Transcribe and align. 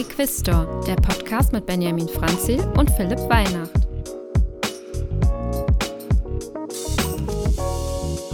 Equistor, 0.00 0.82
der 0.86 0.94
Podcast 0.94 1.52
mit 1.52 1.66
Benjamin 1.66 2.08
Franzil 2.08 2.58
und 2.78 2.90
Philipp 2.92 3.18
Weihnacht. 3.28 3.70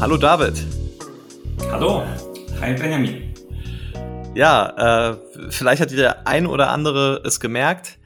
Hallo 0.01 0.17
David. 0.17 0.65
Hallo. 1.73 2.05
Hi 2.61 2.73
Benjamin. 2.75 3.35
Ja, 4.37 5.11
äh, 5.11 5.17
vielleicht 5.51 5.83
hat 5.83 5.91
der 5.91 6.29
ein 6.29 6.47
oder 6.47 6.71
andere 6.71 7.21
es 7.25 7.41
gemerkt. 7.41 7.99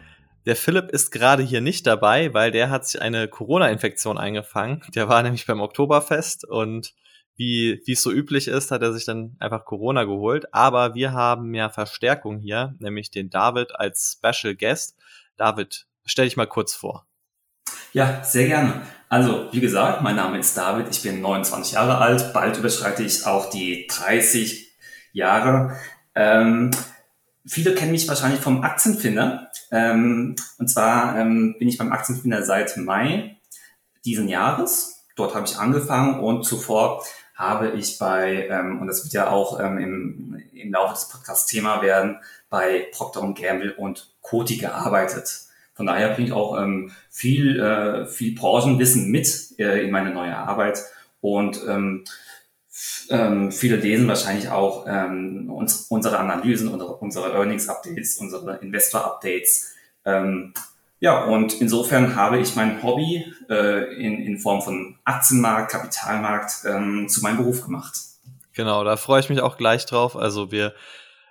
Der 0.46 0.56
Philipp 0.56 0.88
ist 0.88 1.11
gerade 1.11 1.42
hier 1.42 1.61
nicht 1.61 1.86
dabei, 1.86 2.32
weil 2.32 2.52
der 2.52 2.70
hat 2.70 2.86
sich 2.86 3.02
eine 3.02 3.29
Corona-Infektion 3.29 4.16
eingefangen. 4.16 4.80
Der 4.95 5.11
war 5.11 5.22
nämlich 5.22 5.45
beim 5.45 5.61
Oktoberfest 5.61 6.46
und 6.46 6.95
wie 7.41 7.93
es 7.93 8.02
so 8.02 8.12
üblich 8.12 8.48
ist, 8.48 8.70
hat 8.70 8.82
er 8.82 8.93
sich 8.93 9.06
dann 9.06 9.36
einfach 9.38 9.64
Corona 9.64 10.04
geholt. 10.04 10.52
Aber 10.52 10.95
wir 10.95 11.12
haben 11.12 11.55
ja 11.55 11.70
Verstärkung 11.70 12.38
hier, 12.38 12.74
nämlich 12.78 13.10
den 13.10 13.30
David 13.30 13.74
als 13.74 14.19
Special 14.19 14.55
Guest. 14.55 14.96
David, 15.37 15.87
stell 16.05 16.27
dich 16.27 16.37
mal 16.37 16.46
kurz 16.46 16.74
vor. 16.74 17.06
Ja, 17.92 18.23
sehr 18.23 18.46
gerne. 18.46 18.82
Also, 19.09 19.48
wie 19.52 19.60
gesagt, 19.60 20.02
mein 20.02 20.16
Name 20.16 20.38
ist 20.38 20.56
David, 20.56 20.88
ich 20.91 21.02
bin 21.02 21.23
29 21.23 21.73
Jahre 21.73 21.98
alt, 21.98 22.32
bald 22.34 22.59
überschreite 22.59 23.02
ich 23.02 23.27
auch 23.27 23.48
die 23.48 23.87
30 23.88 24.77
Jahre. 25.12 25.77
Ähm, 26.15 26.70
viele 27.46 27.74
kennen 27.74 27.93
mich 27.93 28.07
wahrscheinlich 28.07 28.41
vom 28.41 28.62
Aktienfinder. 28.62 29.51
Ähm, 29.73 30.37
und 30.59 30.68
zwar 30.68 31.18
ähm, 31.18 31.57
bin 31.59 31.68
ich 31.68 31.79
beim 31.79 31.91
Aktienfinder 31.91 32.43
seit 32.43 32.77
Mai 32.77 33.38
diesen 34.04 34.29
Jahres. 34.29 35.07
Dort 35.16 35.34
habe 35.34 35.46
ich 35.46 35.57
angefangen 35.57 36.20
und 36.20 36.45
zuvor 36.45 37.02
habe 37.41 37.71
ich 37.71 37.99
bei, 37.99 38.49
ähm, 38.49 38.80
und 38.80 38.87
das 38.87 39.03
wird 39.03 39.15
ja 39.15 39.30
auch 39.30 39.59
ähm, 39.59 39.79
im, 39.79 40.43
im 40.53 40.73
Laufe 40.73 40.93
des 40.93 41.09
Podcasts 41.09 41.47
Thema 41.47 41.80
werden, 41.80 42.19
bei 42.51 42.87
Procter 42.93 43.23
Gamble 43.33 43.75
und 43.75 44.13
Coty 44.21 44.59
gearbeitet. 44.59 45.47
Von 45.73 45.87
daher 45.87 46.10
bringe 46.10 46.29
ich 46.29 46.35
auch 46.35 46.60
ähm, 46.60 46.93
viel, 47.09 47.59
äh, 47.59 48.07
viel 48.07 48.35
Branchenwissen 48.35 49.10
mit 49.10 49.59
äh, 49.59 49.82
in 49.82 49.91
meine 49.91 50.10
neue 50.10 50.37
Arbeit 50.37 50.85
und 51.23 51.63
ähm, 51.66 52.05
ähm, 53.09 53.51
viele 53.51 53.77
lesen 53.77 54.07
wahrscheinlich 54.07 54.51
auch 54.51 54.85
ähm, 54.87 55.51
uns, 55.51 55.87
unsere 55.88 56.19
Analysen, 56.19 56.69
unsere, 56.69 56.97
unsere 56.97 57.32
Earnings-Updates, 57.32 58.19
unsere 58.19 58.59
Investor-Updates. 58.59 59.73
Ähm, 60.04 60.52
ja, 61.01 61.24
und 61.24 61.60
insofern 61.62 62.15
habe 62.15 62.38
ich 62.38 62.56
mein 62.56 62.82
Hobby 62.82 63.24
äh, 63.48 63.95
in, 63.95 64.22
in 64.22 64.38
Form 64.38 64.60
von 64.60 64.98
Aktienmarkt, 65.04 65.72
Kapitalmarkt 65.72 66.65
ähm, 66.66 67.09
zu 67.09 67.22
meinem 67.22 67.38
Beruf 67.38 67.65
gemacht. 67.65 67.94
Genau, 68.53 68.84
da 68.84 68.98
freue 68.98 69.20
ich 69.20 69.31
mich 69.31 69.41
auch 69.41 69.56
gleich 69.56 69.87
drauf. 69.87 70.15
Also 70.15 70.53
wir 70.53 70.75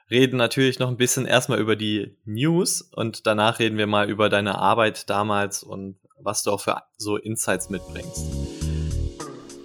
reden 0.09 0.37
natürlich 0.37 0.79
noch 0.79 0.89
ein 0.89 0.97
bisschen 0.97 1.27
erstmal 1.27 1.59
über 1.59 1.75
die 1.75 2.17
News 2.25 2.81
und 2.81 3.27
danach 3.27 3.59
reden 3.59 3.77
wir 3.77 3.85
mal 3.85 4.09
über 4.09 4.27
deine 4.29 4.57
Arbeit 4.57 5.07
damals 5.07 5.61
und 5.61 5.99
was 6.19 6.41
du 6.41 6.51
auch 6.51 6.61
für 6.61 6.81
so 6.97 7.17
Insights 7.17 7.69
mitbringst. 7.69 8.25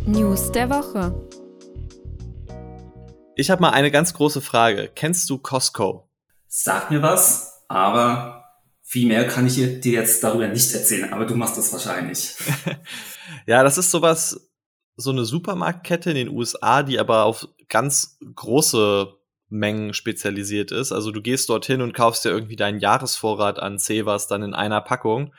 News 0.04 0.52
der 0.52 0.68
Woche. 0.68 1.14
Ich 3.36 3.50
habe 3.50 3.62
mal 3.62 3.70
eine 3.70 3.90
ganz 3.90 4.12
große 4.12 4.42
Frage. 4.42 4.90
Kennst 4.94 5.30
du 5.30 5.38
Costco? 5.38 6.10
Sag 6.46 6.90
mir 6.90 7.00
was, 7.00 7.64
aber 7.68 8.43
viel 8.94 9.08
mehr 9.08 9.26
kann 9.26 9.44
ich 9.44 9.56
dir 9.56 9.92
jetzt 9.92 10.22
darüber 10.22 10.46
nicht 10.46 10.72
erzählen, 10.72 11.12
aber 11.12 11.26
du 11.26 11.34
machst 11.34 11.58
das 11.58 11.72
wahrscheinlich. 11.72 12.36
ja, 13.46 13.64
das 13.64 13.76
ist 13.76 13.90
sowas, 13.90 14.48
so 14.94 15.10
eine 15.10 15.24
Supermarktkette 15.24 16.10
in 16.10 16.16
den 16.16 16.28
USA, 16.28 16.84
die 16.84 17.00
aber 17.00 17.24
auf 17.24 17.48
ganz 17.68 18.20
große 18.36 19.12
Mengen 19.48 19.94
spezialisiert 19.94 20.70
ist. 20.70 20.92
Also 20.92 21.10
du 21.10 21.22
gehst 21.22 21.48
dorthin 21.48 21.82
und 21.82 21.92
kaufst 21.92 22.24
dir 22.24 22.28
irgendwie 22.28 22.54
deinen 22.54 22.78
Jahresvorrat 22.78 23.58
an 23.58 23.80
Cevas 23.80 24.28
dann 24.28 24.44
in 24.44 24.54
einer 24.54 24.80
Packung. 24.80 25.34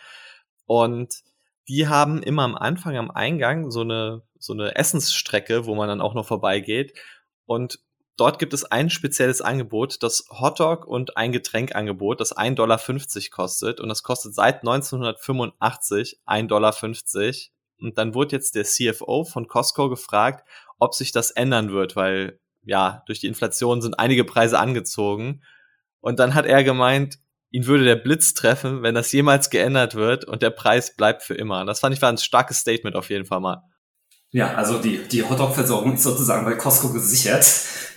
Und 0.66 1.24
die 1.70 1.88
haben 1.88 2.22
immer 2.24 2.44
am 2.44 2.56
Anfang 2.56 2.98
am 2.98 3.10
Eingang 3.10 3.72
so 3.72 3.84
eine, 3.84 4.24
so 4.38 4.52
eine 4.52 4.76
Essensstrecke, 4.76 5.66
wo 5.66 5.76
man 5.76 5.88
dann 5.88 6.02
auch 6.02 6.14
noch 6.14 6.28
vorbeigeht. 6.28 6.92
Und 7.46 7.80
Dort 8.18 8.40
gibt 8.40 8.54
es 8.54 8.64
ein 8.64 8.90
spezielles 8.90 9.42
Angebot, 9.42 10.02
das 10.02 10.26
Hotdog 10.30 10.88
und 10.88 11.18
ein 11.18 11.34
Getränkangebot, 11.34 12.22
das 12.22 12.36
1,50 12.36 12.56
Dollar 12.56 12.80
kostet. 13.30 13.80
Und 13.82 13.90
das 13.90 14.04
kostet 14.04 14.34
seit 14.34 14.62
1985 14.62 16.22
1,50 16.26 16.48
Dollar. 16.48 16.74
Und 17.82 17.98
dann 17.98 18.14
wurde 18.14 18.38
jetzt 18.38 18.56
der 18.56 18.64
CFO 18.64 19.26
von 19.26 19.48
Costco 19.48 19.90
gefragt, 19.90 20.48
ob 20.80 20.94
sich 20.94 21.12
das 21.12 21.32
ändern 21.32 21.72
wird, 21.72 21.96
weil 21.96 22.40
ja, 22.64 23.04
durch 23.06 23.20
die 23.20 23.28
Inflation 23.28 23.82
sind 23.82 24.00
einige 24.00 24.24
Preise 24.24 24.60
angezogen. 24.60 25.44
Und 26.00 26.20
dann 26.20 26.34
hat 26.36 26.46
er 26.46 26.64
gemeint, 26.64 27.20
ihn 27.52 27.68
würde 27.68 27.84
der 27.84 27.96
Blitz 27.96 28.34
treffen, 28.34 28.82
wenn 28.82 28.96
das 28.96 29.12
jemals 29.12 29.50
geändert 29.50 29.96
wird 29.96 30.26
und 30.26 30.42
der 30.42 30.50
Preis 30.50 30.96
bleibt 30.96 31.22
für 31.22 31.36
immer. 31.36 31.66
Das 31.66 31.80
fand 31.82 31.96
ich 31.96 32.02
war 32.02 32.10
ein 32.10 32.18
starkes 32.18 32.60
Statement 32.60 32.96
auf 32.96 33.10
jeden 33.10 33.26
Fall 33.26 33.40
mal. 33.40 33.64
Ja, 34.32 34.54
also 34.56 34.80
die, 34.80 35.00
die 35.08 35.24
Hotdog-Versorgung 35.24 35.94
ist 35.94 36.04
sozusagen 36.04 36.46
bei 36.46 36.56
Costco 36.56 36.92
gesichert. 36.92 37.46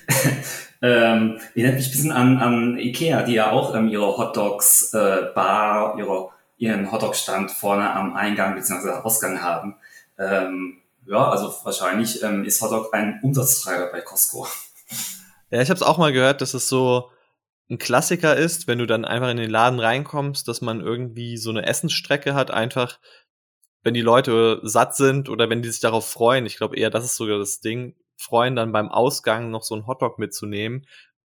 ähm, 0.83 1.39
erinnert 1.55 1.75
mich 1.75 1.87
ein 1.87 1.91
bisschen 1.91 2.13
an, 2.13 2.39
an 2.39 2.79
Ikea, 2.79 3.23
die 3.23 3.35
ja 3.35 3.51
auch 3.51 3.75
ähm, 3.75 3.89
ihre 3.89 4.17
Hotdogs 4.17 4.93
äh, 4.95 5.27
Bar, 5.35 5.99
ihre, 5.99 6.31
ihren 6.57 6.91
Hotdog-Stand 6.91 7.51
vorne 7.51 7.93
am 7.93 8.15
Eingang 8.15 8.55
bzw. 8.55 8.91
Ausgang 9.03 9.43
haben. 9.43 9.77
Ähm, 10.19 10.79
ja, 11.07 11.31
also 11.31 11.55
wahrscheinlich 11.65 12.23
ähm, 12.23 12.45
ist 12.45 12.61
Hotdog 12.61 12.93
ein 12.93 13.21
Umsatztreiber 13.23 13.91
bei 13.93 14.01
Costco. 14.01 14.47
Ja, 15.51 15.63
ich 15.63 15.71
habe 15.71 15.79
es 15.79 15.83
auch 15.83 15.97
mal 15.97 16.13
gehört, 16.13 16.43
dass 16.43 16.53
es 16.53 16.69
so 16.69 17.11
ein 17.71 17.79
Klassiker 17.79 18.37
ist, 18.37 18.67
wenn 18.67 18.79
du 18.79 18.87
dann 18.87 19.07
einfach 19.07 19.31
in 19.31 19.39
den 19.39 19.49
Laden 19.49 19.81
reinkommst, 19.81 20.47
dass 20.47 20.61
man 20.61 20.83
irgendwie 20.83 21.39
so 21.39 21.49
eine 21.49 21.65
Essensstrecke 21.65 22.35
hat, 22.35 22.51
einfach 22.51 22.99
wenn 23.83 23.95
die 23.95 24.03
Leute 24.03 24.61
satt 24.63 24.97
sind 24.97 25.29
oder 25.29 25.49
wenn 25.49 25.63
die 25.63 25.71
sich 25.71 25.81
darauf 25.81 26.09
freuen. 26.09 26.45
Ich 26.45 26.57
glaube 26.57 26.77
eher, 26.77 26.91
das 26.91 27.05
ist 27.05 27.17
sogar 27.17 27.39
das 27.39 27.61
Ding, 27.61 27.95
freuen, 28.19 28.57
dann 28.57 28.73
beim 28.73 28.89
Ausgang 28.89 29.51
noch 29.51 29.63
so 29.63 29.75
einen 29.75 29.87
Hotdog 29.87 30.19
mitzunehmen, 30.19 30.87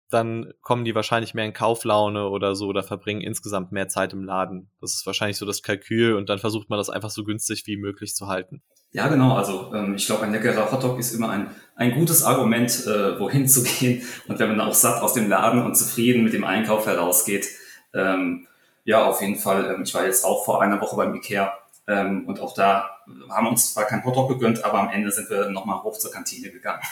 dann 0.10 0.54
kommen 0.62 0.86
die 0.86 0.96
wahrscheinlich 0.96 1.34
mehr 1.34 1.46
in 1.46 1.54
Kauflaune 1.54 2.30
oder 2.30 2.56
so 2.56 2.68
oder 2.68 2.82
verbringen 2.82 3.22
insgesamt 3.22 3.72
mehr 3.72 3.88
Zeit 3.88 4.12
im 4.14 4.24
Laden. 4.24 4.72
Das 4.82 4.96
ist 4.96 5.06
wahrscheinlich 5.06 5.38
so 5.38 5.46
das 5.46 5.62
Kalkül 5.62 6.16
und 6.16 6.30
dann 6.30 6.40
versucht 6.40 6.70
man 6.70 6.78
das 6.78 6.90
einfach 6.90 7.12
so 7.12 7.24
günstig 7.24 7.68
wie 7.68 7.78
möglich 7.78 8.16
zu 8.16 8.28
halten. 8.28 8.64
Ja, 8.92 9.08
genau. 9.08 9.36
Also 9.36 9.72
ähm, 9.76 9.94
ich 9.94 10.08
glaube, 10.08 10.24
ein 10.24 10.32
leckerer 10.32 10.72
Hotdog 10.72 10.98
ist 10.98 11.14
immer 11.14 11.30
ein, 11.30 11.52
ein 11.76 11.92
gutes 11.92 12.24
Argument, 12.24 12.72
äh, 12.88 13.20
wohin 13.20 13.48
zu 13.48 13.64
gehen. 13.64 14.02
Und 14.28 14.40
wenn 14.40 14.50
man 14.50 14.58
dann 14.58 14.68
auch 14.68 14.74
satt 14.74 15.04
aus 15.04 15.14
dem 15.14 15.30
Laden 15.30 15.64
und 15.64 15.76
zufrieden 15.76 16.24
mit 16.24 16.34
dem 16.34 16.44
Einkauf 16.44 16.88
herausgeht, 16.88 17.48
ähm, 17.94 18.48
ja, 18.86 19.06
auf 19.06 19.22
jeden 19.22 19.36
Fall. 19.36 19.76
Ähm, 19.76 19.84
ich 19.84 19.94
war 19.94 20.06
jetzt 20.06 20.26
auch 20.26 20.44
vor 20.44 20.64
einer 20.64 20.82
Woche 20.82 20.96
beim 20.96 21.14
Ikea 21.14 21.54
ähm, 21.90 22.28
und 22.28 22.40
auch 22.40 22.54
da 22.54 23.02
haben 23.30 23.46
wir 23.46 23.50
uns 23.50 23.74
zwar 23.74 23.86
kein 23.86 24.06
Hotdog 24.06 24.30
gegönnt, 24.30 24.64
aber 24.64 24.80
am 24.80 24.92
Ende 24.92 25.12
sind 25.12 25.30
wir 25.30 25.50
nochmal 25.50 25.82
hoch 25.82 25.98
zur 25.98 26.12
Kantine 26.12 26.52
gegangen. 26.52 26.84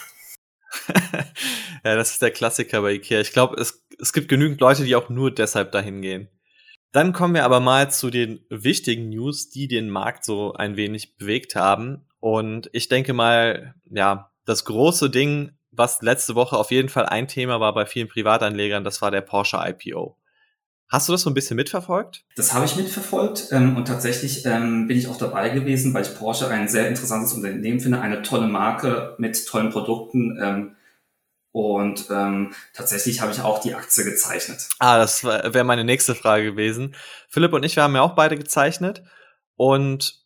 ja, 1.84 1.96
das 1.96 2.12
ist 2.12 2.22
der 2.22 2.31
Klassiker 2.31 2.81
bei 2.81 2.94
Ikea. 2.94 3.22
Ich 3.22 3.31
glaube, 3.31 3.62
es, 3.62 3.85
es 4.00 4.12
gibt 4.12 4.28
genügend 4.28 4.59
Leute, 4.59 4.84
die 4.84 4.96
auch 4.96 5.09
nur 5.09 5.30
deshalb 5.31 5.72
dahin 5.72 6.02
gehen. 6.02 6.30
Dann 6.91 7.13
kommen 7.13 7.35
wir 7.35 7.46
aber 7.46 7.59
mal 7.59 7.91
zu 7.91 8.09
den 8.09 8.44
wichtigen 8.50 9.09
News, 9.09 9.50
die 9.50 9.68
den 9.68 9.90
Markt 9.90 10.25
so 10.25 10.53
ein 10.53 10.78
wenig 10.78 11.18
bewegt 11.18 11.56
haben. 11.56 12.08
Und 12.19 12.69
ich 12.74 12.90
denke 12.90 13.14
mal, 13.14 13.75
ja, 13.91 14.31
das 14.46 14.66
große 14.66 15.12
Ding, 15.12 15.52
was 15.69 16.02
letzte 16.02 16.34
Woche 16.34 16.58
auf 16.58 16.72
jeden 16.72 16.90
Fall 16.90 17.06
ein 17.06 17.28
Thema 17.28 17.59
war 17.59 17.74
bei 17.75 17.85
vielen 17.85 18.08
Privatanlegern, 18.08 18.84
das 18.84 19.02
war 19.03 19.12
der 19.12 19.22
Porsche 19.22 19.59
IPO. 19.64 20.16
Hast 20.89 21.09
du 21.09 21.11
das 21.11 21.21
so 21.21 21.29
ein 21.29 21.33
bisschen 21.33 21.57
mitverfolgt? 21.57 22.23
Das 22.37 22.53
habe 22.53 22.65
ich 22.65 22.77
mitverfolgt 22.77 23.49
ähm, 23.51 23.75
und 23.75 23.85
tatsächlich 23.85 24.45
ähm, 24.45 24.87
bin 24.87 24.97
ich 24.97 25.07
auch 25.07 25.17
dabei 25.17 25.49
gewesen, 25.49 25.93
weil 25.93 26.03
ich 26.03 26.15
Porsche 26.15 26.47
ein 26.47 26.69
sehr 26.69 26.87
interessantes 26.87 27.33
Unternehmen 27.33 27.81
finde, 27.81 27.99
eine 27.99 28.21
tolle 28.21 28.47
Marke 28.47 29.15
mit 29.17 29.45
tollen 29.47 29.69
Produkten. 29.69 30.39
Ähm, 30.41 30.75
und 31.51 32.05
ähm, 32.09 32.53
tatsächlich 32.73 33.19
habe 33.19 33.31
ich 33.31 33.41
auch 33.41 33.59
die 33.59 33.75
Aktie 33.75 34.05
gezeichnet. 34.05 34.69
Ah, 34.79 34.97
das 34.97 35.23
wäre 35.23 35.63
meine 35.63 35.84
nächste 35.84 36.16
Frage 36.16 36.51
gewesen. 36.51 36.95
Philipp 37.28 37.51
und 37.51 37.63
ich, 37.63 37.75
wir 37.75 37.83
haben 37.83 37.95
ja 37.95 38.01
auch 38.01 38.16
beide 38.16 38.37
gezeichnet. 38.37 39.03
Und 39.57 40.23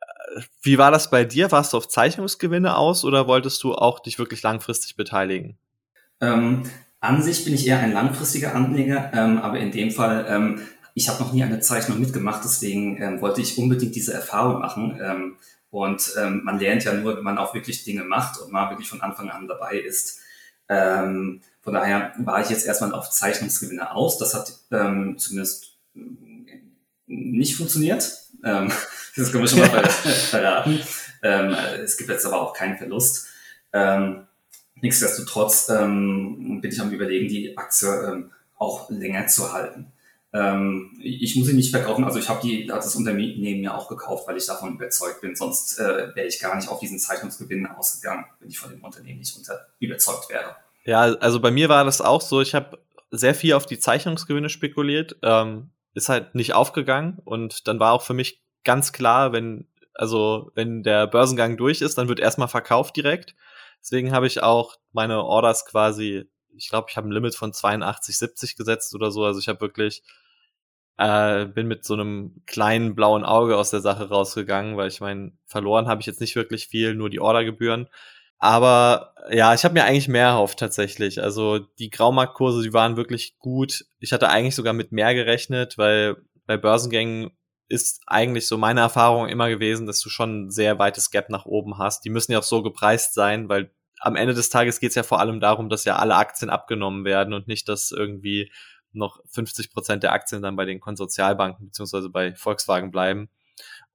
äh, 0.00 0.42
wie 0.62 0.78
war 0.78 0.92
das 0.92 1.10
bei 1.10 1.24
dir? 1.24 1.50
Warst 1.50 1.72
du 1.72 1.76
auf 1.76 1.88
Zeichnungsgewinne 1.88 2.76
aus 2.76 3.04
oder 3.04 3.26
wolltest 3.26 3.62
du 3.64 3.74
auch 3.74 3.98
dich 3.98 4.18
wirklich 4.18 4.42
langfristig 4.42 4.94
beteiligen? 4.94 5.58
Ähm, 6.20 6.70
an 7.00 7.22
sich 7.22 7.44
bin 7.44 7.54
ich 7.54 7.66
eher 7.66 7.78
ein 7.78 7.92
langfristiger 7.92 8.54
Anleger, 8.54 9.10
ähm, 9.14 9.38
aber 9.38 9.58
in 9.58 9.70
dem 9.70 9.90
Fall, 9.90 10.26
ähm, 10.28 10.60
ich 10.94 11.08
habe 11.08 11.22
noch 11.22 11.32
nie 11.32 11.44
eine 11.44 11.60
Zeichnung 11.60 12.00
mitgemacht, 12.00 12.42
deswegen 12.44 13.00
ähm, 13.00 13.20
wollte 13.20 13.40
ich 13.40 13.56
unbedingt 13.56 13.94
diese 13.94 14.14
Erfahrung 14.14 14.60
machen. 14.60 14.98
Ähm, 15.00 15.36
und 15.70 16.12
ähm, 16.18 16.42
man 16.44 16.58
lernt 16.58 16.84
ja 16.84 16.92
nur, 16.94 17.16
wenn 17.16 17.24
man 17.24 17.38
auch 17.38 17.54
wirklich 17.54 17.84
Dinge 17.84 18.02
macht 18.02 18.40
und 18.40 18.50
mal 18.50 18.70
wirklich 18.70 18.88
von 18.88 19.00
Anfang 19.00 19.30
an 19.30 19.46
dabei 19.46 19.78
ist. 19.78 20.20
Ähm, 20.68 21.42
von 21.60 21.74
daher 21.74 22.12
war 22.18 22.40
ich 22.40 22.50
jetzt 22.50 22.66
erstmal 22.66 22.94
auf 22.94 23.10
Zeichnungsgewinne 23.10 23.94
aus. 23.94 24.18
Das 24.18 24.34
hat 24.34 24.52
ähm, 24.72 25.18
zumindest 25.18 25.76
nicht 27.06 27.56
funktioniert. 27.56 28.10
Ähm, 28.44 28.72
das 29.16 29.30
können 29.30 29.44
wir 29.44 29.48
schon 29.48 29.60
mal 29.60 29.88
verraten. 30.30 30.80
Ähm, 31.22 31.56
es 31.82 31.96
gibt 31.96 32.10
jetzt 32.10 32.26
aber 32.26 32.40
auch 32.40 32.54
keinen 32.54 32.78
Verlust. 32.78 33.26
Ähm, 33.72 34.27
Nichtsdestotrotz 34.80 35.68
ähm, 35.68 36.60
bin 36.60 36.70
ich 36.70 36.80
am 36.80 36.90
überlegen, 36.90 37.28
die 37.28 37.56
Aktie 37.56 37.88
ähm, 37.88 38.30
auch 38.56 38.90
länger 38.90 39.26
zu 39.26 39.52
halten. 39.52 39.92
Ähm, 40.32 40.98
ich 41.02 41.36
muss 41.36 41.46
sie 41.46 41.54
nicht 41.54 41.70
verkaufen, 41.70 42.04
also 42.04 42.18
ich 42.18 42.28
habe 42.28 42.40
die, 42.42 42.66
das 42.66 42.94
Unternehmen 42.94 43.62
ja 43.62 43.74
auch 43.74 43.88
gekauft, 43.88 44.28
weil 44.28 44.36
ich 44.36 44.46
davon 44.46 44.74
überzeugt 44.74 45.22
bin, 45.22 45.34
sonst 45.34 45.78
äh, 45.78 46.14
wäre 46.14 46.26
ich 46.26 46.38
gar 46.38 46.54
nicht 46.54 46.68
auf 46.68 46.80
diesen 46.80 46.98
Zeichnungsgewinn 46.98 47.66
ausgegangen, 47.66 48.26
wenn 48.40 48.50
ich 48.50 48.58
von 48.58 48.70
dem 48.70 48.84
Unternehmen 48.84 49.20
nicht 49.20 49.34
unter, 49.36 49.66
überzeugt 49.78 50.28
wäre. 50.28 50.56
Ja, 50.84 51.00
also 51.00 51.40
bei 51.40 51.50
mir 51.50 51.68
war 51.68 51.84
das 51.84 52.02
auch 52.02 52.20
so, 52.20 52.42
ich 52.42 52.54
habe 52.54 52.78
sehr 53.10 53.34
viel 53.34 53.54
auf 53.54 53.64
die 53.64 53.78
Zeichnungsgewinne 53.78 54.50
spekuliert, 54.50 55.16
ähm, 55.22 55.70
ist 55.94 56.10
halt 56.10 56.34
nicht 56.34 56.52
aufgegangen 56.52 57.18
und 57.24 57.66
dann 57.66 57.80
war 57.80 57.92
auch 57.92 58.02
für 58.02 58.14
mich 58.14 58.42
ganz 58.64 58.92
klar, 58.92 59.32
wenn, 59.32 59.66
also 59.94 60.50
wenn 60.54 60.82
der 60.82 61.06
Börsengang 61.06 61.56
durch 61.56 61.80
ist, 61.80 61.96
dann 61.96 62.08
wird 62.08 62.20
erstmal 62.20 62.48
verkauft 62.48 62.96
direkt. 62.96 63.34
Deswegen 63.80 64.12
habe 64.12 64.26
ich 64.26 64.42
auch 64.42 64.76
meine 64.92 65.22
Orders 65.22 65.64
quasi 65.64 66.28
ich 66.58 66.68
glaube, 66.68 66.88
ich 66.90 66.96
habe 66.96 67.08
ein 67.08 67.12
Limit 67.12 67.34
von 67.34 67.52
82, 67.52 68.18
70 68.18 68.56
gesetzt 68.56 68.94
oder 68.94 69.10
so. 69.10 69.24
Also 69.24 69.40
ich 69.40 69.48
habe 69.48 69.60
wirklich, 69.60 70.02
äh, 70.98 71.46
bin 71.46 71.68
mit 71.68 71.84
so 71.84 71.94
einem 71.94 72.42
kleinen 72.46 72.94
blauen 72.94 73.24
Auge 73.24 73.56
aus 73.56 73.70
der 73.70 73.80
Sache 73.80 74.08
rausgegangen, 74.08 74.76
weil 74.76 74.88
ich 74.88 75.00
meine, 75.00 75.32
verloren 75.46 75.88
habe 75.88 76.00
ich 76.00 76.06
jetzt 76.06 76.20
nicht 76.20 76.36
wirklich 76.36 76.68
viel, 76.68 76.94
nur 76.94 77.10
die 77.10 77.20
Ordergebühren. 77.20 77.88
Aber 78.38 79.14
ja, 79.30 79.54
ich 79.54 79.64
habe 79.64 79.74
mir 79.74 79.84
eigentlich 79.84 80.08
mehr 80.08 80.26
erhofft 80.26 80.58
tatsächlich. 80.58 81.22
Also 81.22 81.58
die 81.58 81.90
Graumarktkurse, 81.90 82.62
die 82.62 82.72
waren 82.72 82.96
wirklich 82.96 83.38
gut. 83.38 83.84
Ich 83.98 84.12
hatte 84.12 84.28
eigentlich 84.28 84.54
sogar 84.54 84.72
mit 84.74 84.92
mehr 84.92 85.14
gerechnet, 85.14 85.78
weil 85.78 86.16
bei 86.46 86.56
Börsengängen 86.56 87.30
ist 87.68 88.00
eigentlich 88.06 88.46
so 88.46 88.56
meine 88.56 88.80
Erfahrung 88.80 89.28
immer 89.28 89.48
gewesen, 89.48 89.86
dass 89.86 90.00
du 90.00 90.08
schon 90.08 90.46
ein 90.46 90.50
sehr 90.50 90.78
weites 90.78 91.10
Gap 91.10 91.28
nach 91.28 91.44
oben 91.44 91.78
hast. 91.78 92.04
Die 92.04 92.10
müssen 92.10 92.32
ja 92.32 92.38
auch 92.38 92.44
so 92.44 92.62
gepreist 92.62 93.14
sein, 93.14 93.48
weil 93.48 93.70
am 94.00 94.16
Ende 94.16 94.34
des 94.34 94.48
Tages 94.48 94.80
geht 94.80 94.90
es 94.90 94.94
ja 94.94 95.02
vor 95.02 95.20
allem 95.20 95.40
darum, 95.40 95.68
dass 95.68 95.84
ja 95.84 95.96
alle 95.96 96.16
Aktien 96.16 96.50
abgenommen 96.50 97.04
werden 97.04 97.34
und 97.34 97.48
nicht, 97.48 97.68
dass 97.68 97.90
irgendwie 97.90 98.50
noch 98.92 99.20
50 99.30 99.70
Prozent 99.70 100.02
der 100.02 100.12
Aktien 100.12 100.40
dann 100.40 100.56
bei 100.56 100.64
den 100.64 100.80
Konsortialbanken 100.80 101.66
beziehungsweise 101.66 102.08
bei 102.08 102.34
Volkswagen 102.34 102.90
bleiben. 102.90 103.28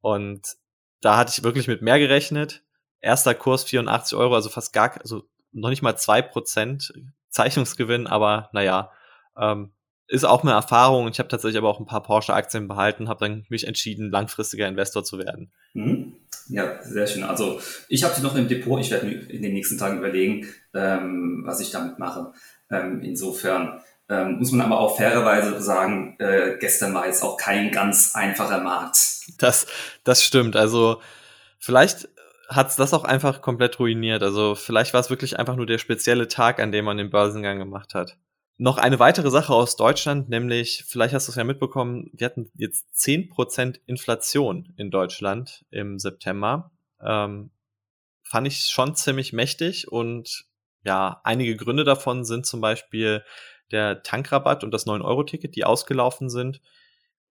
Und 0.02 0.56
da 1.02 1.18
hatte 1.18 1.34
ich 1.36 1.44
wirklich 1.44 1.68
mit 1.68 1.82
mehr 1.82 2.00
gerechnet. 2.00 2.64
Erster 3.00 3.34
Kurs 3.34 3.64
84 3.64 4.18
Euro, 4.18 4.36
also 4.36 4.50
fast 4.50 4.72
gar, 4.72 5.00
also 5.02 5.24
noch 5.52 5.70
nicht 5.70 5.82
mal 5.82 5.98
zwei 5.98 6.22
Prozent 6.22 6.94
Zeichnungsgewinn, 7.30 8.08
aber 8.08 8.50
naja, 8.54 8.92
ähm, 9.38 9.74
ist 10.08 10.26
auch 10.26 10.44
eine 10.44 10.52
Erfahrung. 10.52 11.08
Ich 11.08 11.20
habe 11.20 11.30
tatsächlich 11.30 11.58
aber 11.58 11.70
auch 11.70 11.80
ein 11.80 11.86
paar 11.86 12.04
Porsche-Aktien 12.04 12.68
behalten, 12.68 13.10
habe 13.10 13.26
dann 13.26 13.46
mich 13.50 13.68
entschieden, 13.68 14.12
langfristiger 14.12 14.68
Investor 14.68 15.04
zu 15.04 15.18
werden. 15.18 15.52
Mhm. 15.74 16.14
Ja, 16.50 16.82
sehr 16.84 17.08
schön. 17.08 17.24
Also 17.24 17.60
ich 17.88 18.04
habe 18.04 18.14
sie 18.14 18.22
noch 18.22 18.36
im 18.36 18.48
Depot. 18.48 18.80
Ich 18.80 18.92
werde 18.92 19.06
mir 19.06 19.30
in 19.30 19.42
den 19.42 19.54
nächsten 19.54 19.78
Tagen 19.78 20.00
überlegen, 20.00 20.48
ähm, 20.74 21.44
was 21.46 21.62
ich 21.62 21.72
damit 21.72 22.00
mache. 22.00 22.34
Ähm, 22.70 23.02
insofern 23.02 23.82
ähm, 24.10 24.40
muss 24.40 24.52
man 24.52 24.66
aber 24.66 24.80
auch 24.80 24.98
fairerweise 24.98 25.62
sagen, 25.62 26.16
äh, 26.20 26.58
gestern 26.60 26.94
war 26.94 27.06
jetzt 27.06 27.24
auch 27.24 27.38
kein 27.38 27.72
ganz 27.72 28.14
einfacher 28.14 28.62
Markt. 28.62 28.98
Das, 29.38 29.68
das 30.04 30.24
stimmt. 30.24 30.58
Also 30.58 31.02
vielleicht 31.60 32.10
hat's 32.50 32.76
das 32.76 32.94
auch 32.94 33.06
einfach 33.06 33.42
komplett 33.42 33.80
ruiniert. 33.80 34.22
Also 34.22 34.56
vielleicht 34.56 34.94
war 34.94 35.00
es 35.00 35.10
wirklich 35.10 35.40
einfach 35.40 35.56
nur 35.56 35.66
der 35.66 35.78
spezielle 35.78 36.28
Tag, 36.28 36.60
an 36.60 36.74
dem 36.74 36.86
man 36.86 36.98
den 36.98 37.10
Börsengang 37.10 37.58
gemacht 37.58 37.94
hat. 37.94 38.18
Noch 38.58 38.78
eine 38.78 39.00
weitere 39.00 39.32
Sache 39.32 39.54
aus 39.54 39.76
Deutschland, 39.76 40.30
nämlich, 40.30 40.86
vielleicht 40.88 41.14
hast 41.14 41.28
du 41.28 41.32
es 41.32 41.36
ja 41.36 41.44
mitbekommen, 41.44 42.10
wir 42.14 42.26
hatten 42.26 42.52
jetzt 42.56 42.86
zehn 42.96 43.30
Prozent 43.30 43.82
Inflation 43.88 44.74
in 44.78 44.92
Deutschland 44.92 45.66
im 45.72 45.98
September. 45.98 46.72
Ähm, 47.02 47.50
fand 48.24 48.48
ich 48.48 48.68
schon 48.70 48.96
ziemlich 48.96 49.34
mächtig 49.34 49.92
und 49.92 50.46
ja, 50.84 51.22
einige 51.24 51.56
Gründe 51.56 51.84
davon 51.84 52.26
sind 52.26 52.46
zum 52.46 52.62
Beispiel 52.62 53.24
der 53.72 54.04
Tankrabatt 54.04 54.64
und 54.64 54.72
das 54.72 54.86
9-Euro-Ticket, 54.86 55.56
die 55.56 55.66
ausgelaufen 55.66 56.30
sind. 56.30 56.62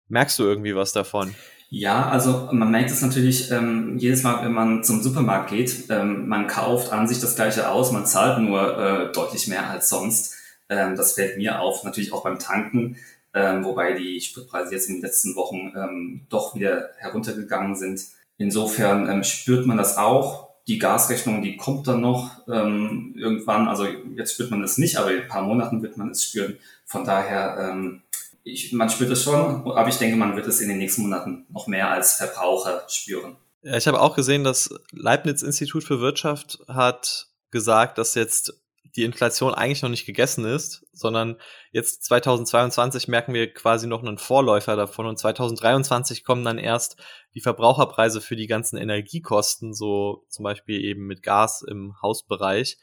Merkst 0.07 0.38
du 0.38 0.44
irgendwie 0.44 0.75
was 0.75 0.91
davon? 0.91 1.33
Ja, 1.69 2.09
also 2.09 2.50
man 2.51 2.71
merkt 2.71 2.91
es 2.91 3.01
natürlich 3.01 3.51
ähm, 3.51 3.97
jedes 3.97 4.23
Mal, 4.23 4.45
wenn 4.45 4.53
man 4.53 4.83
zum 4.83 5.01
Supermarkt 5.01 5.50
geht. 5.50 5.89
Ähm, 5.89 6.27
man 6.27 6.47
kauft 6.47 6.91
an 6.91 7.07
sich 7.07 7.19
das 7.19 7.35
gleiche 7.35 7.69
aus, 7.69 7.91
man 7.91 8.06
zahlt 8.06 8.39
nur 8.39 8.77
äh, 8.77 9.11
deutlich 9.11 9.47
mehr 9.47 9.69
als 9.69 9.89
sonst. 9.89 10.35
Ähm, 10.69 10.95
das 10.95 11.13
fällt 11.13 11.38
mir 11.38 11.59
auf, 11.59 11.83
natürlich 11.83 12.13
auch 12.13 12.23
beim 12.23 12.39
Tanken, 12.39 12.97
ähm, 13.33 13.63
wobei 13.63 13.94
die 13.94 14.21
Spritpreise 14.21 14.73
jetzt 14.73 14.88
in 14.88 14.95
den 14.95 15.01
letzten 15.01 15.35
Wochen 15.35 15.73
ähm, 15.75 16.25
doch 16.29 16.56
wieder 16.56 16.89
heruntergegangen 16.97 17.75
sind. 17.75 18.01
Insofern 18.38 19.09
ähm, 19.09 19.23
spürt 19.23 19.65
man 19.65 19.77
das 19.77 19.97
auch. 19.97 20.50
Die 20.67 20.79
Gasrechnung, 20.79 21.44
die 21.44 21.57
kommt 21.57 21.88
dann 21.88 22.01
noch 22.01 22.31
ähm, 22.47 23.13
irgendwann. 23.15 23.67
Also 23.67 23.85
jetzt 24.15 24.33
spürt 24.33 24.51
man 24.51 24.63
es 24.63 24.77
nicht, 24.77 24.97
aber 24.97 25.13
in 25.13 25.21
ein 25.21 25.27
paar 25.27 25.44
Monaten 25.44 25.83
wird 25.83 25.97
man 25.97 26.09
es 26.09 26.23
spüren. 26.23 26.57
Von 26.85 27.06
daher, 27.06 27.57
ähm, 27.59 28.01
ich, 28.44 28.73
man 28.73 28.89
spürt 28.89 29.11
es 29.11 29.23
schon, 29.23 29.71
aber 29.71 29.88
ich 29.89 29.97
denke, 29.97 30.15
man 30.15 30.35
wird 30.35 30.47
es 30.47 30.61
in 30.61 30.69
den 30.69 30.77
nächsten 30.79 31.03
Monaten 31.03 31.45
noch 31.50 31.68
mehr 31.68 31.91
als 31.91 32.13
Verbraucher 32.13 32.83
spüren. 32.88 33.35
Ja, 33.61 33.77
ich 33.77 33.88
habe 33.88 34.00
auch 34.00 34.15
gesehen, 34.15 34.44
das 34.44 34.69
Leibniz 34.91 35.41
Institut 35.41 35.83
für 35.83 36.00
Wirtschaft 36.00 36.59
hat 36.68 37.27
gesagt, 37.51 37.97
dass 37.97 38.15
jetzt 38.15 38.53
die 38.95 39.03
Inflation 39.03 39.53
eigentlich 39.53 39.81
noch 39.81 39.89
nicht 39.89 40.05
gegessen 40.05 40.45
ist, 40.45 40.85
sondern 40.93 41.37
jetzt 41.71 42.03
2022 42.05 43.07
merken 43.07 43.33
wir 43.33 43.53
quasi 43.53 43.87
noch 43.87 44.03
einen 44.03 44.17
Vorläufer 44.17 44.75
davon 44.75 45.05
und 45.05 45.17
2023 45.17 46.23
kommen 46.23 46.43
dann 46.43 46.57
erst 46.57 46.97
die 47.33 47.41
Verbraucherpreise 47.41 48.21
für 48.21 48.35
die 48.35 48.47
ganzen 48.47 48.77
Energiekosten, 48.77 49.73
so 49.73 50.25
zum 50.29 50.43
Beispiel 50.43 50.81
eben 50.81 51.05
mit 51.05 51.23
Gas 51.23 51.61
im 51.61 51.95
Hausbereich. 52.01 52.77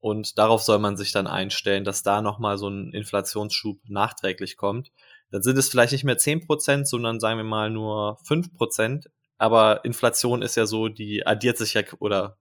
Und 0.00 0.38
darauf 0.38 0.62
soll 0.62 0.78
man 0.78 0.96
sich 0.96 1.12
dann 1.12 1.26
einstellen, 1.26 1.84
dass 1.84 2.02
da 2.02 2.20
nochmal 2.20 2.58
so 2.58 2.68
ein 2.68 2.92
Inflationsschub 2.92 3.78
nachträglich 3.88 4.56
kommt. 4.56 4.92
Dann 5.30 5.42
sind 5.42 5.56
es 5.56 5.70
vielleicht 5.70 5.92
nicht 5.92 6.04
mehr 6.04 6.18
zehn 6.18 6.46
Prozent, 6.46 6.86
sondern 6.86 7.20
sagen 7.20 7.38
wir 7.38 7.44
mal 7.44 7.70
nur 7.70 8.18
fünf 8.24 8.52
Prozent. 8.52 9.10
Aber 9.38 9.84
Inflation 9.84 10.42
ist 10.42 10.56
ja 10.56 10.66
so, 10.66 10.88
die 10.88 11.26
addiert 11.26 11.56
sich 11.56 11.74
ja 11.74 11.82
oder 11.98 12.36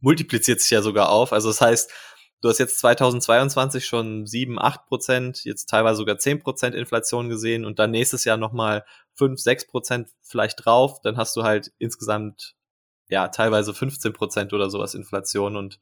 multipliziert 0.00 0.60
sich 0.60 0.70
ja 0.70 0.82
sogar 0.82 1.10
auf. 1.10 1.32
Also 1.32 1.48
das 1.48 1.60
heißt, 1.60 1.90
Du 2.40 2.48
hast 2.48 2.58
jetzt 2.58 2.78
2022 2.78 3.84
schon 3.84 4.26
7, 4.26 4.58
8 4.58 4.86
Prozent, 4.86 5.44
jetzt 5.44 5.68
teilweise 5.68 5.98
sogar 5.98 6.18
10 6.18 6.38
Prozent 6.40 6.74
Inflation 6.74 7.28
gesehen 7.28 7.66
und 7.66 7.78
dann 7.78 7.90
nächstes 7.90 8.24
Jahr 8.24 8.38
nochmal 8.38 8.84
5, 9.14 9.38
6 9.38 9.66
Prozent 9.66 10.08
vielleicht 10.22 10.64
drauf. 10.64 11.02
Dann 11.02 11.18
hast 11.18 11.36
du 11.36 11.42
halt 11.42 11.70
insgesamt 11.78 12.54
ja 13.08 13.28
teilweise 13.28 13.74
15 13.74 14.14
Prozent 14.14 14.52
oder 14.54 14.70
sowas 14.70 14.94
Inflation 14.94 15.56
und 15.56 15.80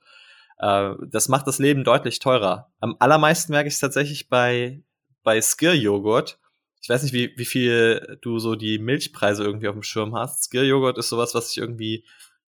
äh, 0.58 0.94
das 1.06 1.28
macht 1.28 1.46
das 1.46 1.60
Leben 1.60 1.84
deutlich 1.84 2.18
teurer. 2.18 2.72
Am 2.80 2.96
allermeisten 2.98 3.52
merke 3.52 3.68
ich 3.68 3.74
es 3.74 3.80
tatsächlich 3.80 4.28
bei, 4.28 4.82
bei 5.22 5.40
Skir-Joghurt. 5.40 6.40
Ich 6.80 6.88
weiß 6.88 7.04
nicht, 7.04 7.12
wie, 7.12 7.34
wie 7.36 7.44
viel 7.44 8.18
du 8.20 8.40
so 8.40 8.56
die 8.56 8.78
Milchpreise 8.80 9.44
irgendwie 9.44 9.68
auf 9.68 9.74
dem 9.74 9.82
Schirm 9.82 10.16
hast. 10.16 10.44
Skir-Joghurt 10.44 10.98
ist 10.98 11.08
sowas, 11.08 11.34
was 11.34 11.52
ich 11.52 11.58
irgendwie 11.58 12.04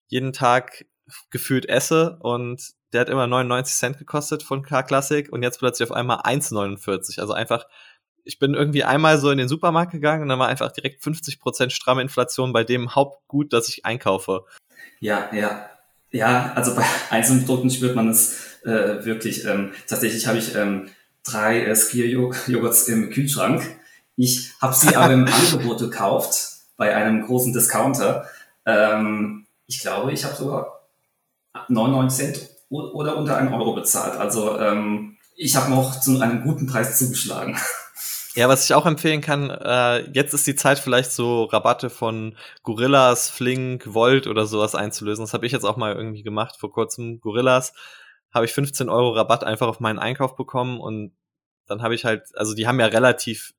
jeden 0.07 0.33
Tag 0.33 0.85
gefühlt 1.29 1.67
esse 1.69 2.17
und 2.21 2.61
der 2.93 3.01
hat 3.01 3.09
immer 3.09 3.27
99 3.27 3.75
Cent 3.75 3.97
gekostet 3.97 4.43
von 4.43 4.63
K-Classic 4.63 5.31
und 5.31 5.43
jetzt 5.43 5.59
plötzlich 5.59 5.89
auf 5.89 5.95
einmal 5.95 6.19
1,49. 6.19 7.19
Also 7.19 7.33
einfach, 7.33 7.65
ich 8.23 8.39
bin 8.39 8.53
irgendwie 8.53 8.83
einmal 8.83 9.17
so 9.17 9.31
in 9.31 9.37
den 9.37 9.47
Supermarkt 9.47 9.91
gegangen 9.91 10.23
und 10.23 10.29
dann 10.29 10.39
war 10.39 10.47
einfach 10.47 10.71
direkt 10.71 11.03
50 11.03 11.39
Prozent 11.39 11.71
stramme 11.71 12.01
Inflation 12.01 12.53
bei 12.53 12.63
dem 12.63 12.95
Hauptgut, 12.95 13.53
das 13.53 13.69
ich 13.69 13.85
einkaufe. 13.85 14.45
Ja, 14.99 15.29
ja. 15.33 15.69
Ja, 16.11 16.51
also 16.55 16.75
bei 16.75 16.83
einzelnen 17.09 17.45
Produkten 17.45 17.69
spürt 17.69 17.95
man 17.95 18.09
es 18.09 18.61
äh, 18.63 19.05
wirklich. 19.05 19.45
Ähm, 19.45 19.71
tatsächlich 19.87 20.27
habe 20.27 20.37
ich 20.37 20.55
ähm, 20.55 20.89
drei 21.23 21.63
äh, 21.65 21.75
Skier-Joghurts 21.75 22.87
im 22.89 23.09
Kühlschrank. 23.09 23.63
Ich 24.15 24.51
habe 24.61 24.75
sie 24.75 24.95
aber 24.95 25.13
im 25.13 25.25
Angebot 25.31 25.79
gekauft 25.79 26.51
bei 26.77 26.95
einem 26.95 27.25
großen 27.25 27.53
Discounter. 27.53 28.27
Ähm, 28.65 29.47
ich 29.67 29.79
glaube, 29.79 30.11
ich 30.11 30.25
habe 30.25 30.35
sogar 30.35 30.87
99 31.69 32.17
Cent 32.17 32.49
oder 32.71 33.17
unter 33.17 33.37
einem 33.37 33.53
Euro 33.53 33.73
bezahlt. 33.73 34.17
Also 34.17 34.57
ähm, 34.57 35.17
ich 35.35 35.55
habe 35.55 35.69
noch 35.69 35.99
zu 35.99 36.19
einem 36.19 36.43
guten 36.43 36.67
Preis 36.67 36.97
zugeschlagen. 36.97 37.57
Ja, 38.33 38.47
was 38.47 38.63
ich 38.63 38.73
auch 38.73 38.85
empfehlen 38.85 39.19
kann, 39.19 39.49
äh, 39.49 40.09
jetzt 40.11 40.33
ist 40.33 40.47
die 40.47 40.55
Zeit 40.55 40.79
vielleicht 40.79 41.11
so 41.11 41.43
Rabatte 41.43 41.89
von 41.89 42.37
Gorillas, 42.63 43.29
Flink, 43.29 43.93
Volt 43.93 44.25
oder 44.25 44.45
sowas 44.45 44.73
einzulösen. 44.73 45.25
Das 45.25 45.33
habe 45.33 45.45
ich 45.45 45.51
jetzt 45.51 45.65
auch 45.65 45.75
mal 45.75 45.93
irgendwie 45.93 46.23
gemacht 46.23 46.55
vor 46.57 46.71
kurzem. 46.71 47.19
Gorillas 47.19 47.73
habe 48.33 48.45
ich 48.45 48.53
15 48.53 48.87
Euro 48.87 49.09
Rabatt 49.09 49.43
einfach 49.43 49.67
auf 49.67 49.81
meinen 49.81 49.99
Einkauf 49.99 50.37
bekommen 50.37 50.79
und 50.79 51.13
dann 51.67 51.81
habe 51.81 51.93
ich 51.93 52.05
halt, 52.05 52.23
also 52.35 52.53
die 52.53 52.67
haben 52.67 52.79
ja 52.79 52.85
relativ 52.85 53.53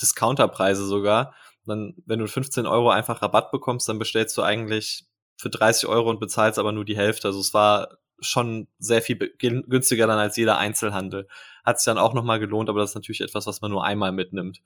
Discounterpreise 0.00 0.86
sogar. 0.86 1.34
Dann, 1.66 1.94
wenn 2.06 2.20
du 2.20 2.26
15 2.26 2.64
Euro 2.64 2.88
einfach 2.88 3.20
Rabatt 3.20 3.50
bekommst, 3.50 3.86
dann 3.86 3.98
bestellst 3.98 4.34
du 4.38 4.42
eigentlich 4.42 5.04
für 5.36 5.50
30 5.50 5.90
Euro 5.90 6.08
und 6.08 6.20
bezahlst 6.20 6.58
aber 6.58 6.72
nur 6.72 6.86
die 6.86 6.96
Hälfte. 6.96 7.28
Also 7.28 7.40
es 7.40 7.52
war 7.52 7.98
schon 8.20 8.66
sehr 8.78 9.02
viel 9.02 9.16
günstiger 9.16 10.06
dann 10.06 10.18
als 10.18 10.36
jeder 10.36 10.58
Einzelhandel. 10.58 11.28
Hat 11.64 11.80
sich 11.80 11.86
dann 11.86 11.98
auch 11.98 12.14
nochmal 12.14 12.38
gelohnt, 12.38 12.68
aber 12.68 12.80
das 12.80 12.90
ist 12.90 12.94
natürlich 12.94 13.20
etwas, 13.20 13.46
was 13.46 13.60
man 13.60 13.70
nur 13.70 13.84
einmal 13.84 14.12
mitnimmt. 14.12 14.60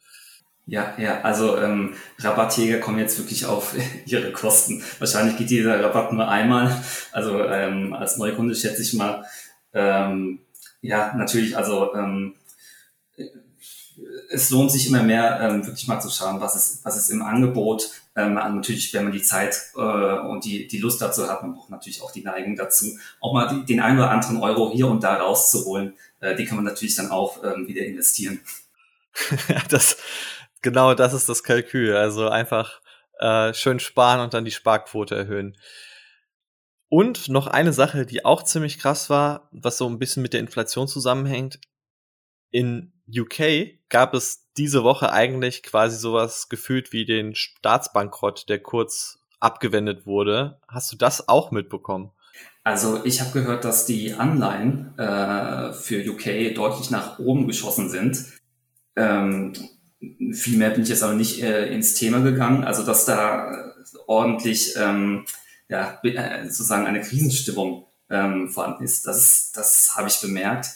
Ja, 0.66 0.94
ja, 0.98 1.22
also 1.22 1.58
ähm, 1.58 1.94
Rabattjäger 2.18 2.78
kommen 2.78 2.98
jetzt 2.98 3.18
wirklich 3.18 3.46
auf 3.46 3.74
ihre 4.06 4.32
Kosten. 4.32 4.82
Wahrscheinlich 4.98 5.36
geht 5.36 5.50
dieser 5.50 5.82
Rabatt 5.82 6.12
nur 6.12 6.28
einmal. 6.28 6.80
Also 7.12 7.42
ähm, 7.44 7.92
als 7.92 8.18
Neukunde 8.18 8.54
schätze 8.54 8.82
ich 8.82 8.94
mal, 8.94 9.24
ähm, 9.72 10.40
ja, 10.80 11.14
natürlich, 11.16 11.56
also 11.56 11.94
ähm, 11.94 12.34
es 14.30 14.50
lohnt 14.50 14.70
sich 14.70 14.86
immer 14.86 15.02
mehr, 15.02 15.40
ähm, 15.40 15.66
wirklich 15.66 15.88
mal 15.88 16.00
zu 16.00 16.10
schauen, 16.10 16.40
was 16.40 16.56
ist, 16.56 16.84
was 16.84 16.96
ist 16.96 17.10
im 17.10 17.22
Angebot. 17.22 17.90
Ähm, 18.26 18.34
natürlich, 18.34 18.92
wenn 18.94 19.04
man 19.04 19.12
die 19.12 19.22
Zeit 19.22 19.56
äh, 19.76 19.80
und 19.80 20.44
die, 20.44 20.66
die 20.66 20.78
Lust 20.78 21.00
dazu 21.00 21.28
hat, 21.28 21.42
man 21.42 21.54
braucht 21.54 21.70
natürlich 21.70 22.02
auch 22.02 22.12
die 22.12 22.22
Neigung 22.22 22.56
dazu, 22.56 22.98
auch 23.20 23.32
mal 23.32 23.46
die, 23.48 23.64
den 23.64 23.80
einen 23.80 23.98
oder 23.98 24.10
anderen 24.10 24.38
Euro 24.38 24.70
hier 24.72 24.88
und 24.88 25.02
da 25.02 25.14
rauszuholen. 25.14 25.94
Äh, 26.20 26.36
die 26.36 26.44
kann 26.44 26.56
man 26.56 26.64
natürlich 26.64 26.94
dann 26.94 27.10
auch 27.10 27.42
ähm, 27.42 27.66
wieder 27.66 27.82
investieren. 27.84 28.40
das, 29.68 29.96
genau 30.62 30.94
das 30.94 31.12
ist 31.12 31.28
das 31.28 31.42
Kalkül. 31.42 31.96
Also 31.96 32.28
einfach 32.28 32.80
äh, 33.18 33.54
schön 33.54 33.80
sparen 33.80 34.20
und 34.20 34.34
dann 34.34 34.44
die 34.44 34.50
Sparquote 34.50 35.14
erhöhen. 35.14 35.56
Und 36.88 37.28
noch 37.28 37.46
eine 37.46 37.72
Sache, 37.72 38.04
die 38.04 38.24
auch 38.24 38.42
ziemlich 38.42 38.78
krass 38.78 39.10
war, 39.10 39.48
was 39.52 39.78
so 39.78 39.88
ein 39.88 40.00
bisschen 40.00 40.22
mit 40.22 40.32
der 40.32 40.40
Inflation 40.40 40.88
zusammenhängt. 40.88 41.60
In 42.50 42.92
UK 43.08 43.78
gab 43.88 44.14
es 44.14 44.48
diese 44.56 44.82
Woche 44.84 45.12
eigentlich 45.12 45.62
quasi 45.62 45.96
sowas 45.96 46.48
gefühlt 46.48 46.92
wie 46.92 47.04
den 47.04 47.34
Staatsbankrott, 47.34 48.48
der 48.48 48.60
kurz 48.60 49.18
abgewendet 49.40 50.06
wurde. 50.06 50.60
Hast 50.68 50.92
du 50.92 50.96
das 50.96 51.28
auch 51.28 51.50
mitbekommen? 51.50 52.10
Also 52.62 53.04
ich 53.04 53.20
habe 53.20 53.32
gehört, 53.32 53.64
dass 53.64 53.86
die 53.86 54.14
Anleihen 54.14 54.96
äh, 54.98 55.72
für 55.72 56.04
UK 56.08 56.54
deutlich 56.54 56.90
nach 56.90 57.18
oben 57.18 57.46
geschossen 57.46 57.88
sind. 57.88 58.24
Ähm, 58.96 59.54
viel 60.32 60.58
mehr 60.58 60.70
bin 60.70 60.82
ich 60.82 60.90
jetzt 60.90 61.02
aber 61.02 61.14
nicht 61.14 61.42
äh, 61.42 61.72
ins 61.72 61.94
Thema 61.94 62.20
gegangen. 62.20 62.64
Also 62.64 62.84
dass 62.84 63.06
da 63.06 63.72
ordentlich 64.06 64.74
ähm, 64.76 65.24
ja, 65.68 65.98
äh, 66.02 66.44
sozusagen 66.44 66.86
eine 66.86 67.00
Krisenstimmung 67.00 67.86
ähm, 68.10 68.48
vorhanden 68.48 68.84
ist, 68.84 69.06
das, 69.06 69.52
das 69.54 69.94
habe 69.96 70.08
ich 70.08 70.20
bemerkt. 70.20 70.66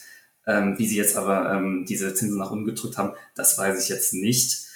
Ähm, 0.47 0.79
wie 0.79 0.87
sie 0.87 0.97
jetzt 0.97 1.17
aber 1.17 1.53
ähm, 1.53 1.85
diese 1.89 2.15
Zinsen 2.15 2.39
nach 2.39 2.51
unten 2.51 2.67
gedrückt 2.67 2.99
haben, 2.99 3.15
das 3.35 3.57
weiß 3.57 3.83
ich 3.83 3.89
jetzt 3.89 4.13
nicht. 4.13 4.67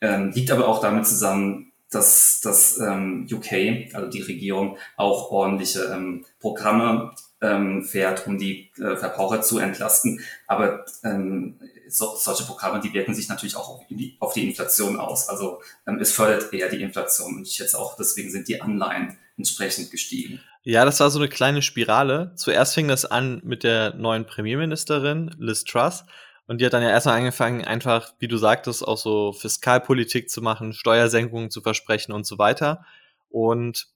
Ähm, 0.00 0.30
liegt 0.30 0.50
aber 0.50 0.68
auch 0.68 0.80
damit 0.80 1.06
zusammen, 1.06 1.72
dass 1.90 2.40
das 2.40 2.78
ähm, 2.78 3.26
UK, 3.30 3.94
also 3.94 4.08
die 4.08 4.22
Regierung, 4.22 4.78
auch 4.96 5.30
ordentliche 5.30 5.84
ähm, 5.92 6.24
Programme 6.38 7.12
ähm, 7.40 7.84
fährt, 7.84 8.26
um 8.26 8.38
die 8.38 8.70
äh, 8.78 8.96
Verbraucher 8.96 9.42
zu 9.42 9.58
entlasten. 9.58 10.20
Aber 10.46 10.84
ähm, 11.02 11.58
so, 11.88 12.14
solche 12.16 12.44
Programme, 12.44 12.80
die 12.80 12.92
wirken 12.92 13.14
sich 13.14 13.28
natürlich 13.28 13.56
auch 13.56 13.68
auf 13.68 13.86
die, 13.88 14.16
auf 14.20 14.32
die 14.34 14.48
Inflation 14.48 14.98
aus. 14.98 15.28
Also 15.28 15.60
ähm, 15.86 15.98
es 16.00 16.12
fördert 16.12 16.52
eher 16.52 16.68
die 16.68 16.82
Inflation. 16.82 17.36
Und 17.36 17.48
ich 17.48 17.58
jetzt 17.58 17.74
auch, 17.74 17.96
deswegen 17.96 18.30
sind 18.30 18.48
die 18.48 18.60
Anleihen 18.60 19.18
entsprechend 19.36 19.90
gestiegen. 19.90 20.40
Ja, 20.70 20.84
das 20.84 21.00
war 21.00 21.10
so 21.10 21.18
eine 21.18 21.28
kleine 21.28 21.62
Spirale. 21.62 22.32
Zuerst 22.36 22.74
fing 22.74 22.86
das 22.86 23.04
an 23.04 23.42
mit 23.42 23.64
der 23.64 23.92
neuen 23.94 24.24
Premierministerin 24.24 25.34
Liz 25.36 25.64
Truss. 25.64 26.04
Und 26.46 26.60
die 26.60 26.64
hat 26.64 26.72
dann 26.72 26.84
ja 26.84 26.90
erstmal 26.90 27.18
angefangen, 27.18 27.64
einfach, 27.64 28.14
wie 28.20 28.28
du 28.28 28.36
sagtest, 28.36 28.86
auch 28.86 28.96
so 28.96 29.32
Fiskalpolitik 29.32 30.30
zu 30.30 30.42
machen, 30.42 30.72
Steuersenkungen 30.72 31.50
zu 31.50 31.60
versprechen 31.60 32.12
und 32.12 32.24
so 32.24 32.38
weiter. 32.38 32.84
Und 33.30 33.88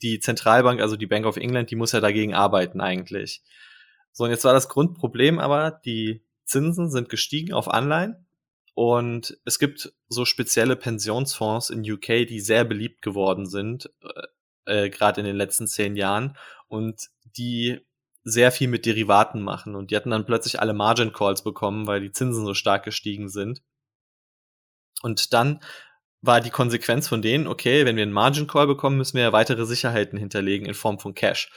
die 0.00 0.20
Zentralbank, 0.20 0.80
also 0.80 0.94
die 0.94 1.08
Bank 1.08 1.26
of 1.26 1.38
England, 1.38 1.72
die 1.72 1.76
muss 1.76 1.90
ja 1.90 2.00
dagegen 2.00 2.34
arbeiten 2.34 2.80
eigentlich. 2.80 3.42
So, 4.12 4.22
und 4.22 4.30
jetzt 4.30 4.44
war 4.44 4.52
das 4.52 4.68
Grundproblem 4.68 5.40
aber, 5.40 5.80
die 5.84 6.22
Zinsen 6.44 6.88
sind 6.88 7.08
gestiegen 7.08 7.52
auf 7.52 7.66
Anleihen 7.66 8.28
und 8.74 9.38
es 9.44 9.58
gibt 9.58 9.92
so 10.08 10.24
spezielle 10.24 10.76
Pensionsfonds 10.76 11.70
in 11.70 11.82
UK, 11.82 12.28
die 12.28 12.38
sehr 12.38 12.64
beliebt 12.64 13.02
geworden 13.02 13.46
sind, 13.46 13.90
äh, 14.66 14.90
gerade 14.90 15.20
in 15.20 15.26
den 15.26 15.36
letzten 15.36 15.66
zehn 15.66 15.96
Jahren 15.96 16.36
und 16.68 17.08
die 17.24 17.80
sehr 18.24 18.52
viel 18.52 18.68
mit 18.68 18.86
Derivaten 18.86 19.42
machen 19.42 19.74
und 19.74 19.90
die 19.90 19.96
hatten 19.96 20.10
dann 20.10 20.26
plötzlich 20.26 20.60
alle 20.60 20.74
Margin 20.74 21.12
Calls 21.12 21.42
bekommen, 21.42 21.86
weil 21.86 22.00
die 22.00 22.12
Zinsen 22.12 22.44
so 22.44 22.54
stark 22.54 22.84
gestiegen 22.84 23.28
sind. 23.28 23.62
Und 25.02 25.32
dann 25.32 25.60
war 26.20 26.40
die 26.40 26.50
Konsequenz 26.50 27.08
von 27.08 27.20
denen, 27.20 27.48
okay, 27.48 27.84
wenn 27.84 27.96
wir 27.96 28.04
einen 28.04 28.12
Margin 28.12 28.46
Call 28.46 28.68
bekommen, 28.68 28.96
müssen 28.96 29.16
wir 29.16 29.32
weitere 29.32 29.66
Sicherheiten 29.66 30.18
hinterlegen 30.18 30.66
in 30.66 30.74
Form 30.74 31.00
von 31.00 31.14
Cash. 31.14 31.50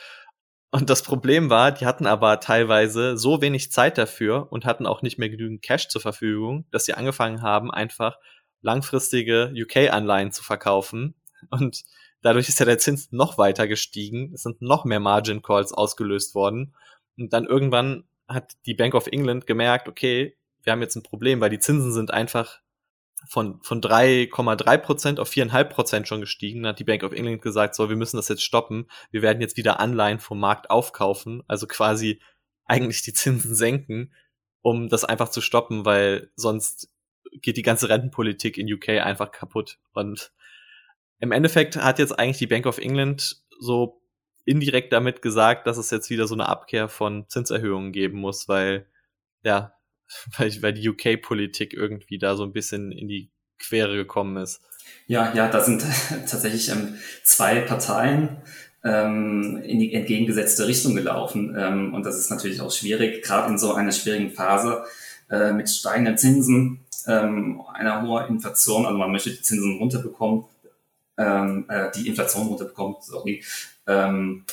Und 0.71 0.89
das 0.89 1.03
Problem 1.03 1.49
war, 1.49 1.71
die 1.71 1.85
hatten 1.85 2.07
aber 2.07 2.39
teilweise 2.39 3.17
so 3.17 3.41
wenig 3.41 3.71
Zeit 3.71 3.97
dafür 3.97 4.51
und 4.51 4.65
hatten 4.65 4.87
auch 4.87 5.03
nicht 5.03 5.19
mehr 5.19 5.29
genügend 5.29 5.61
Cash 5.61 5.87
zur 5.87 6.01
Verfügung, 6.01 6.65
dass 6.71 6.85
sie 6.85 6.95
angefangen 6.95 7.43
haben, 7.43 7.71
einfach 7.71 8.17
langfristige 8.61 9.53
UK-Anleihen 9.55 10.31
zu 10.31 10.43
verkaufen. 10.43 11.15
Und 11.49 11.83
dadurch 12.21 12.49
ist 12.49 12.59
ja 12.59 12.65
der 12.65 12.77
Zins 12.77 13.11
noch 13.11 13.37
weiter 13.37 13.67
gestiegen. 13.67 14.31
Es 14.33 14.43
sind 14.43 14.61
noch 14.61 14.85
mehr 14.85 14.99
Margin 14.99 15.41
Calls 15.41 15.73
ausgelöst 15.73 16.35
worden. 16.35 16.75
Und 17.17 17.33
dann 17.33 17.45
irgendwann 17.45 18.05
hat 18.27 18.53
die 18.65 18.73
Bank 18.73 18.95
of 18.95 19.07
England 19.07 19.47
gemerkt, 19.47 19.87
okay, 19.87 20.37
wir 20.63 20.73
haben 20.73 20.81
jetzt 20.81 20.95
ein 20.95 21.03
Problem, 21.03 21.41
weil 21.41 21.49
die 21.49 21.59
Zinsen 21.59 21.93
sind 21.93 22.11
einfach 22.11 22.59
von, 23.27 23.61
von 23.61 23.81
3,3 23.81 24.77
Prozent 24.77 25.19
auf 25.19 25.29
4,5 25.29 25.63
Prozent 25.65 26.07
schon 26.07 26.21
gestiegen. 26.21 26.63
Dann 26.63 26.71
hat 26.71 26.79
die 26.79 26.83
Bank 26.83 27.03
of 27.03 27.13
England 27.13 27.41
gesagt, 27.41 27.75
so, 27.75 27.89
wir 27.89 27.95
müssen 27.95 28.17
das 28.17 28.27
jetzt 28.27 28.43
stoppen. 28.43 28.87
Wir 29.11 29.21
werden 29.21 29.41
jetzt 29.41 29.57
wieder 29.57 29.79
Anleihen 29.79 30.19
vom 30.19 30.39
Markt 30.39 30.69
aufkaufen, 30.69 31.43
also 31.47 31.67
quasi 31.67 32.19
eigentlich 32.65 33.01
die 33.03 33.13
Zinsen 33.13 33.55
senken, 33.55 34.13
um 34.61 34.89
das 34.89 35.05
einfach 35.05 35.29
zu 35.29 35.41
stoppen, 35.41 35.85
weil 35.85 36.31
sonst 36.35 36.89
geht 37.41 37.57
die 37.57 37.61
ganze 37.61 37.89
Rentenpolitik 37.89 38.57
in 38.57 38.71
UK 38.71 38.89
einfach 38.89 39.31
kaputt. 39.31 39.77
Und 39.93 40.31
im 41.19 41.31
Endeffekt 41.31 41.77
hat 41.77 41.99
jetzt 41.99 42.17
eigentlich 42.17 42.37
die 42.37 42.47
Bank 42.47 42.65
of 42.65 42.77
England 42.77 43.41
so 43.59 44.01
indirekt 44.45 44.93
damit 44.93 45.21
gesagt, 45.21 45.67
dass 45.67 45.77
es 45.77 45.89
jetzt 45.89 46.09
wieder 46.09 46.27
so 46.27 46.35
eine 46.35 46.47
Abkehr 46.47 46.87
von 46.87 47.27
Zinserhöhungen 47.27 47.91
geben 47.91 48.19
muss, 48.19 48.47
weil 48.47 48.87
ja, 49.43 49.73
weil, 50.37 50.51
weil 50.61 50.73
die 50.73 50.87
UK-Politik 50.87 51.73
irgendwie 51.73 52.17
da 52.17 52.35
so 52.35 52.43
ein 52.43 52.53
bisschen 52.53 52.91
in 52.91 53.07
die 53.07 53.31
Quere 53.57 53.95
gekommen 53.95 54.37
ist. 54.37 54.61
Ja, 55.07 55.33
ja, 55.33 55.49
da 55.49 55.61
sind 55.61 55.83
tatsächlich 56.09 56.69
ähm, 56.69 56.95
zwei 57.23 57.61
Parteien 57.61 58.37
ähm, 58.83 59.61
in 59.65 59.79
die 59.79 59.93
entgegengesetzte 59.93 60.67
Richtung 60.67 60.95
gelaufen. 60.95 61.55
Ähm, 61.57 61.93
und 61.93 62.05
das 62.05 62.17
ist 62.17 62.29
natürlich 62.29 62.61
auch 62.61 62.71
schwierig, 62.71 63.23
gerade 63.23 63.51
in 63.51 63.57
so 63.57 63.73
einer 63.73 63.91
schwierigen 63.91 64.31
Phase 64.31 64.83
äh, 65.29 65.53
mit 65.53 65.69
steigenden 65.69 66.17
Zinsen, 66.17 66.85
ähm, 67.07 67.61
einer 67.73 68.03
hohen 68.03 68.27
Inflation, 68.27 68.85
also 68.85 68.97
man 68.97 69.11
möchte 69.11 69.31
die 69.31 69.41
Zinsen 69.41 69.77
runterbekommen, 69.79 70.45
ähm, 71.17 71.65
äh, 71.69 71.91
die 71.91 72.07
Inflation 72.07 72.47
runterbekommen, 72.47 72.97
sorry. 73.01 73.43
Ähm, 73.87 74.45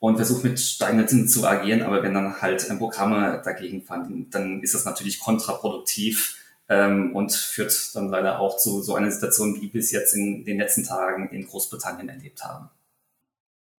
und 0.00 0.16
versucht 0.16 0.44
mit 0.44 0.60
steigenden 0.60 1.08
Zinsen 1.08 1.28
zu 1.28 1.46
agieren, 1.46 1.82
aber 1.82 2.02
wenn 2.02 2.14
dann 2.14 2.40
halt 2.40 2.66
Programme 2.78 3.42
dagegen 3.44 3.82
fanden, 3.82 4.30
dann 4.30 4.62
ist 4.62 4.74
das 4.74 4.84
natürlich 4.84 5.18
kontraproduktiv 5.18 6.36
ähm, 6.68 7.14
und 7.16 7.32
führt 7.32 7.94
dann 7.94 8.08
leider 8.08 8.38
auch 8.38 8.58
zu 8.58 8.82
so 8.82 8.94
einer 8.94 9.10
Situation, 9.10 9.60
wie 9.60 9.72
wir 9.72 9.80
es 9.80 9.90
jetzt 9.90 10.14
in 10.14 10.44
den 10.44 10.58
letzten 10.58 10.84
Tagen 10.84 11.30
in 11.30 11.46
Großbritannien 11.46 12.08
erlebt 12.08 12.44
haben. 12.44 12.70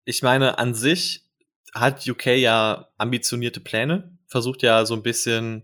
Ich 0.03 0.21
meine, 0.23 0.57
an 0.57 0.73
sich 0.73 1.23
hat 1.73 2.07
UK 2.07 2.27
ja 2.37 2.89
ambitionierte 2.97 3.59
Pläne, 3.59 4.17
versucht 4.27 4.63
ja 4.63 4.85
so 4.85 4.95
ein 4.95 5.03
bisschen 5.03 5.63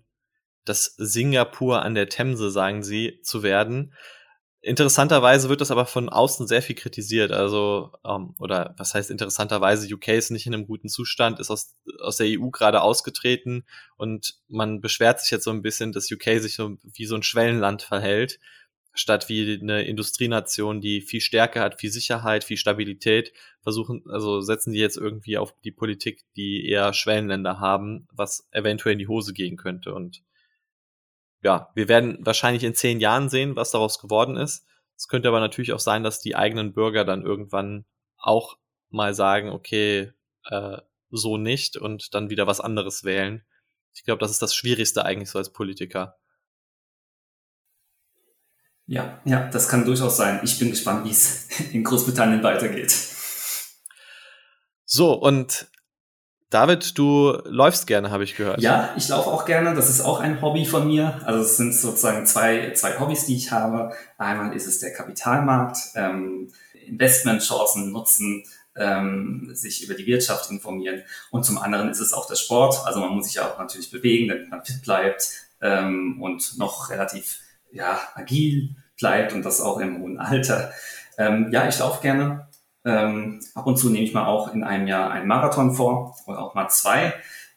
das 0.66 0.96
Singapur 0.98 1.82
an 1.82 1.96
der 1.96 2.10
Themse, 2.10 2.50
sagen 2.52 2.84
sie, 2.84 3.20
zu 3.24 3.44
werden. 3.44 3.94
Interessanterweise 4.66 5.48
wird 5.48 5.62
das 5.62 5.70
aber 5.70 5.86
von 5.86 6.10
außen 6.10 6.48
sehr 6.48 6.64
viel 6.64 6.76
kritisiert. 6.76 7.32
Also, 7.32 7.92
ähm, 8.04 8.34
oder 8.40 8.74
was 8.80 8.96
heißt 8.96 9.12
interessanterweise, 9.12 9.94
UK 9.94 10.08
ist 10.08 10.32
nicht 10.32 10.48
in 10.48 10.56
einem 10.56 10.66
guten 10.66 10.90
Zustand, 10.90 11.40
ist 11.40 11.52
aus, 11.52 11.76
aus 12.00 12.18
der 12.18 12.26
EU 12.28 12.50
gerade 12.50 12.82
ausgetreten 12.82 13.64
und 13.96 14.40
man 14.48 14.82
beschwert 14.82 15.20
sich 15.20 15.30
jetzt 15.30 15.44
so 15.44 15.52
ein 15.52 15.62
bisschen, 15.62 15.92
dass 15.92 16.12
UK 16.12 16.42
sich 16.42 16.56
so 16.56 16.78
wie 16.82 17.06
so 17.06 17.14
ein 17.14 17.22
Schwellenland 17.22 17.84
verhält, 17.84 18.40
statt 18.96 19.30
wie 19.30 19.60
eine 19.62 19.84
Industrienation, 19.84 20.82
die 20.82 21.02
viel 21.02 21.22
Stärke 21.22 21.60
hat, 21.60 21.80
viel 21.80 21.92
Sicherheit, 21.92 22.44
viel 22.44 22.58
Stabilität, 22.58 23.34
versuchen, 23.62 24.02
also 24.10 24.42
setzen 24.42 24.74
die 24.74 24.80
jetzt 24.80 24.98
irgendwie 24.98 25.38
auf 25.38 25.54
die 25.64 25.72
Politik, 25.74 26.24
die 26.36 26.68
eher 26.68 26.92
Schwellenländer 26.94 27.60
haben, 27.60 28.08
was 28.12 28.48
eventuell 28.50 28.94
in 28.94 29.00
die 29.00 29.08
Hose 29.08 29.32
gehen 29.34 29.58
könnte. 29.58 29.94
Und 29.94 30.24
ja, 31.46 31.70
wir 31.76 31.88
werden 31.88 32.18
wahrscheinlich 32.22 32.64
in 32.64 32.74
zehn 32.74 33.00
Jahren 33.00 33.30
sehen, 33.30 33.56
was 33.56 33.70
daraus 33.70 34.00
geworden 34.00 34.36
ist. 34.36 34.66
Es 34.98 35.08
könnte 35.08 35.28
aber 35.28 35.40
natürlich 35.40 35.74
auch 35.74 35.80
sein, 35.80 36.02
dass 36.02 36.20
die 36.20 36.36
eigenen 36.36 36.74
Bürger 36.74 37.06
dann 37.06 37.22
irgendwann 37.22 37.86
auch 38.18 38.58
mal 38.90 39.14
sagen, 39.14 39.50
okay, 39.52 40.12
äh, 40.50 40.78
so 41.12 41.38
nicht 41.38 41.78
und 41.78 42.16
dann 42.16 42.32
wieder 42.32 42.48
was 42.48 42.62
anderes 42.62 43.04
wählen. 43.04 43.46
Ich 43.94 44.04
glaube, 44.04 44.18
das 44.22 44.32
ist 44.32 44.42
das 44.42 44.56
Schwierigste 44.56 45.06
eigentlich 45.06 45.30
so 45.30 45.38
als 45.38 45.54
Politiker. 45.54 46.18
Ja, 48.88 49.22
ja, 49.24 49.48
das 49.48 49.70
kann 49.70 49.86
durchaus 49.86 50.18
sein. 50.18 50.40
Ich 50.44 50.58
bin 50.58 50.72
gespannt, 50.72 51.06
wie 51.06 51.12
es 51.12 51.48
in 51.74 51.84
Großbritannien 51.84 52.42
weitergeht. 52.42 52.92
So, 54.86 55.14
und 55.14 55.68
David, 56.56 56.98
du 56.98 57.38
läufst 57.44 57.86
gerne, 57.86 58.12
habe 58.12 58.24
ich 58.24 58.38
gehört. 58.38 58.62
Ja, 58.62 58.94
ich 58.96 59.10
laufe 59.10 59.30
auch 59.30 59.44
gerne. 59.44 59.76
Das 59.76 59.90
ist 59.90 60.00
auch 60.00 60.22
ein 60.22 60.42
Hobby 60.42 60.66
von 60.66 60.88
mir. 60.88 61.20
Also 61.26 61.42
es 61.42 61.58
sind 61.58 61.76
sozusagen 61.76 62.26
zwei, 62.26 62.72
zwei 62.72 62.98
Hobbys, 62.98 63.26
die 63.26 63.36
ich 63.36 63.52
habe. 63.52 63.92
Einmal 64.18 64.56
ist 64.56 64.66
es 64.66 64.80
der 64.80 64.94
Kapitalmarkt, 64.94 65.78
ähm, 65.96 66.50
Investmentchancen 66.88 67.92
nutzen, 67.92 68.46
ähm, 68.78 69.50
sich 69.52 69.84
über 69.84 69.96
die 69.96 70.06
Wirtschaft 70.06 70.50
informieren. 70.50 71.02
Und 71.30 71.44
zum 71.44 71.58
anderen 71.58 71.90
ist 71.90 72.00
es 72.00 72.14
auch 72.14 72.26
der 72.26 72.36
Sport. 72.36 72.86
Also 72.86 73.02
man 73.02 73.10
muss 73.10 73.26
sich 73.26 73.34
ja 73.34 73.52
auch 73.52 73.60
natürlich 73.60 73.92
bewegen, 73.92 74.30
damit 74.30 74.50
man 74.50 74.64
fit 74.64 74.82
bleibt. 74.82 75.30
ähm, 75.62 76.22
und 76.22 76.58
noch 76.58 76.90
relativ 76.90 77.40
ja, 77.74 78.00
agil 78.14 78.78
bleibt 78.98 79.34
und 79.34 79.44
das 79.44 79.60
auch 79.60 79.82
im 79.82 80.00
hohen 80.00 80.20
Alter. 80.20 80.72
Ähm, 81.18 81.50
ja, 81.52 81.68
ich 81.68 81.80
laufe 81.80 82.02
gerne. 82.02 82.48
Ähm, 82.86 83.40
ab 83.56 83.66
und 83.66 83.78
zu 83.78 83.90
nehme 83.90 84.06
ich 84.06 84.14
mal 84.14 84.28
auch 84.28 84.54
in 84.54 84.64
einem 84.64 84.88
Jahr 84.88 85.12
einen 85.12 85.28
Marathon 85.28 85.74
vor 85.74 86.16
oder 86.28 86.40
auch 86.40 86.54
mal 86.54 86.70
zwei. 86.70 87.14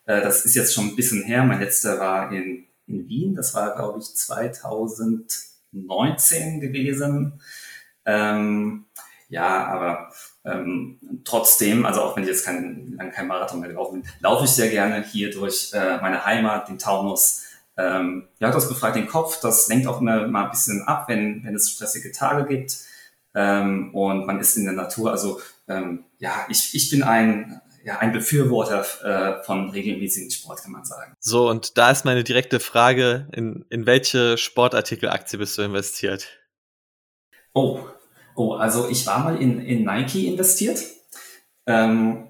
Äh, 0.07 0.23
das 0.23 0.45
ist 0.45 0.55
jetzt 0.55 0.73
schon 0.75 0.89
ein 0.89 0.97
bisschen 0.97 1.23
her. 1.23 1.45
Mein 1.45 1.61
letzter 1.61 2.01
war 2.01 2.33
in, 2.33 2.67
in 2.87 3.09
Wien. 3.09 3.35
Das 3.35 3.55
war, 3.55 3.77
glaube 3.77 3.99
ich, 3.99 4.17
2019 4.17 6.61
gewesen. 6.61 7.41
Ähm, 8.07 8.87
ja, 9.29 9.67
aber 9.67 10.13
ähm, 10.47 10.99
trotzdem, 11.25 11.85
also 11.85 12.01
auch 12.01 12.17
wenn 12.17 12.23
ich 12.23 12.31
jetzt 12.31 12.47
kein, 12.47 12.95
lang 12.97 13.11
kein 13.11 13.27
Marathon 13.27 13.61
mehr 13.61 13.71
laufen 13.71 14.01
bin, 14.01 14.11
laufe 14.21 14.47
ich 14.47 14.51
sehr 14.51 14.71
gerne 14.71 15.05
hier 15.05 15.31
durch 15.31 15.73
äh, 15.75 15.99
meine 15.99 16.25
Heimat, 16.25 16.69
den 16.69 16.79
Taunus. 16.79 17.45
Ähm, 17.77 18.29
ja, 18.41 18.51
das 18.51 18.69
befreit 18.69 18.97
den 18.97 19.07
Kopf, 19.07 19.41
das 19.41 19.69
lenkt 19.69 19.87
auch 19.87 20.01
immer 20.01 20.27
mal 20.27 20.45
ein 20.45 20.51
bisschen 20.51 20.83
ab, 20.83 21.05
wenn, 21.09 21.45
wenn 21.45 21.55
es 21.55 21.71
stressige 21.71 22.11
Tage 22.13 22.47
gibt. 22.47 22.79
Ähm, 23.39 23.95
und 23.95 24.27
man 24.27 24.41
ist 24.41 24.57
in 24.57 24.65
der 24.65 24.75
Natur. 24.75 25.13
Also 25.13 25.41
ähm, 25.69 26.05
ja, 26.19 26.47
ich, 26.49 26.75
ich 26.75 26.91
bin 26.91 27.05
ein, 27.05 27.61
ja, 27.85 27.99
ein 27.99 28.13
Befürworter 28.13 28.85
äh, 29.05 29.45
von 29.45 29.71
regelmäßigen 29.71 30.31
Sport, 30.31 30.63
kann 30.63 30.73
man 30.73 30.85
sagen. 30.85 31.15
So, 31.21 31.49
und 31.49 31.79
da 31.79 31.91
ist 31.93 32.05
meine 32.05 32.25
direkte 32.25 32.59
Frage, 32.59 33.29
in, 33.33 33.65
in 33.71 33.87
welche 33.87 34.37
Sportartikelaktie 34.37 35.39
bist 35.39 35.57
du 35.57 35.63
investiert? 35.63 36.27
Oh, 37.55 37.81
Oh, 38.39 38.53
also 38.53 38.89
ich 38.89 39.05
war 39.05 39.19
mal 39.25 39.43
in, 39.43 39.61
in 39.61 39.83
Nike 39.83 40.29
investiert. 40.29 40.81
Ähm, 41.67 42.29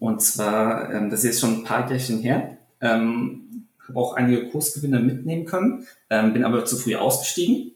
und 0.00 0.20
zwar, 0.20 0.92
ähm, 0.92 1.10
das 1.10 1.20
ist 1.20 1.26
jetzt 1.26 1.40
schon 1.40 1.58
ein 1.58 1.64
paar 1.64 1.88
Jährchen 1.88 2.18
her. 2.18 2.58
Ähm, 2.80 3.68
habe 3.86 4.00
auch 4.00 4.14
einige 4.14 4.48
Kursgewinne 4.48 4.98
mitnehmen 4.98 5.44
können, 5.44 5.86
ähm, 6.10 6.32
bin 6.32 6.44
aber 6.44 6.64
zu 6.64 6.76
früh 6.76 6.96
ausgestiegen. 6.96 7.71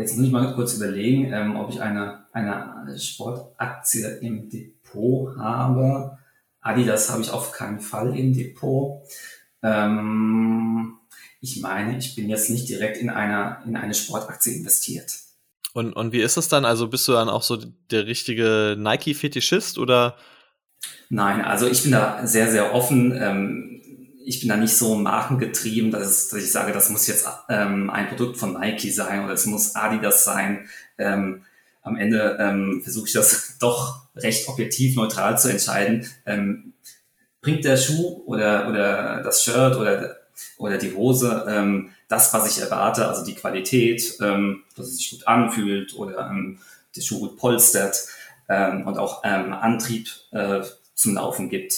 Jetzt 0.00 0.16
muss 0.16 0.26
ich 0.26 0.32
mal 0.32 0.54
kurz 0.54 0.74
überlegen, 0.74 1.30
ähm, 1.30 1.56
ob 1.56 1.70
ich 1.70 1.82
eine, 1.82 2.24
eine 2.32 2.98
Sportaktie 2.98 4.04
im 4.22 4.48
Depot 4.48 5.36
habe. 5.36 6.16
Adidas 6.62 7.10
habe 7.10 7.20
ich 7.20 7.30
auf 7.30 7.52
keinen 7.52 7.80
Fall 7.80 8.16
im 8.18 8.32
Depot. 8.32 9.02
Ähm, 9.62 10.96
ich 11.42 11.60
meine, 11.60 11.98
ich 11.98 12.14
bin 12.14 12.30
jetzt 12.30 12.48
nicht 12.48 12.66
direkt 12.68 12.96
in 12.96 13.10
einer 13.10 13.62
in 13.66 13.76
eine 13.76 13.92
Sportaktie 13.92 14.54
investiert. 14.54 15.12
Und, 15.74 15.92
und 15.92 16.12
wie 16.12 16.22
ist 16.22 16.38
es 16.38 16.48
dann? 16.48 16.64
Also 16.64 16.88
bist 16.88 17.06
du 17.06 17.12
dann 17.12 17.28
auch 17.28 17.42
so 17.42 17.58
der 17.90 18.06
richtige 18.06 18.76
Nike-Fetischist 18.78 19.78
oder? 19.78 20.16
Nein, 21.10 21.44
also 21.44 21.66
ich 21.66 21.82
bin 21.82 21.92
da 21.92 22.26
sehr, 22.26 22.50
sehr 22.50 22.74
offen. 22.74 23.12
Ähm, 23.14 23.79
ich 24.24 24.40
bin 24.40 24.48
da 24.48 24.56
nicht 24.56 24.76
so 24.76 24.94
markengetrieben, 24.94 25.90
dass, 25.90 26.28
dass 26.28 26.42
ich 26.42 26.52
sage, 26.52 26.72
das 26.72 26.90
muss 26.90 27.06
jetzt 27.06 27.26
ähm, 27.48 27.90
ein 27.90 28.08
Produkt 28.08 28.36
von 28.36 28.54
Nike 28.54 28.90
sein 28.90 29.24
oder 29.24 29.34
es 29.34 29.46
muss 29.46 29.74
Adidas 29.74 30.24
sein. 30.24 30.68
Ähm, 30.98 31.44
am 31.82 31.96
Ende 31.96 32.36
ähm, 32.38 32.80
versuche 32.82 33.06
ich 33.06 33.12
das 33.12 33.56
doch 33.60 34.08
recht 34.16 34.48
objektiv 34.48 34.96
neutral 34.96 35.38
zu 35.38 35.48
entscheiden. 35.48 36.06
Ähm, 36.26 36.74
bringt 37.40 37.64
der 37.64 37.76
Schuh 37.76 38.22
oder, 38.26 38.68
oder 38.68 39.22
das 39.22 39.42
Shirt 39.42 39.76
oder, 39.76 40.16
oder 40.58 40.76
die 40.76 40.94
Hose 40.94 41.46
ähm, 41.48 41.90
das, 42.08 42.34
was 42.34 42.50
ich 42.50 42.62
erwarte, 42.62 43.08
also 43.08 43.24
die 43.24 43.34
Qualität, 43.34 44.16
ähm, 44.20 44.64
dass 44.76 44.88
es 44.88 44.96
sich 44.96 45.10
gut 45.10 45.26
anfühlt 45.26 45.94
oder 45.94 46.28
ähm, 46.30 46.58
der 46.94 47.02
Schuh 47.02 47.20
gut 47.20 47.36
polstert 47.38 47.96
ähm, 48.48 48.86
und 48.86 48.98
auch 48.98 49.22
ähm, 49.24 49.52
Antrieb 49.52 50.08
äh, 50.32 50.60
zum 50.94 51.14
Laufen 51.14 51.48
gibt. 51.48 51.74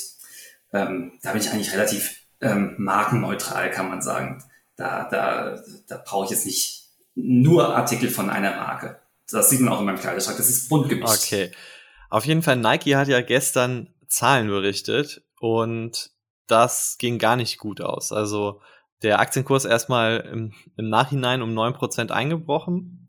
Ähm, 0.72 1.12
da 1.22 1.32
bin 1.32 1.42
ich 1.42 1.50
eigentlich 1.50 1.72
relativ 1.72 2.21
ähm, 2.42 2.74
markenneutral, 2.76 3.70
kann 3.70 3.88
man 3.88 4.02
sagen. 4.02 4.44
Da, 4.76 5.08
da, 5.08 5.62
da 5.88 6.02
brauche 6.04 6.26
ich 6.26 6.30
jetzt 6.32 6.46
nicht 6.46 6.90
nur 7.14 7.74
Artikel 7.74 8.10
von 8.10 8.28
einer 8.28 8.56
Marke. 8.56 9.00
Das 9.30 9.48
sieht 9.48 9.60
man 9.60 9.72
auch 9.72 9.80
in 9.80 9.86
meinem 9.86 9.98
Kleiderschrank. 9.98 10.36
Das 10.36 10.48
ist 10.48 10.68
bunt 10.68 10.88
gemischt. 10.88 11.24
Okay. 11.24 11.52
Auf 12.10 12.26
jeden 12.26 12.42
Fall, 12.42 12.56
Nike 12.56 12.96
hat 12.96 13.08
ja 13.08 13.22
gestern 13.22 13.88
Zahlen 14.06 14.48
berichtet 14.48 15.22
und 15.40 16.10
das 16.46 16.98
ging 16.98 17.18
gar 17.18 17.36
nicht 17.36 17.58
gut 17.58 17.80
aus. 17.80 18.12
Also 18.12 18.60
der 19.02 19.20
Aktienkurs 19.20 19.64
erstmal 19.64 20.28
im, 20.30 20.52
im 20.76 20.88
Nachhinein 20.90 21.40
um 21.42 21.54
neun 21.54 21.72
Prozent 21.72 22.12
eingebrochen. 22.12 23.08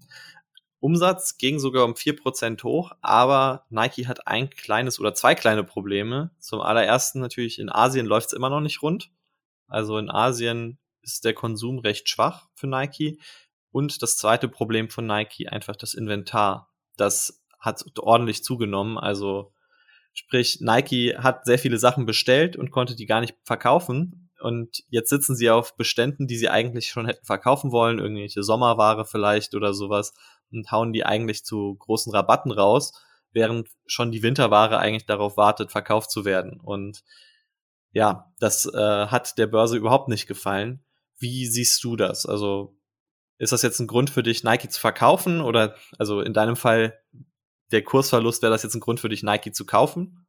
Umsatz 0.80 1.38
ging 1.38 1.60
sogar 1.60 1.86
um 1.86 1.96
vier 1.96 2.16
Prozent 2.16 2.64
hoch, 2.64 2.92
aber 3.02 3.66
Nike 3.70 4.08
hat 4.08 4.28
ein 4.28 4.50
kleines 4.50 5.00
oder 5.00 5.14
zwei 5.14 5.36
kleine 5.36 5.64
Probleme. 5.64 6.32
Zum 6.40 6.62
allerersten 6.62 7.20
natürlich 7.20 7.60
in 7.60 7.70
Asien 7.70 8.06
läuft 8.06 8.28
es 8.28 8.34
immer 8.34 8.50
noch 8.50 8.60
nicht 8.60 8.82
rund. 8.82 9.10
Also 9.68 9.98
in 9.98 10.10
Asien 10.10 10.80
ist 11.02 11.26
der 11.26 11.34
Konsum 11.34 11.80
recht 11.80 12.10
schwach 12.10 12.48
für 12.56 12.68
Nike. 12.68 13.20
Und 13.72 14.02
das 14.02 14.18
zweite 14.18 14.48
Problem 14.48 14.90
von 14.90 15.08
Nike 15.08 15.48
einfach 15.48 15.76
das 15.76 15.94
Inventar. 15.94 16.72
Das 16.96 17.44
hat 17.60 17.84
ordentlich 17.98 18.44
zugenommen. 18.44 18.98
Also 18.98 19.54
sprich, 20.14 20.60
Nike 20.62 21.16
hat 21.18 21.46
sehr 21.46 21.58
viele 21.60 21.80
Sachen 21.80 22.06
bestellt 22.06 22.56
und 22.56 22.72
konnte 22.72 22.96
die 22.96 23.06
gar 23.06 23.22
nicht 23.22 23.36
verkaufen 23.44 24.24
und 24.44 24.84
jetzt 24.90 25.10
sitzen 25.10 25.38
sie 25.38 25.50
auf 25.50 25.78
Beständen, 25.78 26.28
die 26.28 26.36
sie 26.36 26.50
eigentlich 26.50 26.90
schon 26.90 27.06
hätten 27.06 27.26
verkaufen 27.26 27.72
wollen, 27.72 28.00
irgendwelche 28.00 28.44
Sommerware 28.44 29.06
vielleicht 29.06 29.56
oder 29.56 29.74
sowas 29.74 30.14
und 30.52 30.70
hauen 30.70 30.92
die 30.92 31.06
eigentlich 31.06 31.46
zu 31.46 31.76
großen 31.80 32.14
Rabatten 32.14 32.52
raus, 32.52 32.92
während 33.32 33.70
schon 33.86 34.12
die 34.12 34.22
Winterware 34.22 34.80
eigentlich 34.80 35.06
darauf 35.06 35.38
wartet, 35.38 35.72
verkauft 35.72 36.12
zu 36.12 36.26
werden. 36.26 36.60
Und 36.60 37.06
ja, 37.94 38.34
das 38.40 38.66
äh, 38.66 39.08
hat 39.08 39.38
der 39.38 39.48
Börse 39.48 39.78
überhaupt 39.78 40.10
nicht 40.10 40.28
gefallen. 40.28 40.84
Wie 41.20 41.46
siehst 41.46 41.84
du 41.84 41.96
das? 41.96 42.26
Also 42.26 42.76
ist 43.38 43.54
das 43.54 43.62
jetzt 43.62 43.80
ein 43.80 43.88
Grund 43.88 44.10
für 44.10 44.24
dich, 44.24 44.44
Nike 44.44 44.70
zu 44.70 44.80
verkaufen? 44.80 45.42
Oder 45.42 45.76
also 45.98 46.22
in 46.22 46.34
deinem 46.34 46.56
Fall 46.56 47.00
der 47.72 47.84
Kursverlust, 47.84 48.42
wäre 48.42 48.52
das 48.52 48.64
jetzt 48.64 48.76
ein 48.76 48.82
Grund 48.82 49.00
für 49.00 49.10
dich, 49.10 49.24
Nike 49.24 49.52
zu 49.52 49.66
kaufen? 49.66 50.26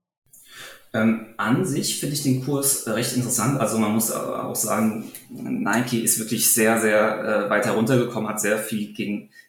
Ähm, 0.93 1.35
an 1.39 1.65
sich 1.65 1.99
finde 1.99 2.15
ich 2.15 2.23
den 2.23 2.45
Kurs 2.45 2.87
recht 2.87 3.17
interessant. 3.17 3.61
Also 3.61 3.79
man 3.79 3.93
muss 3.93 4.13
auch 4.13 4.55
sagen, 4.55 5.11
Nike 5.31 6.01
ist 6.01 6.21
wirklich 6.21 6.53
sehr, 6.53 6.81
sehr 6.81 7.47
äh, 7.47 7.51
weit 7.51 7.67
heruntergekommen, 7.67 8.29
hat 8.29 8.41
sehr 8.41 8.59
viel 8.59 8.93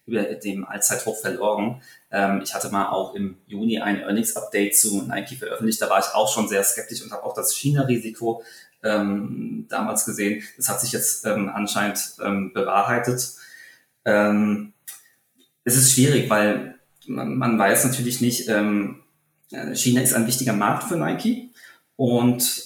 gegenüber 0.05 0.35
dem 0.35 0.65
Allzeithoch 0.65 1.19
verloren. 1.19 1.81
Ähm, 2.11 2.41
ich 2.43 2.53
hatte 2.53 2.69
mal 2.69 2.89
auch 2.89 3.15
im 3.15 3.37
Juni 3.47 3.79
ein 3.79 4.01
Earnings-Update 4.01 4.75
zu 4.75 5.03
Nike 5.03 5.35
veröffentlicht. 5.35 5.81
Da 5.81 5.89
war 5.89 5.99
ich 5.99 6.13
auch 6.13 6.31
schon 6.31 6.47
sehr 6.47 6.63
skeptisch 6.63 7.01
und 7.01 7.11
habe 7.11 7.23
auch 7.23 7.33
das 7.33 7.55
China-Risiko 7.55 8.43
ähm, 8.83 9.65
damals 9.69 10.05
gesehen. 10.05 10.43
Das 10.57 10.69
hat 10.69 10.81
sich 10.81 10.91
jetzt 10.91 11.25
ähm, 11.25 11.49
anscheinend 11.49 11.99
ähm, 12.23 12.53
bewahrheitet. 12.53 13.31
Ähm, 14.05 14.73
es 15.63 15.75
ist 15.75 15.93
schwierig, 15.93 16.29
weil 16.29 16.75
man, 17.07 17.37
man 17.37 17.57
weiß 17.57 17.85
natürlich 17.85 18.21
nicht, 18.21 18.47
ähm, 18.49 19.01
China 19.73 20.01
ist 20.01 20.13
ein 20.13 20.27
wichtiger 20.27 20.53
Markt 20.53 20.85
für 20.85 20.97
Nike 20.97 21.51
und 21.95 22.65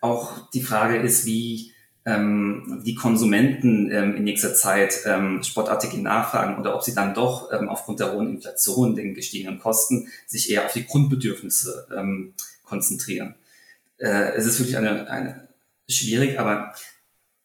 auch 0.00 0.50
die 0.50 0.62
Frage 0.62 0.98
ist, 0.98 1.24
wie 1.24 1.72
ähm, 2.08 2.82
die 2.84 2.94
Konsumenten 2.94 3.90
ähm, 3.90 4.16
in 4.16 4.24
nächster 4.24 4.54
Zeit 4.54 5.00
ähm, 5.04 5.42
Sportartikel 5.42 6.00
nachfragen 6.00 6.58
oder 6.58 6.74
ob 6.74 6.82
sie 6.82 6.94
dann 6.94 7.14
doch 7.14 7.52
ähm, 7.52 7.68
aufgrund 7.68 8.00
der 8.00 8.12
hohen 8.12 8.36
Inflation, 8.36 8.94
den 8.96 9.14
gestiegenen 9.14 9.58
Kosten, 9.58 10.08
sich 10.26 10.50
eher 10.50 10.64
auf 10.64 10.72
die 10.72 10.86
Grundbedürfnisse 10.86 11.86
ähm, 11.94 12.34
konzentrieren. 12.64 13.34
Äh, 13.98 14.32
es 14.36 14.46
ist 14.46 14.58
wirklich 14.58 14.76
eine, 14.76 15.10
eine 15.10 15.48
schwierig, 15.88 16.40
aber 16.40 16.72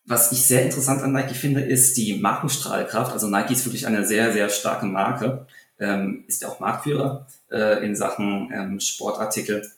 was 0.06 0.32
ich 0.32 0.44
sehr 0.44 0.64
interessant 0.64 1.02
an 1.02 1.14
Nike 1.14 1.36
finde, 1.36 1.62
ist 1.62 1.96
die 1.98 2.16
Markenstrahlkraft. 2.16 3.14
Also 3.14 3.28
Nike 3.28 3.54
ist 3.54 3.66
wirklich 3.66 3.88
eine 3.88 4.06
sehr, 4.06 4.34
sehr 4.34 4.50
starke 4.50 4.86
Marke 4.86 5.48
ähm, 5.80 6.24
ist 6.28 6.42
ja 6.42 6.50
auch 6.50 6.60
Marktführer 6.60 7.28
äh, 7.52 7.86
in 7.86 7.96
Sachen 7.96 8.52
ähm, 8.54 8.80
Sportartikel, 8.80 9.70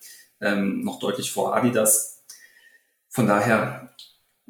ähm, 0.41 0.83
noch 0.83 0.99
deutlich 0.99 1.31
vor 1.31 1.55
Adidas. 1.55 2.23
Von 3.09 3.27
daher 3.27 3.94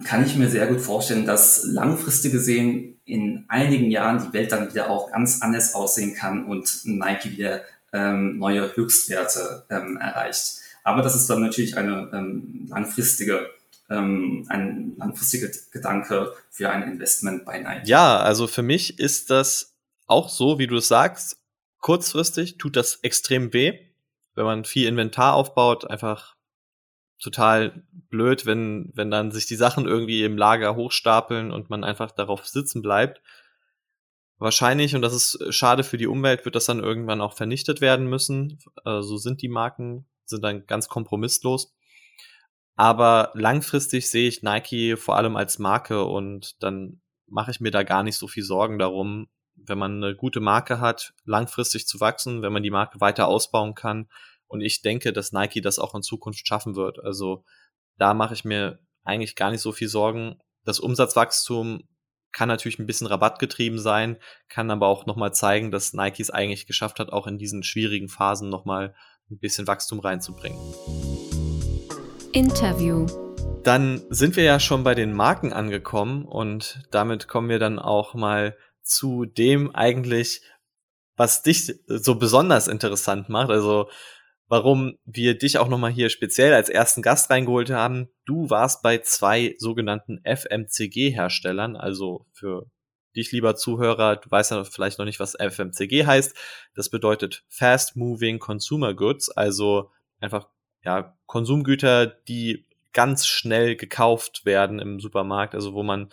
kann 0.03 0.25
ich 0.25 0.35
mir 0.35 0.49
sehr 0.49 0.67
gut 0.67 0.81
vorstellen, 0.81 1.25
dass 1.25 1.63
langfristig 1.63 2.31
gesehen 2.31 2.99
in 3.05 3.45
einigen 3.47 3.89
Jahren 3.91 4.25
die 4.25 4.33
Welt 4.33 4.51
dann 4.51 4.69
wieder 4.69 4.89
auch 4.89 5.11
ganz 5.11 5.41
anders 5.41 5.73
aussehen 5.73 6.15
kann 6.15 6.45
und 6.45 6.81
Nike 6.83 7.31
wieder 7.31 7.61
ähm, 7.93 8.37
neue 8.37 8.75
Höchstwerte 8.75 9.65
ähm, 9.69 9.97
erreicht. 9.97 10.59
Aber 10.83 11.01
das 11.01 11.15
ist 11.15 11.29
dann 11.29 11.41
natürlich 11.41 11.77
eine 11.77 12.09
ähm, 12.13 12.67
langfristige 12.69 13.49
ähm, 13.89 14.45
ein 14.49 14.93
langfristiger 14.97 15.49
Gedanke 15.71 16.33
für 16.49 16.69
ein 16.69 16.83
Investment 16.83 17.45
bei 17.45 17.59
Nike. 17.59 17.87
Ja, 17.87 18.17
also 18.19 18.47
für 18.47 18.63
mich 18.63 18.99
ist 18.99 19.29
das 19.29 19.75
auch 20.07 20.29
so, 20.29 20.59
wie 20.59 20.67
du 20.67 20.77
es 20.77 20.87
sagst, 20.87 21.37
kurzfristig 21.79 22.57
tut 22.57 22.75
das 22.75 22.99
extrem 23.03 23.53
weh, 23.53 23.77
wenn 24.33 24.45
man 24.45 24.65
viel 24.65 24.87
Inventar 24.87 25.35
aufbaut, 25.35 25.89
einfach 25.89 26.34
total 27.19 27.83
blöd, 28.09 28.45
wenn, 28.45 28.91
wenn 28.93 29.11
dann 29.11 29.31
sich 29.31 29.45
die 29.45 29.55
Sachen 29.55 29.85
irgendwie 29.85 30.23
im 30.23 30.37
Lager 30.37 30.75
hochstapeln 30.75 31.51
und 31.51 31.69
man 31.69 31.83
einfach 31.83 32.11
darauf 32.11 32.45
sitzen 32.47 32.81
bleibt. 32.81 33.21
Wahrscheinlich, 34.37 34.95
und 34.95 35.01
das 35.01 35.13
ist 35.13 35.53
schade 35.53 35.83
für 35.83 35.97
die 35.97 36.07
Umwelt, 36.07 36.43
wird 36.43 36.55
das 36.55 36.65
dann 36.65 36.83
irgendwann 36.83 37.21
auch 37.21 37.33
vernichtet 37.33 37.79
werden 37.79 38.07
müssen. 38.07 38.59
Äh, 38.83 39.01
so 39.01 39.17
sind 39.17 39.41
die 39.41 39.47
Marken, 39.47 40.05
sind 40.25 40.43
dann 40.43 40.65
ganz 40.65 40.89
kompromisslos. 40.89 41.73
Aber 42.75 43.31
langfristig 43.33 44.09
sehe 44.09 44.27
ich 44.27 44.43
Nike 44.43 44.97
vor 44.97 45.15
allem 45.15 45.37
als 45.37 45.59
Marke 45.59 46.03
und 46.03 46.61
dann 46.61 47.01
mache 47.27 47.51
ich 47.51 47.61
mir 47.61 47.71
da 47.71 47.83
gar 47.83 48.03
nicht 48.03 48.17
so 48.17 48.27
viel 48.27 48.43
Sorgen 48.43 48.77
darum, 48.77 49.29
wenn 49.55 49.77
man 49.77 50.03
eine 50.03 50.15
gute 50.15 50.41
Marke 50.41 50.81
hat, 50.81 51.13
langfristig 51.23 51.87
zu 51.87 52.01
wachsen, 52.01 52.41
wenn 52.41 52.51
man 52.51 52.63
die 52.63 52.71
Marke 52.71 52.99
weiter 52.99 53.27
ausbauen 53.27 53.73
kann. 53.73 54.09
Und 54.47 54.61
ich 54.61 54.81
denke, 54.81 55.13
dass 55.13 55.31
Nike 55.31 55.61
das 55.61 55.79
auch 55.79 55.95
in 55.95 56.03
Zukunft 56.03 56.47
schaffen 56.47 56.75
wird. 56.75 56.99
Also 57.03 57.43
da 57.97 58.13
mache 58.13 58.33
ich 58.33 58.45
mir 58.45 58.79
eigentlich 59.03 59.35
gar 59.35 59.51
nicht 59.51 59.61
so 59.61 59.71
viel 59.71 59.87
Sorgen. 59.87 60.39
Das 60.63 60.79
Umsatzwachstum 60.79 61.83
kann 62.31 62.49
natürlich 62.49 62.79
ein 62.79 62.85
bisschen 62.85 63.07
rabattgetrieben 63.07 63.79
sein, 63.79 64.17
kann 64.49 64.69
aber 64.69 64.87
auch 64.87 65.05
nochmal 65.05 65.33
zeigen, 65.33 65.71
dass 65.71 65.93
Nike 65.93 66.21
es 66.21 66.29
eigentlich 66.29 66.67
geschafft 66.67 66.99
hat, 66.99 67.09
auch 67.09 67.27
in 67.27 67.37
diesen 67.37 67.63
schwierigen 67.63 68.09
Phasen 68.09 68.49
nochmal 68.49 68.93
ein 69.31 69.39
bisschen 69.39 69.67
Wachstum 69.67 69.99
reinzubringen. 69.99 70.59
Interview. 72.33 73.05
Dann 73.63 74.03
sind 74.09 74.35
wir 74.35 74.43
ja 74.43 74.59
schon 74.59 74.83
bei 74.83 74.93
den 74.93 75.13
Marken 75.13 75.53
angekommen 75.53 76.25
und 76.25 76.83
damit 76.91 77.27
kommen 77.27 77.49
wir 77.49 77.57
dann 77.57 77.79
auch 77.79 78.13
mal 78.13 78.57
zu 78.83 79.25
dem 79.25 79.73
eigentlich, 79.73 80.41
was 81.15 81.41
dich 81.41 81.73
so 81.87 82.15
besonders 82.15 82.67
interessant 82.67 83.29
macht. 83.29 83.49
Also 83.49 83.89
warum 84.47 84.97
wir 85.05 85.37
dich 85.37 85.57
auch 85.57 85.67
nochmal 85.67 85.91
hier 85.91 86.09
speziell 86.09 86.53
als 86.53 86.69
ersten 86.69 87.01
Gast 87.01 87.29
reingeholt 87.29 87.69
haben. 87.69 88.09
Du 88.25 88.49
warst 88.49 88.83
bei 88.83 88.99
zwei 88.99 89.55
sogenannten 89.57 90.21
FMCG-Herstellern, 90.23 91.75
also 91.75 92.25
für 92.31 92.67
dich, 93.15 93.31
lieber 93.31 93.55
Zuhörer, 93.55 94.17
du 94.17 94.29
weißt 94.29 94.51
ja 94.51 94.63
vielleicht 94.63 94.99
noch 94.99 95.05
nicht, 95.05 95.19
was 95.19 95.35
FMCG 95.35 96.05
heißt. 96.05 96.35
Das 96.75 96.89
bedeutet 96.89 97.43
Fast 97.47 97.95
Moving 97.95 98.39
Consumer 98.39 98.93
Goods, 98.93 99.29
also 99.29 99.91
einfach 100.19 100.47
ja 100.83 101.17
Konsumgüter, 101.25 102.05
die 102.05 102.65
ganz 102.93 103.27
schnell 103.27 103.75
gekauft 103.75 104.45
werden 104.45 104.79
im 104.79 104.99
Supermarkt, 104.99 105.55
also 105.55 105.73
wo 105.73 105.83
man 105.83 106.09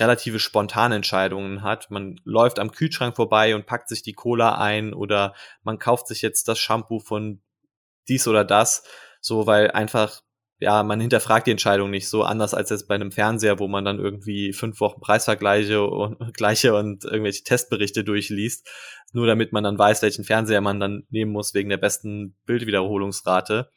relative 0.00 0.38
spontane 0.38 0.96
Entscheidungen 0.96 1.62
hat. 1.62 1.90
Man 1.90 2.20
läuft 2.24 2.58
am 2.58 2.72
Kühlschrank 2.72 3.14
vorbei 3.14 3.54
und 3.54 3.66
packt 3.66 3.88
sich 3.88 4.02
die 4.02 4.14
Cola 4.14 4.58
ein 4.58 4.94
oder 4.94 5.34
man 5.62 5.78
kauft 5.78 6.08
sich 6.08 6.22
jetzt 6.22 6.48
das 6.48 6.58
Shampoo 6.58 6.98
von 6.98 7.42
dies 8.08 8.26
oder 8.26 8.44
das, 8.44 8.82
so 9.20 9.46
weil 9.46 9.70
einfach 9.70 10.22
ja, 10.60 10.82
man 10.82 11.00
hinterfragt 11.00 11.46
die 11.46 11.52
Entscheidung 11.52 11.90
nicht 11.90 12.08
so 12.10 12.22
anders 12.22 12.52
als 12.52 12.68
jetzt 12.68 12.86
bei 12.86 12.94
einem 12.94 13.12
Fernseher, 13.12 13.58
wo 13.58 13.66
man 13.66 13.84
dann 13.84 13.98
irgendwie 13.98 14.52
fünf 14.52 14.78
Wochen 14.80 15.00
Preisvergleiche 15.00 15.82
und 15.82 16.18
gleiche 16.34 16.74
und 16.74 17.04
irgendwelche 17.04 17.44
Testberichte 17.44 18.04
durchliest, 18.04 18.68
nur 19.12 19.26
damit 19.26 19.52
man 19.52 19.64
dann 19.64 19.78
weiß, 19.78 20.02
welchen 20.02 20.24
Fernseher 20.24 20.60
man 20.60 20.78
dann 20.78 21.04
nehmen 21.08 21.32
muss 21.32 21.54
wegen 21.54 21.70
der 21.70 21.78
besten 21.78 22.36
Bildwiederholungsrate. 22.44 23.70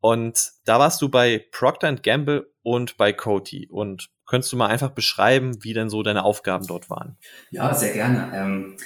Und 0.00 0.52
da 0.64 0.78
warst 0.78 1.02
du 1.02 1.08
bei 1.08 1.44
Procter 1.52 1.94
Gamble 1.94 2.50
und 2.62 2.96
bei 2.96 3.12
Coty. 3.12 3.68
Und 3.70 4.08
könntest 4.26 4.52
du 4.52 4.56
mal 4.56 4.68
einfach 4.68 4.90
beschreiben, 4.90 5.62
wie 5.62 5.74
denn 5.74 5.90
so 5.90 6.02
deine 6.02 6.24
Aufgaben 6.24 6.66
dort 6.66 6.88
waren? 6.88 7.16
Ja, 7.50 7.74
sehr 7.74 7.92
gerne. 7.92 8.30
Ähm, 8.34 8.76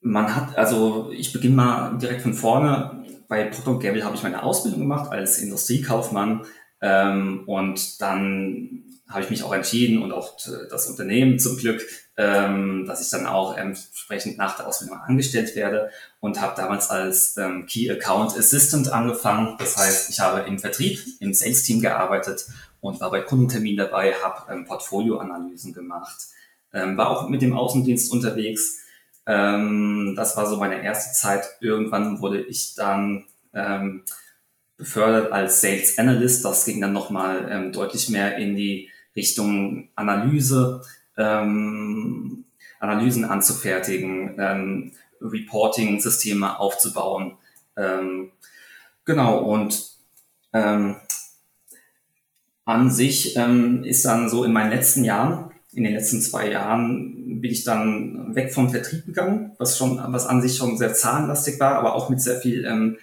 man 0.00 0.36
hat, 0.36 0.56
also 0.56 1.10
ich 1.12 1.32
beginne 1.32 1.56
mal 1.56 1.98
direkt 1.98 2.22
von 2.22 2.34
vorne. 2.34 3.04
Bei 3.26 3.44
Procter 3.44 3.78
Gamble 3.78 4.04
habe 4.04 4.16
ich 4.16 4.22
meine 4.22 4.42
Ausbildung 4.42 4.80
gemacht 4.80 5.10
als 5.10 5.38
Industriekaufmann. 5.38 6.44
Ähm, 6.80 7.44
und 7.46 8.00
dann 8.00 8.84
habe 9.08 9.22
ich 9.22 9.30
mich 9.30 9.42
auch 9.42 9.54
entschieden 9.54 10.02
und 10.02 10.12
auch 10.12 10.36
das 10.70 10.88
Unternehmen 10.88 11.38
zum 11.38 11.56
Glück, 11.56 11.82
ähm, 12.16 12.84
dass 12.86 13.00
ich 13.00 13.10
dann 13.10 13.26
auch 13.26 13.56
entsprechend 13.56 14.38
nach 14.38 14.56
der 14.56 14.68
Ausbildung 14.68 15.00
angestellt 15.00 15.56
werde 15.56 15.90
und 16.20 16.40
habe 16.40 16.54
damals 16.56 16.90
als 16.90 17.36
ähm, 17.36 17.66
Key 17.66 17.90
Account 17.90 18.36
Assistant 18.38 18.92
angefangen. 18.92 19.56
Das 19.58 19.76
heißt, 19.76 20.10
ich 20.10 20.20
habe 20.20 20.48
im 20.48 20.58
Vertrieb, 20.58 21.00
im 21.20 21.34
Sales 21.34 21.64
Team 21.64 21.80
gearbeitet 21.80 22.46
und 22.80 23.00
war 23.00 23.10
bei 23.10 23.20
Kundentermin 23.20 23.76
dabei, 23.76 24.12
habe 24.12 24.52
ähm, 24.52 24.64
Portfolioanalysen 24.64 25.72
gemacht, 25.72 26.28
ähm, 26.72 26.96
war 26.96 27.10
auch 27.10 27.28
mit 27.28 27.42
dem 27.42 27.52
Außendienst 27.52 28.12
unterwegs. 28.12 28.80
Ähm, 29.26 30.14
das 30.16 30.36
war 30.36 30.46
so 30.46 30.56
meine 30.56 30.84
erste 30.84 31.14
Zeit. 31.14 31.44
Irgendwann 31.60 32.20
wurde 32.20 32.42
ich 32.42 32.74
dann 32.74 33.24
ähm, 33.54 34.04
befördert 34.76 35.32
als 35.32 35.60
Sales 35.60 35.98
Analyst. 35.98 36.44
Das 36.44 36.64
ging 36.64 36.80
dann 36.80 36.92
nochmal 36.92 37.48
ähm, 37.50 37.72
deutlich 37.72 38.08
mehr 38.08 38.36
in 38.36 38.54
die 38.54 38.90
Richtung 39.16 39.88
Analyse, 39.94 40.82
ähm, 41.16 42.44
Analysen 42.80 43.24
anzufertigen, 43.24 44.36
ähm, 44.38 44.92
Reporting-Systeme 45.20 46.58
aufzubauen. 46.58 47.38
Ähm, 47.76 48.30
genau, 49.04 49.38
und 49.38 49.90
ähm, 50.52 50.96
an 52.64 52.90
sich 52.90 53.36
ähm, 53.36 53.84
ist 53.84 54.04
dann 54.04 54.28
so 54.28 54.44
in 54.44 54.52
meinen 54.52 54.70
letzten 54.70 55.04
Jahren, 55.04 55.50
in 55.72 55.84
den 55.84 55.94
letzten 55.94 56.20
zwei 56.20 56.50
Jahren, 56.50 57.40
bin 57.40 57.50
ich 57.50 57.64
dann 57.64 58.34
weg 58.34 58.54
vom 58.54 58.70
Vertrieb 58.70 59.06
gegangen, 59.06 59.52
was 59.58 59.76
schon, 59.76 60.00
was 60.08 60.26
an 60.26 60.40
sich 60.40 60.56
schon 60.56 60.78
sehr 60.78 60.94
zahlenlastig 60.94 61.58
war, 61.60 61.74
aber 61.74 61.94
auch 61.94 62.08
mit 62.10 62.20
sehr 62.20 62.40
viel 62.40 62.64
ähm, 62.64 62.98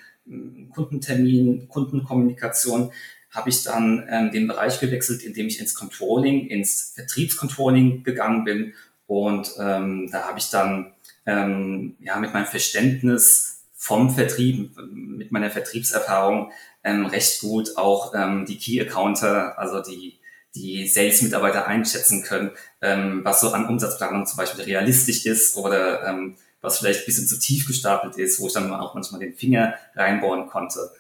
Kundentermin, 0.74 1.68
Kundenkommunikation 1.68 2.92
habe 3.32 3.50
ich 3.50 3.64
dann 3.64 4.08
ähm, 4.10 4.32
den 4.32 4.48
Bereich 4.48 4.80
gewechselt, 4.80 5.24
in 5.24 5.34
dem 5.34 5.48
ich 5.48 5.60
ins 5.60 5.74
Controlling, 5.74 6.48
ins 6.48 6.94
Vertriebscontrolling 6.96 8.04
gegangen 8.04 8.44
bin. 8.44 8.74
Und 9.08 9.52
ähm, 9.58 10.10
da 10.12 10.28
habe 10.28 10.40
ich 10.40 10.50
dann 10.50 10.94
ähm, 11.26 11.96
ja 12.00 12.18
mit 12.18 12.34
meinem 12.34 12.46
Verständnis 12.46 13.64
vom 13.74 14.14
Vertrieb, 14.14 14.76
mit 14.92 15.32
meiner 15.32 15.50
Vertriebserfahrung 15.50 16.52
ähm, 16.84 17.06
recht 17.06 17.42
gut 17.42 17.78
auch 17.78 18.14
ähm, 18.14 18.46
die 18.46 18.58
Key 18.58 18.80
Accounter, 18.82 19.58
also 19.58 19.82
die 19.82 20.20
die 20.54 20.86
Sales-Mitarbeiter 20.86 21.66
einschätzen 21.66 22.24
können, 22.24 22.52
ähm, 22.82 23.22
was 23.24 23.40
so 23.40 23.52
an 23.52 23.68
Umsatzplanung 23.68 24.26
zum 24.26 24.36
Beispiel 24.36 24.66
realistisch 24.66 25.26
ist 25.26 25.56
oder 25.56 26.06
ähm, 26.06 26.36
was 26.60 26.80
vielleicht 26.80 27.02
ein 27.02 27.06
bisschen 27.06 27.26
zu 27.26 27.40
tief 27.40 27.66
gestapelt 27.66 28.18
ist, 28.18 28.38
wo 28.42 28.48
ich 28.48 28.54
dann 28.54 28.74
auch 28.74 28.94
manchmal 28.94 29.22
den 29.22 29.34
Finger 29.34 29.76
reinbohren 29.96 30.48
konnte 30.48 30.92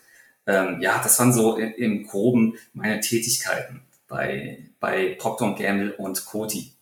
ähm, 0.47 0.81
ja, 0.81 1.01
das 1.01 1.19
waren 1.19 1.33
so 1.33 1.57
im, 1.57 2.05
Groben 2.07 2.57
meine 2.73 2.99
Tätigkeiten 2.99 3.81
bei, 4.07 4.69
bei 4.79 5.15
Procter 5.15 5.53
Gamble 5.53 5.95
und 5.97 6.25
Coty. 6.25 6.73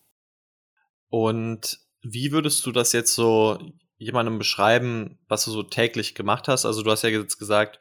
Und 1.10 1.80
wie 2.02 2.32
würdest 2.32 2.66
du 2.66 2.72
das 2.72 2.94
jetzt 2.94 3.14
so 3.14 3.60
jemandem 3.98 4.38
beschreiben, 4.38 5.20
was 5.28 5.46
du 5.46 5.52
so 5.52 5.64
täglich 5.64 6.16
gemacht 6.16 6.48
hast? 6.48 6.66
Also 6.66 6.82
du 6.82 6.92
hast 6.92 7.04
ja 7.04 7.10
jetzt 7.10 7.38
gesagt, 7.38 7.80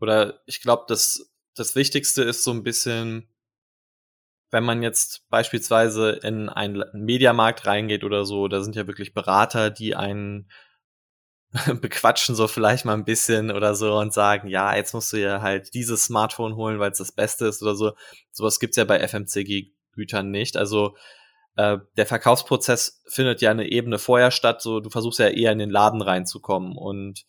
oder 0.00 0.40
ich 0.46 0.60
glaube, 0.60 0.84
das, 0.88 1.32
das 1.54 1.76
Wichtigste 1.76 2.22
ist 2.22 2.42
so 2.42 2.50
ein 2.50 2.64
bisschen, 2.64 3.28
wenn 4.50 4.64
man 4.64 4.82
jetzt 4.82 5.28
beispielsweise 5.30 6.10
in 6.10 6.48
einen 6.48 6.84
Mediamarkt 6.92 7.66
reingeht 7.66 8.02
oder 8.02 8.24
so, 8.24 8.48
da 8.48 8.62
sind 8.62 8.74
ja 8.74 8.86
wirklich 8.88 9.14
Berater, 9.14 9.70
die 9.70 9.94
einen 9.94 10.50
bequatschen 11.80 12.34
so 12.34 12.48
vielleicht 12.48 12.84
mal 12.84 12.94
ein 12.94 13.04
bisschen 13.04 13.50
oder 13.50 13.74
so 13.74 13.98
und 13.98 14.12
sagen, 14.12 14.48
ja, 14.48 14.74
jetzt 14.74 14.94
musst 14.94 15.12
du 15.12 15.18
ja 15.18 15.42
halt 15.42 15.74
dieses 15.74 16.04
Smartphone 16.04 16.56
holen, 16.56 16.78
weil 16.78 16.92
es 16.92 16.98
das 16.98 17.12
Beste 17.12 17.46
ist 17.46 17.62
oder 17.62 17.74
so. 17.74 17.92
Sowas 18.30 18.58
gibt's 18.58 18.76
ja 18.76 18.84
bei 18.84 19.06
FMCG-Gütern 19.06 20.30
nicht. 20.30 20.56
Also 20.56 20.96
äh, 21.56 21.78
der 21.96 22.06
Verkaufsprozess 22.06 23.02
findet 23.06 23.42
ja 23.42 23.50
eine 23.50 23.70
Ebene 23.70 23.98
vorher 23.98 24.30
statt. 24.30 24.62
So, 24.62 24.80
du 24.80 24.88
versuchst 24.88 25.18
ja 25.18 25.28
eher 25.28 25.52
in 25.52 25.58
den 25.58 25.68
Laden 25.68 26.00
reinzukommen 26.00 26.74
und 26.76 27.24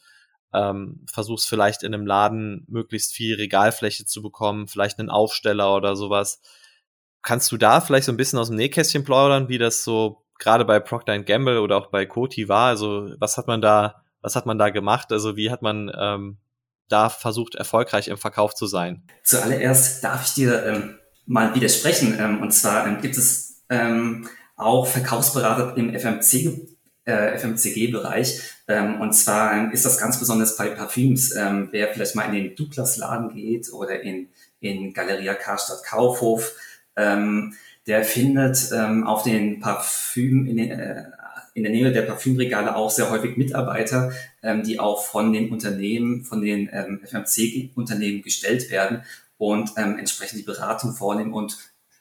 ähm, 0.54 1.06
versuchst 1.12 1.50
vielleicht 1.50 1.84
in 1.84 1.94
einem 1.94 2.06
Laden 2.06 2.66
möglichst 2.70 3.12
viel 3.12 3.36
Regalfläche 3.36 4.06
zu 4.06 4.22
bekommen, 4.22 4.68
vielleicht 4.68 5.00
einen 5.00 5.10
Aufsteller 5.10 5.76
oder 5.76 5.98
sowas. 5.98 6.40
Kannst 7.24 7.52
du 7.52 7.58
da 7.58 7.82
vielleicht 7.82 8.06
so 8.06 8.14
ein 8.14 8.18
bisschen 8.18 8.40
aus 8.40 8.48
dem 8.48 8.58
Nähkästchen 8.58 9.04
plaudern, 9.04 9.50
wie 9.50 9.58
das 9.58 9.84
so 9.84 10.24
gerade 10.40 10.64
bei 10.64 10.80
Procter 10.80 11.18
Gamble 11.20 11.60
oder 11.60 11.78
auch 11.78 11.88
bei 11.88 12.06
Coty 12.06 12.48
war? 12.48 12.68
Also 12.68 13.10
was 13.20 13.38
hat 13.38 13.48
man 13.48 13.62
da 13.62 14.03
was 14.24 14.36
hat 14.36 14.48
man 14.48 14.58
da 14.58 14.70
gemacht? 14.70 15.12
Also 15.12 15.38
wie 15.38 15.52
hat 15.52 15.62
man 15.62 15.92
ähm, 15.96 16.38
da 16.88 17.10
versucht, 17.10 17.56
erfolgreich 17.56 18.08
im 18.08 18.18
Verkauf 18.18 18.56
zu 18.56 18.66
sein? 18.66 19.04
Zuallererst 19.24 20.04
darf 20.04 20.26
ich 20.26 20.34
dir 20.34 20.66
ähm, 20.66 20.96
mal 21.26 21.54
widersprechen. 21.54 22.18
Ähm, 22.20 22.42
und 22.42 22.52
zwar 22.52 22.88
ähm, 22.88 23.02
gibt 23.02 23.18
es 23.18 23.64
ähm, 23.70 24.28
auch 24.56 24.88
Verkaufsberater 24.88 25.78
im 25.78 25.94
FMC, 25.94 26.68
äh, 27.06 27.38
FMCG-Bereich. 27.38 28.42
Ähm, 28.68 29.02
und 29.02 29.14
zwar 29.14 29.54
ähm, 29.54 29.72
ist 29.72 29.86
das 29.86 29.98
ganz 29.98 30.20
besonders 30.20 30.56
bei 30.56 30.70
Parfüms. 30.70 31.36
Ähm, 31.36 31.68
wer 31.72 31.90
vielleicht 31.90 32.16
mal 32.16 32.26
in 32.26 32.34
den 32.34 32.56
Douglas-Laden 32.56 33.34
geht 33.34 33.72
oder 33.74 34.02
in, 34.02 34.30
in 34.62 34.94
Galeria 34.94 35.34
Karstadt 35.34 35.84
Kaufhof, 35.84 36.54
ähm, 36.96 37.56
der 37.88 38.06
findet 38.06 38.72
ähm, 38.74 39.06
auf 39.06 39.24
den 39.24 39.60
Parfüm, 39.60 40.46
in 40.46 40.58
den, 40.58 40.72
äh, 40.72 41.04
in 41.54 41.64
der 41.64 41.72
Nähe 41.72 41.92
der 41.92 42.02
Parfümregale 42.04 42.76
auch 42.76 42.90
sehr 42.90 43.10
häufig 43.10 43.38
Mitarbeiter, 43.38 44.12
ähm, 44.42 44.64
die 44.64 44.80
auch 44.80 45.04
von 45.04 45.34
den 45.34 45.52
Unternehmen, 45.52 46.24
von 46.24 46.42
den 46.42 46.70
ähm, 46.72 47.02
FMC-Unternehmen 47.04 48.22
gestellt 48.22 48.72
werden 48.72 49.04
und 49.38 49.72
ähm, 49.78 49.98
entsprechend 50.00 50.40
die 50.40 50.46
Beratung 50.46 50.94
vornehmen 50.94 51.34
und 51.34 51.58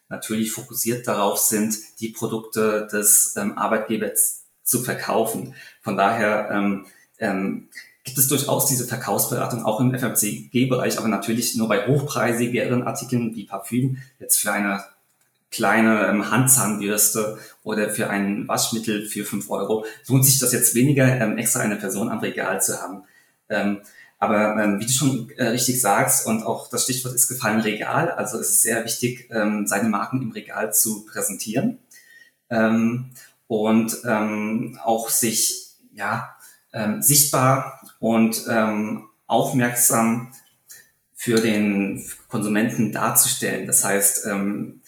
natürlich 0.09 0.53
fokussiert 0.53 1.07
darauf 1.07 1.38
sind, 1.38 1.77
die 2.01 2.11
Produkte 2.11 2.87
des 2.93 3.35
ähm, 3.37 3.59
Arbeitgebers 3.59 4.45
zu 4.62 4.83
verkaufen. 4.83 5.55
Von 5.83 5.97
daher 5.97 6.51
ähm, 6.51 6.87
ähm, 7.19 7.69
gibt 8.05 8.19
es 8.19 8.29
durchaus 8.29 8.67
diese 8.67 8.87
Verkaufsberatung 8.87 9.65
auch 9.65 9.81
im 9.81 9.95
FMCG-Bereich, 9.95 10.99
aber 10.99 11.09
natürlich 11.09 11.57
nur 11.57 11.69
bei 11.69 11.87
hochpreisigeren 11.87 12.83
Artikeln 12.83 13.35
wie 13.35 13.45
Parfüm, 13.45 13.99
jetzt 14.19 14.38
für 14.38 14.53
eine 14.53 14.85
kleine 15.53 16.09
ähm, 16.09 16.31
Handzahnbürste 16.31 17.38
oder 17.62 17.91
für 17.91 18.11
ein 18.11 18.49
Waschmittel 18.49 19.07
für 19.07 19.25
fünf 19.25 19.49
Euro, 19.51 19.85
lohnt 20.09 20.25
sich 20.27 20.38
das 20.41 20.53
jetzt 20.53 20.75
weniger, 20.75 21.07
ähm, 21.07 21.38
extra 21.38 21.61
eine 21.61 21.77
Person 21.77 22.09
am 22.09 22.19
Regal 22.19 22.61
zu 22.61 22.81
haben. 22.83 23.05
Ähm, 23.49 23.83
aber 24.19 24.57
ähm, 24.62 24.81
wie 24.81 24.87
du 24.87 24.93
schon 24.93 25.31
äh, 25.37 25.49
richtig 25.49 25.81
sagst, 25.81 26.27
und 26.27 26.45
auch 26.45 26.71
das 26.71 26.85
Stichwort 26.85 27.15
ist 27.15 27.29
gefallen, 27.29 27.61
Regal, 27.61 28.11
also 28.11 28.38
es 28.38 28.51
ist 28.51 28.62
sehr 28.62 28.85
wichtig, 28.85 29.29
ähm, 29.31 29.67
seine 29.67 29.88
Marken 29.88 30.23
im 30.23 30.31
Regal 30.31 30.73
zu 30.73 31.05
präsentieren 31.07 31.79
ähm, 32.49 33.11
und 33.49 33.99
ähm, 34.05 34.79
auch 34.83 35.09
sich 35.09 35.73
ja, 35.93 36.37
ähm, 36.73 37.03
sichtbar 37.03 37.81
und 37.99 38.47
ähm, 38.49 39.09
aufmerksam 39.27 40.33
für 41.15 41.41
den 41.41 42.05
Konsumenten 42.29 42.93
darzustellen. 42.93 43.67
Das 43.67 43.85
heißt, 43.85 44.27
ähm, 44.27 44.82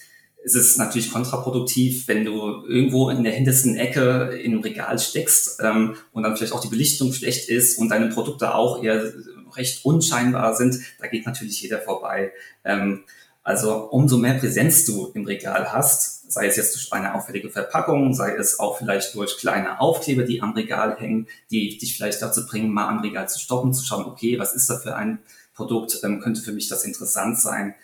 es 0.45 0.55
ist 0.55 0.79
natürlich 0.79 1.11
kontraproduktiv, 1.11 2.07
wenn 2.07 2.25
du 2.25 2.67
irgendwo 2.67 3.09
in 3.09 3.25
der 3.25 3.33
hintersten 3.33 3.77
Ecke 3.77 4.39
im 4.43 4.61
Regal 4.61 4.99
steckst 4.99 5.61
ähm, 5.63 5.97
und 6.13 6.23
dann 6.23 6.37
vielleicht 6.37 6.53
auch 6.53 6.61
die 6.61 6.69
Belichtung 6.69 7.13
schlecht 7.15 7.49
ist 7.49 7.79
und 7.79 7.89
deine 7.89 8.09
Produkte 8.09 8.55
auch 8.55 8.83
eher 8.83 9.13
recht 9.57 9.85
unscheinbar 9.85 10.55
sind. 10.55 10.79
Da 11.01 11.07
geht 11.07 11.25
natürlich 11.25 11.63
jeder 11.63 11.81
vorbei. 11.81 12.33
Ähm, 12.63 13.05
also 13.43 13.89
umso 13.91 14.19
mehr 14.19 14.35
Präsenz 14.35 14.85
du 14.85 15.13
im 15.15 15.25
Regal 15.25 15.73
hast, 15.73 16.31
sei 16.31 16.47
es 16.47 16.57
jetzt 16.57 16.75
durch 16.75 16.93
eine 16.93 17.15
auffällige 17.15 17.51
Verpackung, 17.51 18.15
sei 18.15 18.35
es 18.35 18.59
auch 18.59 18.79
vielleicht 18.79 19.15
durch 19.15 19.39
kleine 19.39 19.81
Aufkleber, 19.81 20.25
die 20.25 20.43
am 20.43 20.53
Regal 20.53 20.97
hängen, 20.99 21.27
die 21.51 21.79
dich 21.79 21.97
vielleicht 21.97 22.21
dazu 22.21 22.47
bringen, 22.47 22.73
mal 22.73 22.89
am 22.89 23.01
Regal 23.01 23.29
zu 23.29 23.39
stoppen, 23.39 23.73
zu 23.73 23.85
schauen, 23.85 24.05
okay, 24.05 24.39
was 24.39 24.55
ist 24.55 24.69
da 24.69 24.79
für 24.79 24.97
ein 24.97 25.21
Produkt, 25.55 26.01
ähm, 26.03 26.21
könnte 26.21 26.43
für 26.43 26.53
mich 26.53 26.69
das 26.69 26.85
interessant 26.85 27.39
sein. 27.39 27.75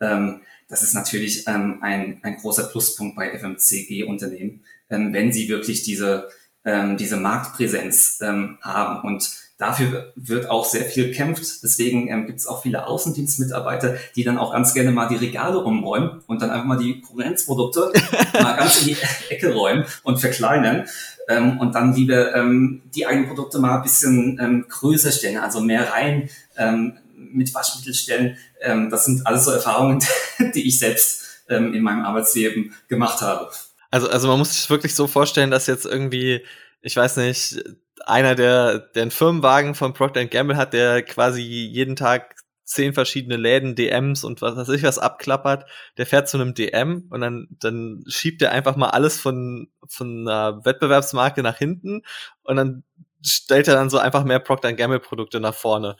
Ähm, 0.00 0.40
das 0.68 0.82
ist 0.82 0.94
natürlich 0.94 1.46
ähm, 1.46 1.78
ein, 1.80 2.20
ein 2.22 2.36
großer 2.36 2.64
Pluspunkt 2.64 3.16
bei 3.16 3.30
FMCG-Unternehmen, 3.30 4.60
ähm, 4.90 5.12
wenn 5.12 5.32
sie 5.32 5.48
wirklich 5.48 5.82
diese, 5.82 6.28
ähm, 6.64 6.96
diese 6.98 7.16
Marktpräsenz 7.16 8.18
ähm, 8.22 8.58
haben. 8.60 9.06
Und 9.06 9.30
dafür 9.56 10.12
wird 10.14 10.50
auch 10.50 10.66
sehr 10.66 10.84
viel 10.84 11.06
gekämpft. 11.06 11.62
Deswegen 11.62 12.08
ähm, 12.08 12.26
gibt 12.26 12.38
es 12.38 12.46
auch 12.46 12.62
viele 12.62 12.86
Außendienstmitarbeiter, 12.86 13.96
die 14.14 14.24
dann 14.24 14.36
auch 14.36 14.52
ganz 14.52 14.74
gerne 14.74 14.90
mal 14.90 15.08
die 15.08 15.16
Regale 15.16 15.58
umräumen 15.58 16.22
und 16.26 16.42
dann 16.42 16.50
einfach 16.50 16.66
mal 16.66 16.78
die 16.78 17.00
Konkurrenzprodukte 17.00 17.90
mal 18.34 18.56
ganz 18.56 18.82
in 18.82 18.88
die 18.88 18.96
Ecke 19.30 19.54
räumen 19.54 19.84
und 20.02 20.20
verkleinern. 20.20 20.86
Ähm, 21.28 21.58
und 21.58 21.74
dann 21.74 21.94
lieber 21.94 22.34
ähm, 22.34 22.82
die 22.94 23.06
eigenen 23.06 23.28
Produkte 23.28 23.58
mal 23.58 23.76
ein 23.76 23.82
bisschen 23.82 24.38
ähm, 24.38 24.66
größer 24.68 25.12
stellen, 25.12 25.38
also 25.38 25.60
mehr 25.60 25.92
rein 25.92 26.28
ähm, 26.58 26.98
mit 27.32 27.52
Waschmittel 27.54 27.94
stellen. 27.94 28.36
Ähm, 28.60 28.90
das 28.90 29.04
sind 29.04 29.26
alles 29.26 29.44
so 29.44 29.50
Erfahrungen, 29.50 30.04
die 30.54 30.66
ich 30.66 30.78
selbst 30.78 31.44
ähm, 31.48 31.74
in 31.74 31.82
meinem 31.82 32.04
Arbeitsleben 32.04 32.74
gemacht 32.88 33.20
habe. 33.20 33.50
Also, 33.90 34.08
also 34.08 34.28
man 34.28 34.38
muss 34.38 34.52
sich 34.52 34.68
wirklich 34.70 34.94
so 34.94 35.06
vorstellen, 35.06 35.50
dass 35.50 35.66
jetzt 35.66 35.86
irgendwie, 35.86 36.44
ich 36.82 36.96
weiß 36.96 37.16
nicht, 37.16 37.62
einer, 38.04 38.34
der, 38.34 38.78
der 38.78 39.02
einen 39.02 39.10
Firmenwagen 39.10 39.74
von 39.74 39.94
Procter 39.94 40.24
Gamble 40.26 40.56
hat, 40.56 40.72
der 40.72 41.02
quasi 41.02 41.42
jeden 41.42 41.96
Tag 41.96 42.36
zehn 42.68 42.92
verschiedene 42.92 43.36
Läden, 43.36 43.74
DMs 43.74 44.24
und 44.24 44.42
was 44.42 44.54
weiß 44.54 44.68
ich 44.70 44.82
was 44.82 44.98
abklappert, 44.98 45.64
der 45.96 46.04
fährt 46.04 46.28
zu 46.28 46.36
einem 46.36 46.52
DM 46.52 47.06
und 47.08 47.22
dann, 47.22 47.48
dann 47.50 48.04
schiebt 48.08 48.42
er 48.42 48.52
einfach 48.52 48.76
mal 48.76 48.90
alles 48.90 49.18
von, 49.18 49.68
von 49.88 50.28
einer 50.28 50.64
Wettbewerbsmarke 50.66 51.42
nach 51.42 51.56
hinten 51.56 52.02
und 52.42 52.56
dann 52.56 52.84
stellt 53.24 53.68
er 53.68 53.74
dann 53.74 53.88
so 53.88 53.98
einfach 53.98 54.22
mehr 54.24 54.38
Procter 54.38 54.72
Gamble 54.74 55.00
Produkte 55.00 55.40
nach 55.40 55.54
vorne. 55.54 55.96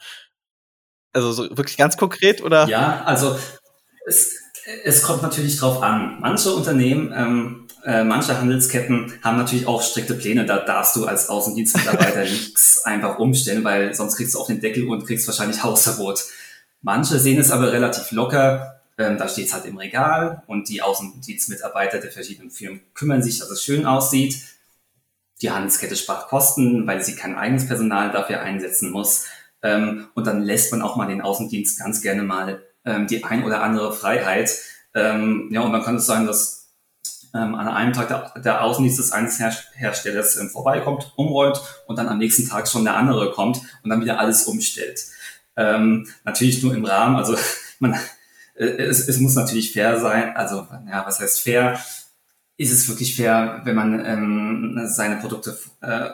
Also 1.13 1.31
so 1.31 1.43
wirklich 1.57 1.77
ganz 1.77 1.97
konkret 1.97 2.43
oder? 2.43 2.67
Ja, 2.67 3.03
also 3.05 3.37
es, 4.05 4.35
es 4.83 5.03
kommt 5.03 5.21
natürlich 5.21 5.57
drauf 5.57 5.81
an. 5.81 6.17
Manche 6.19 6.53
Unternehmen, 6.53 7.13
ähm, 7.15 7.67
äh, 7.85 8.03
manche 8.03 8.37
Handelsketten 8.37 9.13
haben 9.23 9.37
natürlich 9.37 9.67
auch 9.67 9.81
strikte 9.81 10.13
Pläne. 10.13 10.45
Da 10.45 10.59
darfst 10.59 10.95
du 10.95 11.05
als 11.05 11.29
Außendienstmitarbeiter 11.29 12.23
nichts 12.23 12.83
einfach 12.85 13.19
umstellen, 13.19 13.63
weil 13.63 13.93
sonst 13.95 14.17
kriegst 14.17 14.35
du 14.35 14.39
auf 14.39 14.47
den 14.47 14.61
Deckel 14.61 14.87
und 14.87 15.05
kriegst 15.05 15.27
wahrscheinlich 15.27 15.63
Hausverbot. 15.63 16.25
Manche 16.81 17.19
sehen 17.19 17.39
es 17.39 17.51
aber 17.51 17.71
relativ 17.71 18.11
locker. 18.11 18.81
Ähm, 18.97 19.17
da 19.17 19.29
steht 19.29 19.47
es 19.47 19.53
halt 19.53 19.65
im 19.65 19.77
Regal 19.77 20.43
und 20.47 20.67
die 20.67 20.81
Außendienstmitarbeiter 20.81 21.99
der 21.99 22.11
verschiedenen 22.11 22.51
Firmen 22.51 22.81
kümmern 22.93 23.23
sich, 23.23 23.39
dass 23.39 23.49
es 23.49 23.63
schön 23.63 23.85
aussieht. 23.85 24.43
Die 25.41 25.51
Handelskette 25.51 25.95
spart 25.95 26.27
Kosten, 26.27 26.85
weil 26.85 27.01
sie 27.01 27.15
kein 27.15 27.37
eigenes 27.37 27.65
Personal 27.65 28.11
dafür 28.11 28.41
einsetzen 28.41 28.91
muss. 28.91 29.25
Ähm, 29.61 30.07
und 30.15 30.27
dann 30.27 30.41
lässt 30.41 30.71
man 30.71 30.81
auch 30.81 30.95
mal 30.95 31.07
den 31.07 31.21
Außendienst 31.21 31.79
ganz 31.79 32.01
gerne 32.01 32.23
mal 32.23 32.63
ähm, 32.85 33.07
die 33.07 33.23
ein 33.23 33.43
oder 33.43 33.61
andere 33.61 33.93
Freiheit. 33.93 34.51
Ähm, 34.93 35.49
ja, 35.51 35.61
und 35.61 35.73
dann 35.73 35.83
kann 35.83 35.97
es 35.97 36.05
sein, 36.05 36.25
dass 36.25 36.59
ähm, 37.33 37.55
an 37.55 37.67
einem 37.67 37.93
Tag 37.93 38.07
der, 38.07 38.41
der 38.41 38.63
Außendienst 38.63 38.99
des 38.99 39.11
eines 39.11 39.39
Her 39.39 39.55
Herstellers 39.73 40.37
ähm, 40.37 40.49
vorbeikommt, 40.49 41.13
umräumt 41.15 41.61
und 41.87 41.97
dann 41.97 42.07
am 42.07 42.17
nächsten 42.17 42.47
Tag 42.47 42.67
schon 42.67 42.85
der 42.85 42.95
andere 42.95 43.31
kommt 43.31 43.61
und 43.83 43.89
dann 43.89 44.01
wieder 44.01 44.19
alles 44.19 44.45
umstellt. 44.45 45.05
Ähm, 45.55 46.07
natürlich 46.23 46.63
nur 46.63 46.73
im 46.73 46.85
Rahmen, 46.85 47.17
also 47.17 47.35
man, 47.79 47.93
äh, 48.55 48.65
es, 48.65 49.07
es 49.07 49.19
muss 49.19 49.35
natürlich 49.35 49.73
fair 49.73 49.99
sein. 49.99 50.35
Also, 50.35 50.67
ja, 50.89 51.05
was 51.05 51.19
heißt 51.19 51.41
fair? 51.41 51.79
Ist 52.57 52.73
es 52.73 52.89
wirklich 52.89 53.15
fair, 53.15 53.61
wenn 53.63 53.75
man 53.75 54.85
seine 54.89 55.15
Produkte 55.21 55.57
äh, 55.81 56.09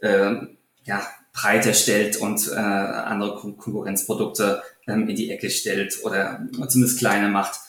äh, 0.00 0.48
ja, 0.82 1.06
breiter 1.34 1.74
stellt 1.74 2.16
und 2.16 2.48
äh, 2.48 2.54
andere 2.54 3.34
Kon 3.34 3.58
Konkurrenzprodukte 3.58 4.62
ähm, 4.86 5.08
in 5.08 5.16
die 5.16 5.30
Ecke 5.30 5.50
stellt 5.50 5.98
oder 6.04 6.40
zumindest 6.68 6.98
kleiner 6.98 7.28
macht, 7.28 7.60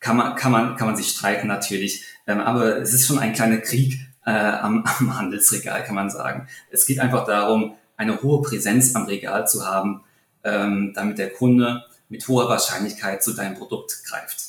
kann 0.00 0.16
man, 0.16 0.34
kann 0.34 0.52
man, 0.52 0.76
kann 0.76 0.88
man 0.88 0.96
sich 0.96 1.08
streiten 1.08 1.46
natürlich. 1.46 2.04
Ähm, 2.26 2.40
aber 2.40 2.78
es 2.78 2.92
ist 2.92 3.06
schon 3.06 3.18
ein 3.18 3.32
kleiner 3.32 3.58
Krieg 3.58 3.98
äh, 4.26 4.30
am, 4.30 4.84
am 4.98 5.16
Handelsregal, 5.16 5.84
kann 5.84 5.94
man 5.94 6.10
sagen. 6.10 6.48
Es 6.70 6.86
geht 6.86 6.98
einfach 6.98 7.24
darum, 7.24 7.76
eine 7.96 8.20
hohe 8.22 8.42
Präsenz 8.42 8.94
am 8.94 9.04
Regal 9.04 9.46
zu 9.46 9.64
haben, 9.64 10.04
ähm, 10.44 10.92
damit 10.94 11.18
der 11.18 11.32
Kunde 11.32 11.84
mit 12.08 12.26
hoher 12.28 12.48
Wahrscheinlichkeit 12.48 13.22
zu 13.22 13.32
deinem 13.34 13.56
Produkt 13.56 14.02
greift. 14.04 14.42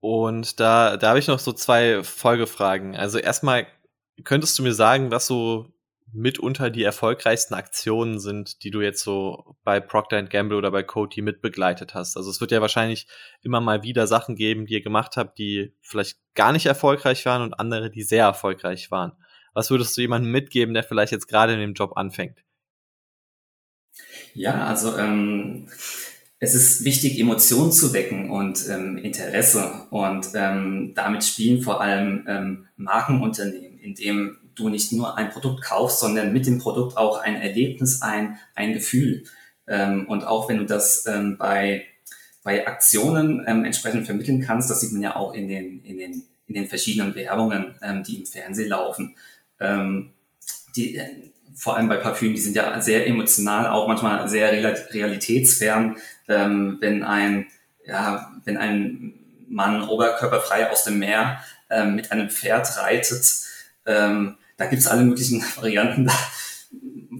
Und 0.00 0.60
da, 0.60 0.96
da 0.98 1.08
habe 1.08 1.18
ich 1.18 1.26
noch 1.26 1.38
so 1.38 1.52
zwei 1.52 2.04
Folgefragen. 2.04 2.94
Also 2.94 3.18
erstmal, 3.18 3.66
könntest 4.22 4.58
du 4.58 4.62
mir 4.62 4.74
sagen, 4.74 5.10
was 5.10 5.26
so 5.26 5.66
mitunter 6.12 6.70
die 6.70 6.82
erfolgreichsten 6.82 7.54
Aktionen 7.54 8.18
sind, 8.20 8.62
die 8.62 8.70
du 8.70 8.80
jetzt 8.80 9.02
so 9.02 9.56
bei 9.64 9.80
Procter 9.80 10.22
Gamble 10.22 10.56
oder 10.56 10.70
bei 10.70 10.82
Coty 10.82 11.22
mitbegleitet 11.22 11.94
hast? 11.94 12.16
Also 12.16 12.30
es 12.30 12.40
wird 12.40 12.52
ja 12.52 12.60
wahrscheinlich 12.60 13.06
immer 13.42 13.60
mal 13.60 13.82
wieder 13.82 14.06
Sachen 14.06 14.36
geben, 14.36 14.66
die 14.66 14.74
ihr 14.74 14.82
gemacht 14.82 15.16
habt, 15.16 15.38
die 15.38 15.74
vielleicht 15.80 16.18
gar 16.34 16.52
nicht 16.52 16.66
erfolgreich 16.66 17.26
waren 17.26 17.42
und 17.42 17.54
andere, 17.54 17.90
die 17.90 18.02
sehr 18.02 18.24
erfolgreich 18.24 18.90
waren. 18.90 19.12
Was 19.52 19.70
würdest 19.70 19.96
du 19.96 20.02
jemandem 20.02 20.30
mitgeben, 20.32 20.74
der 20.74 20.84
vielleicht 20.84 21.12
jetzt 21.12 21.28
gerade 21.28 21.54
in 21.54 21.60
dem 21.60 21.74
Job 21.74 21.96
anfängt? 21.96 22.44
Ja, 24.34 24.66
also 24.66 24.96
ähm, 24.98 25.68
es 26.38 26.54
ist 26.54 26.84
wichtig, 26.84 27.18
Emotionen 27.18 27.72
zu 27.72 27.92
wecken 27.94 28.30
und 28.30 28.68
ähm, 28.68 28.98
Interesse. 28.98 29.86
Und 29.90 30.28
ähm, 30.34 30.92
damit 30.94 31.24
spielen 31.24 31.62
vor 31.62 31.80
allem 31.80 32.24
ähm, 32.28 32.68
Markenunternehmen, 32.76 33.78
indem 33.78 34.38
du 34.56 34.68
nicht 34.68 34.92
nur 34.92 35.16
ein 35.16 35.30
Produkt 35.30 35.62
kaufst, 35.62 36.00
sondern 36.00 36.32
mit 36.32 36.46
dem 36.46 36.58
Produkt 36.58 36.96
auch 36.96 37.18
ein 37.18 37.36
Erlebnis, 37.36 38.02
ein, 38.02 38.38
ein 38.54 38.72
Gefühl. 38.72 39.24
Ähm, 39.68 40.06
und 40.08 40.24
auch 40.24 40.48
wenn 40.48 40.58
du 40.58 40.64
das 40.64 41.06
ähm, 41.06 41.36
bei, 41.38 41.84
bei 42.42 42.66
Aktionen 42.66 43.44
ähm, 43.46 43.64
entsprechend 43.64 44.06
vermitteln 44.06 44.40
kannst, 44.40 44.70
das 44.70 44.80
sieht 44.80 44.92
man 44.92 45.02
ja 45.02 45.16
auch 45.16 45.34
in 45.34 45.48
den, 45.48 45.82
in 45.84 45.98
den, 45.98 46.22
in 46.46 46.54
den 46.54 46.66
verschiedenen 46.66 47.14
Werbungen, 47.14 47.74
ähm, 47.82 48.02
die 48.02 48.20
im 48.20 48.26
Fernsehen 48.26 48.70
laufen. 48.70 49.16
Ähm, 49.60 50.12
die, 50.74 50.96
äh, 50.96 51.30
vor 51.54 51.76
allem 51.76 51.88
bei 51.88 51.96
Parfüm, 51.96 52.34
die 52.34 52.40
sind 52.40 52.56
ja 52.56 52.80
sehr 52.80 53.06
emotional, 53.06 53.68
auch 53.68 53.88
manchmal 53.88 54.28
sehr 54.28 54.52
realitätsfern. 54.52 55.96
Ähm, 56.28 56.76
wenn 56.80 57.02
ein, 57.02 57.46
ja, 57.84 58.30
wenn 58.44 58.56
ein 58.58 59.14
Mann 59.48 59.88
oberkörperfrei 59.88 60.70
aus 60.70 60.84
dem 60.84 60.98
Meer 60.98 61.40
mit 61.84 62.12
einem 62.12 62.30
Pferd 62.30 62.76
reitet, 62.78 63.24
ähm, 63.86 64.36
da 64.56 64.66
gibt's 64.66 64.86
alle 64.86 65.04
möglichen 65.04 65.42
Varianten. 65.56 66.10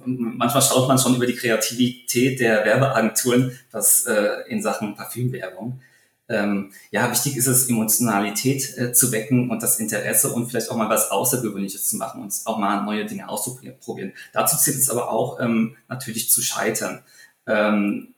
Manchmal 0.04 0.62
schaut 0.62 0.88
man 0.88 0.98
schon 0.98 1.16
über 1.16 1.26
die 1.26 1.34
Kreativität 1.34 2.40
der 2.40 2.64
Werbeagenturen, 2.64 3.58
was 3.70 4.06
äh, 4.06 4.48
in 4.48 4.62
Sachen 4.62 4.94
Parfümwerbung. 4.94 5.80
Ähm, 6.28 6.72
ja, 6.90 7.08
wichtig 7.10 7.36
ist 7.36 7.46
es, 7.46 7.68
Emotionalität 7.68 8.76
äh, 8.76 8.92
zu 8.92 9.12
wecken 9.12 9.48
und 9.50 9.62
das 9.62 9.78
Interesse 9.78 10.32
und 10.32 10.48
vielleicht 10.48 10.70
auch 10.70 10.76
mal 10.76 10.88
was 10.88 11.10
Außergewöhnliches 11.10 11.88
zu 11.88 11.96
machen 11.96 12.20
und 12.20 12.34
auch 12.46 12.58
mal 12.58 12.82
neue 12.84 13.06
Dinge 13.06 13.28
auszuprobieren. 13.28 14.12
Dazu 14.32 14.56
zählt 14.56 14.78
es 14.78 14.90
aber 14.90 15.10
auch 15.10 15.38
ähm, 15.40 15.76
natürlich 15.88 16.30
zu 16.30 16.42
scheitern. 16.42 17.02
Ähm, 17.46 18.14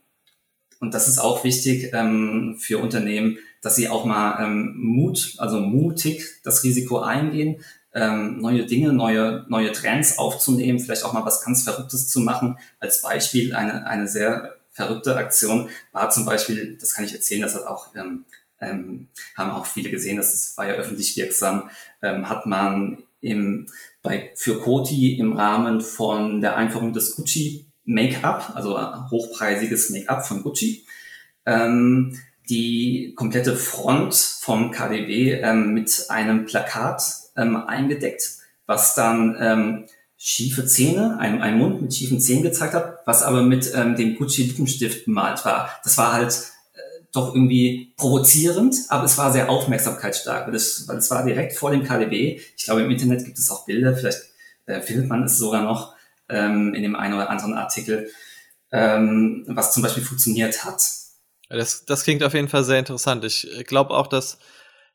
und 0.81 0.95
das 0.95 1.09
ist 1.09 1.19
auch 1.19 1.45
wichtig 1.45 1.91
ähm, 1.93 2.57
für 2.59 2.79
Unternehmen, 2.79 3.39
dass 3.61 3.77
sie 3.77 3.89
auch 3.89 4.05
mal 4.05 4.43
ähm, 4.43 4.75
Mut, 4.77 5.35
also 5.39 5.61
mutig 5.61 6.41
das 6.45 6.63
Risiko 6.63 7.01
eingehen, 7.01 7.63
ähm, 7.95 8.39
neue 8.41 8.67
Dinge, 8.67 8.93
neue, 8.93 9.45
neue 9.49 9.73
Trends 9.73 10.19
aufzunehmen, 10.19 10.79
vielleicht 10.79 11.05
auch 11.05 11.13
mal 11.13 11.25
was 11.25 11.45
ganz 11.45 11.65
Verrücktes 11.65 12.09
zu 12.09 12.21
machen. 12.21 12.59
Als 12.81 13.03
Beispiel 13.03 13.55
eine, 13.55 13.87
eine 13.87 14.09
sehr 14.09 14.57
verrückte 14.71 15.17
Aktion 15.17 15.69
war 15.93 16.11
zum 16.11 16.25
Beispiel, 16.25 16.77
das 16.81 16.95
kann 16.95 17.05
ich 17.05 17.13
erzählen, 17.13 17.43
das 17.43 17.55
hat 17.55 17.67
auch, 17.67 17.95
ähm, 17.97 18.25
ähm, 18.61 19.09
haben 19.37 19.51
auch 19.51 19.67
viele 19.67 19.91
gesehen, 19.91 20.17
das 20.17 20.57
war 20.57 20.67
ja 20.67 20.75
öffentlich 20.75 21.17
wirksam, 21.17 21.71
ähm, 22.03 22.29
hat 22.29 22.47
man 22.47 23.03
im, 23.21 23.67
bei, 24.03 24.31
für 24.37 24.61
Koti 24.61 25.19
im 25.19 25.33
Rahmen 25.33 25.81
von 25.81 26.41
der 26.41 26.57
Einführung 26.57 26.93
des 26.93 27.17
Gucci 27.17 27.67
Make-up, 27.85 28.53
also 28.55 28.79
hochpreisiges 29.11 29.91
Make-up 29.91 30.27
von 30.27 30.43
Gucci, 30.43 30.87
ähm, 31.47 32.21
die 32.49 33.15
komplette 33.17 33.57
Front 33.57 34.15
vom 34.15 34.71
KDW 34.71 35.41
ähm, 35.41 35.75
mit 35.75 36.07
einem 36.09 36.47
Plakat 36.47 37.03
ähm, 37.39 37.57
eingedeckt, 37.57 38.39
was 38.67 38.95
dann 38.95 39.37
ähm, 39.41 39.87
schiefe 40.19 40.67
Zähne, 40.67 41.17
ein, 41.19 41.41
ein 41.41 41.57
Mund 41.57 41.81
mit 41.81 41.95
schiefen 41.95 42.21
Zähnen 42.21 42.43
gezeigt 42.43 42.75
hat, 42.75 42.99
was 43.07 43.23
aber 43.23 43.43
mit 43.43 43.73
ähm, 43.75 43.97
dem 43.97 44.17
Gucci 44.17 44.43
Lippenstift 44.43 45.05
bemalt 45.05 45.45
war. 45.45 45.71
Das 45.85 45.97
war 45.97 46.13
halt 46.13 46.33
äh, 46.75 46.79
doch 47.13 47.35
irgendwie 47.35 47.95
provozierend, 47.97 48.75
aber 48.89 49.05
es 49.05 49.17
war 49.17 49.33
sehr 49.33 49.49
aufmerksamkeitsstark, 49.49 50.49
weil 50.49 50.55
es, 50.57 50.89
weil 50.89 50.97
es 50.97 51.11
war 51.11 51.25
direkt 51.25 51.55
vor 51.55 51.71
dem 51.71 51.85
KDW. 51.85 52.41
Ich 52.57 52.65
glaube, 52.65 52.83
im 52.83 52.91
Internet 52.91 53.25
gibt 53.25 53.39
es 53.39 53.49
auch 53.49 53.65
Bilder, 53.65 53.97
vielleicht 53.97 54.23
äh, 54.67 54.81
findet 54.81 55.09
man 55.09 55.23
es 55.23 55.39
sogar 55.39 55.63
noch 55.63 55.95
ähm, 56.29 56.75
in 56.75 56.83
dem 56.83 56.97
einen 56.97 57.15
oder 57.15 57.31
anderen 57.31 57.55
Artikel, 57.55 58.11
ähm, 58.73 59.45
was 59.47 59.73
zum 59.73 59.85
Beispiel 59.85 60.03
funktioniert 60.03 60.65
hat. 60.65 60.83
Das, 61.49 61.85
das 61.87 62.03
klingt 62.03 62.23
auf 62.25 62.35
jeden 62.35 62.49
Fall 62.49 62.65
sehr 62.65 62.79
interessant. 62.79 63.25
Ich 63.25 63.49
glaube 63.67 63.95
auch, 63.95 64.09
dass 64.09 64.39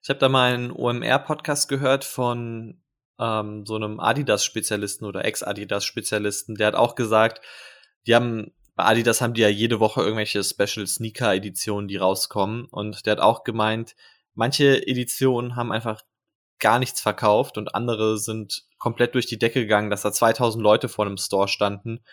ich 0.03 0.09
habe 0.09 0.19
da 0.19 0.29
mal 0.29 0.53
einen 0.53 0.71
OMR-Podcast 0.71 1.69
gehört 1.69 2.03
von 2.03 2.83
ähm, 3.19 3.65
so 3.65 3.75
einem 3.75 3.99
Adidas-Spezialisten 3.99 5.05
oder 5.05 5.23
Ex-Adidas-Spezialisten, 5.23 6.55
der 6.55 6.67
hat 6.67 6.75
auch 6.75 6.95
gesagt, 6.95 7.41
die 8.05 8.13
haben 8.13 8.51
bei 8.75 8.85
Adidas 8.85 9.21
haben 9.21 9.33
die 9.33 9.41
ja 9.41 9.49
jede 9.49 9.79
Woche 9.79 10.01
irgendwelche 10.01 10.43
Special 10.43 10.87
Sneaker 10.87 11.33
Editionen, 11.33 11.87
die 11.87 11.97
rauskommen. 11.97 12.65
Und 12.65 13.05
der 13.05 13.13
hat 13.13 13.19
auch 13.19 13.43
gemeint, 13.43 13.95
manche 14.33 14.85
Editionen 14.87 15.55
haben 15.55 15.71
einfach 15.71 16.01
gar 16.59 16.79
nichts 16.79 16.99
verkauft 16.99 17.57
und 17.57 17.75
andere 17.75 18.17
sind 18.17 18.63
komplett 18.79 19.15
durch 19.15 19.27
die 19.27 19.37
Decke 19.37 19.61
gegangen, 19.61 19.89
dass 19.89 20.01
da 20.01 20.11
2000 20.11 20.61
Leute 20.63 20.89
vor 20.89 21.05
einem 21.05 21.17
Store 21.17 21.47
standen. 21.47 22.03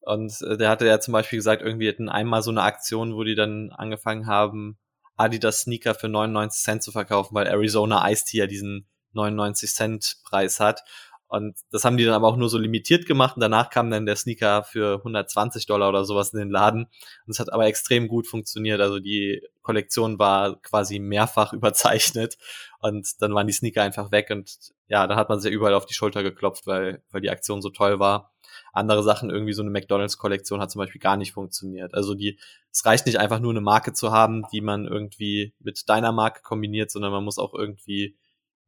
Und 0.00 0.40
äh, 0.42 0.56
der 0.56 0.70
hatte 0.70 0.86
ja 0.86 1.00
zum 1.00 1.12
Beispiel 1.12 1.38
gesagt, 1.38 1.62
irgendwie 1.62 1.88
hatten 1.88 2.08
einmal 2.08 2.42
so 2.42 2.50
eine 2.50 2.62
Aktion, 2.62 3.14
wo 3.14 3.22
die 3.22 3.34
dann 3.34 3.70
angefangen 3.70 4.26
haben, 4.26 4.78
Adidas 5.18 5.62
Sneaker 5.62 5.94
für 5.94 6.08
99 6.08 6.62
Cent 6.62 6.82
zu 6.82 6.92
verkaufen, 6.92 7.34
weil 7.34 7.46
Arizona 7.46 8.10
Ice 8.10 8.24
Tea 8.24 8.38
ja 8.38 8.46
diesen 8.46 8.86
99 9.12 9.70
Cent 9.70 10.16
Preis 10.24 10.60
hat. 10.60 10.82
Und 11.28 11.58
das 11.70 11.84
haben 11.84 11.98
die 11.98 12.04
dann 12.04 12.14
aber 12.14 12.26
auch 12.26 12.36
nur 12.36 12.48
so 12.48 12.56
limitiert 12.56 13.04
gemacht. 13.04 13.36
Und 13.36 13.42
danach 13.42 13.68
kam 13.68 13.90
dann 13.90 14.06
der 14.06 14.16
Sneaker 14.16 14.64
für 14.64 14.96
120 14.96 15.66
Dollar 15.66 15.90
oder 15.90 16.04
sowas 16.04 16.32
in 16.32 16.38
den 16.38 16.50
Laden. 16.50 16.84
Und 16.84 17.30
es 17.30 17.38
hat 17.38 17.52
aber 17.52 17.66
extrem 17.66 18.08
gut 18.08 18.26
funktioniert. 18.26 18.80
Also 18.80 18.98
die 18.98 19.42
Kollektion 19.60 20.18
war 20.18 20.60
quasi 20.62 20.98
mehrfach 20.98 21.52
überzeichnet. 21.52 22.38
Und 22.80 23.20
dann 23.20 23.34
waren 23.34 23.46
die 23.46 23.52
Sneaker 23.52 23.82
einfach 23.82 24.10
weg. 24.10 24.30
Und 24.30 24.56
ja, 24.88 25.06
dann 25.06 25.18
hat 25.18 25.28
man 25.28 25.40
sich 25.40 25.52
überall 25.52 25.74
auf 25.74 25.84
die 25.84 25.94
Schulter 25.94 26.22
geklopft, 26.22 26.66
weil, 26.66 27.02
weil 27.10 27.20
die 27.20 27.30
Aktion 27.30 27.60
so 27.60 27.68
toll 27.68 27.98
war. 27.98 28.32
Andere 28.72 29.02
Sachen, 29.02 29.28
irgendwie 29.28 29.52
so 29.52 29.62
eine 29.62 29.70
McDonalds-Kollektion 29.70 30.60
hat 30.60 30.70
zum 30.70 30.80
Beispiel 30.80 31.00
gar 31.00 31.18
nicht 31.18 31.32
funktioniert. 31.32 31.92
Also 31.92 32.14
die, 32.14 32.38
es 32.72 32.86
reicht 32.86 33.04
nicht 33.04 33.18
einfach 33.18 33.40
nur 33.40 33.50
eine 33.50 33.60
Marke 33.60 33.92
zu 33.92 34.12
haben, 34.12 34.44
die 34.50 34.62
man 34.62 34.86
irgendwie 34.86 35.54
mit 35.58 35.88
deiner 35.90 36.12
Marke 36.12 36.40
kombiniert, 36.42 36.90
sondern 36.90 37.12
man 37.12 37.24
muss 37.24 37.38
auch 37.38 37.52
irgendwie 37.52 38.16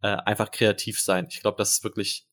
äh, 0.02 0.08
einfach 0.08 0.50
kreativ 0.50 1.00
sein. 1.00 1.26
Ich 1.30 1.40
glaube, 1.40 1.56
das 1.56 1.72
ist 1.72 1.84
wirklich 1.84 2.26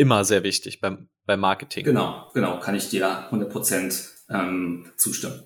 immer 0.00 0.24
sehr 0.24 0.42
wichtig 0.42 0.80
beim, 0.80 1.10
beim 1.26 1.40
Marketing. 1.40 1.84
Genau, 1.84 2.30
genau, 2.32 2.58
kann 2.58 2.74
ich 2.74 2.88
dir 2.88 3.30
100% 3.30 4.08
ähm, 4.30 4.90
zustimmen. 4.96 5.42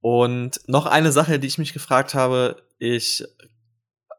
Und 0.00 0.60
noch 0.68 0.86
eine 0.86 1.10
Sache, 1.10 1.40
die 1.40 1.48
ich 1.48 1.58
mich 1.58 1.72
gefragt 1.72 2.14
habe, 2.14 2.62
ich 2.78 3.24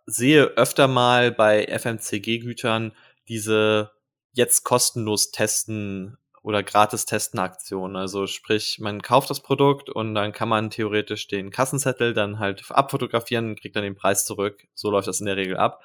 sehe 0.06 0.44
öfter 0.58 0.90
mal 0.90 1.32
bei 1.32 1.68
FMCG-Gütern 1.68 2.92
diese 3.30 3.92
jetzt 4.34 4.64
kostenlos 4.64 5.32
testen 5.32 6.18
oder 6.44 6.62
gratis 6.62 7.06
testen 7.06 7.40
Aktionen. 7.40 7.96
Also 7.96 8.28
sprich, 8.28 8.80
man 8.82 9.02
kauft 9.02 9.30
das 9.30 9.40
Produkt 9.40 9.90
und 9.90 10.16
dann 10.16 10.34
kann 10.34 10.50
man 10.50 10.70
theoretisch 10.70 11.28
den 11.30 11.50
Kassenzettel 11.50 12.14
dann 12.14 12.40
halt 12.40 12.70
abfotografieren 12.72 13.52
und 13.52 13.62
kriegt 13.62 13.78
dann 13.78 13.84
den 13.84 13.96
Preis 13.96 14.26
zurück. 14.26 14.68
So 14.74 14.92
läuft 14.92 15.08
das 15.08 15.22
in 15.22 15.28
der 15.28 15.38
Regel 15.38 15.56
ab. 15.56 15.82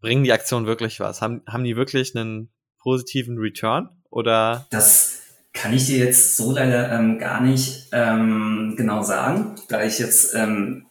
Bringen 0.00 0.24
die 0.24 0.32
Aktionen 0.32 0.66
wirklich 0.66 1.00
was? 1.00 1.22
Haben, 1.22 1.42
haben 1.48 1.64
die 1.64 1.76
wirklich 1.76 2.14
einen 2.14 2.52
positiven 2.82 3.38
Return 3.38 3.88
oder? 4.10 4.66
Das 4.70 5.20
kann 5.52 5.72
ich 5.72 5.86
dir 5.86 5.98
jetzt 5.98 6.36
so 6.36 6.52
leider 6.52 6.92
ähm, 6.92 7.18
gar 7.18 7.40
nicht 7.40 7.88
ähm, 7.92 8.74
genau 8.76 9.02
sagen, 9.02 9.56
da 9.68 9.82
ich 9.82 9.98
jetzt 9.98 10.34
ähm, 10.34 10.86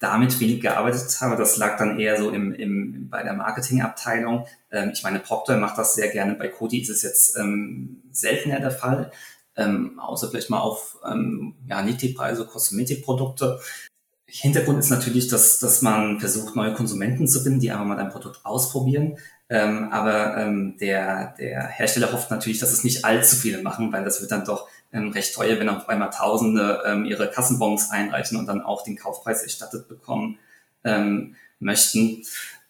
damit 0.00 0.40
wenig 0.40 0.60
gearbeitet 0.60 1.20
habe. 1.20 1.36
Das 1.36 1.56
lag 1.56 1.76
dann 1.78 1.98
eher 1.98 2.18
so 2.18 2.30
im, 2.30 2.52
im, 2.52 3.08
bei 3.08 3.22
der 3.22 3.34
Marketingabteilung. 3.34 4.46
Ähm, 4.70 4.90
ich 4.92 5.02
meine, 5.02 5.20
Procter 5.20 5.56
macht 5.56 5.78
das 5.78 5.94
sehr 5.94 6.08
gerne. 6.08 6.34
Bei 6.34 6.48
Coty 6.48 6.80
ist 6.80 6.90
es 6.90 7.02
jetzt 7.02 7.36
ähm, 7.38 8.02
seltener 8.10 8.60
der 8.60 8.72
Fall. 8.72 9.12
Ähm, 9.56 9.98
außer 10.00 10.30
vielleicht 10.30 10.50
mal 10.50 10.60
auf 10.60 10.98
ähm, 11.08 11.54
ja, 11.68 11.82
Niedrigpreise, 11.82 12.46
Kosmetikprodukte. 12.46 13.60
Hintergrund 14.26 14.78
ist 14.78 14.90
natürlich, 14.90 15.28
dass, 15.28 15.58
dass 15.58 15.82
man 15.82 16.20
versucht, 16.20 16.54
neue 16.54 16.72
Konsumenten 16.72 17.26
zu 17.26 17.40
finden, 17.40 17.60
die 17.60 17.70
einfach 17.70 17.84
mal 17.84 17.96
dein 17.96 18.10
Produkt 18.10 18.40
ausprobieren. 18.44 19.18
Ähm, 19.50 19.88
aber 19.90 20.36
ähm, 20.36 20.76
der, 20.78 21.34
der 21.36 21.66
Hersteller 21.66 22.12
hofft 22.12 22.30
natürlich, 22.30 22.60
dass 22.60 22.72
es 22.72 22.84
nicht 22.84 23.04
allzu 23.04 23.34
viele 23.34 23.62
machen, 23.62 23.92
weil 23.92 24.04
das 24.04 24.20
wird 24.20 24.30
dann 24.30 24.44
doch 24.44 24.68
ähm, 24.92 25.10
recht 25.10 25.34
teuer, 25.34 25.58
wenn 25.58 25.68
auf 25.68 25.88
einmal 25.88 26.10
Tausende 26.10 26.82
ähm, 26.86 27.04
ihre 27.04 27.28
Kassenbons 27.28 27.90
einreichen 27.90 28.38
und 28.38 28.46
dann 28.46 28.62
auch 28.62 28.84
den 28.84 28.96
Kaufpreis 28.96 29.42
erstattet 29.42 29.88
bekommen 29.88 30.38
ähm, 30.84 31.34
möchten. 31.58 32.22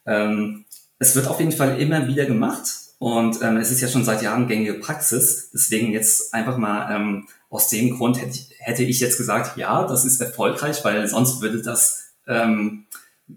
Ähm, 0.07 0.64
es 0.99 1.14
wird 1.14 1.29
auf 1.29 1.38
jeden 1.38 1.53
Fall 1.53 1.79
immer 1.79 2.07
wieder 2.07 2.25
gemacht 2.25 2.71
und 2.99 3.43
ähm, 3.43 3.59
es 3.59 3.71
ist 3.71 3.83
ja 3.83 3.88
schon 3.88 4.05
seit 4.05 4.23
Jahren 4.23 4.49
gängige 4.49 4.75
Praxis. 4.75 5.51
Deswegen 5.53 5.93
jetzt 5.93 6.33
einfach 6.33 6.57
mal 6.57 6.95
ähm, 6.95 7.29
aus 7.51 7.69
dem 7.69 7.97
Grund 7.99 8.19
hätte 8.21 8.38
ich, 8.38 8.51
hätte 8.59 8.85
ich 8.85 9.01
jetzt 9.01 9.19
gesagt, 9.19 9.59
ja, 9.59 9.87
das 9.87 10.07
ist 10.07 10.19
erfolgreich, 10.21 10.83
weil 10.83 11.07
sonst 11.09 11.43
würde 11.43 11.61
das, 11.61 12.12
ähm, 12.27 12.87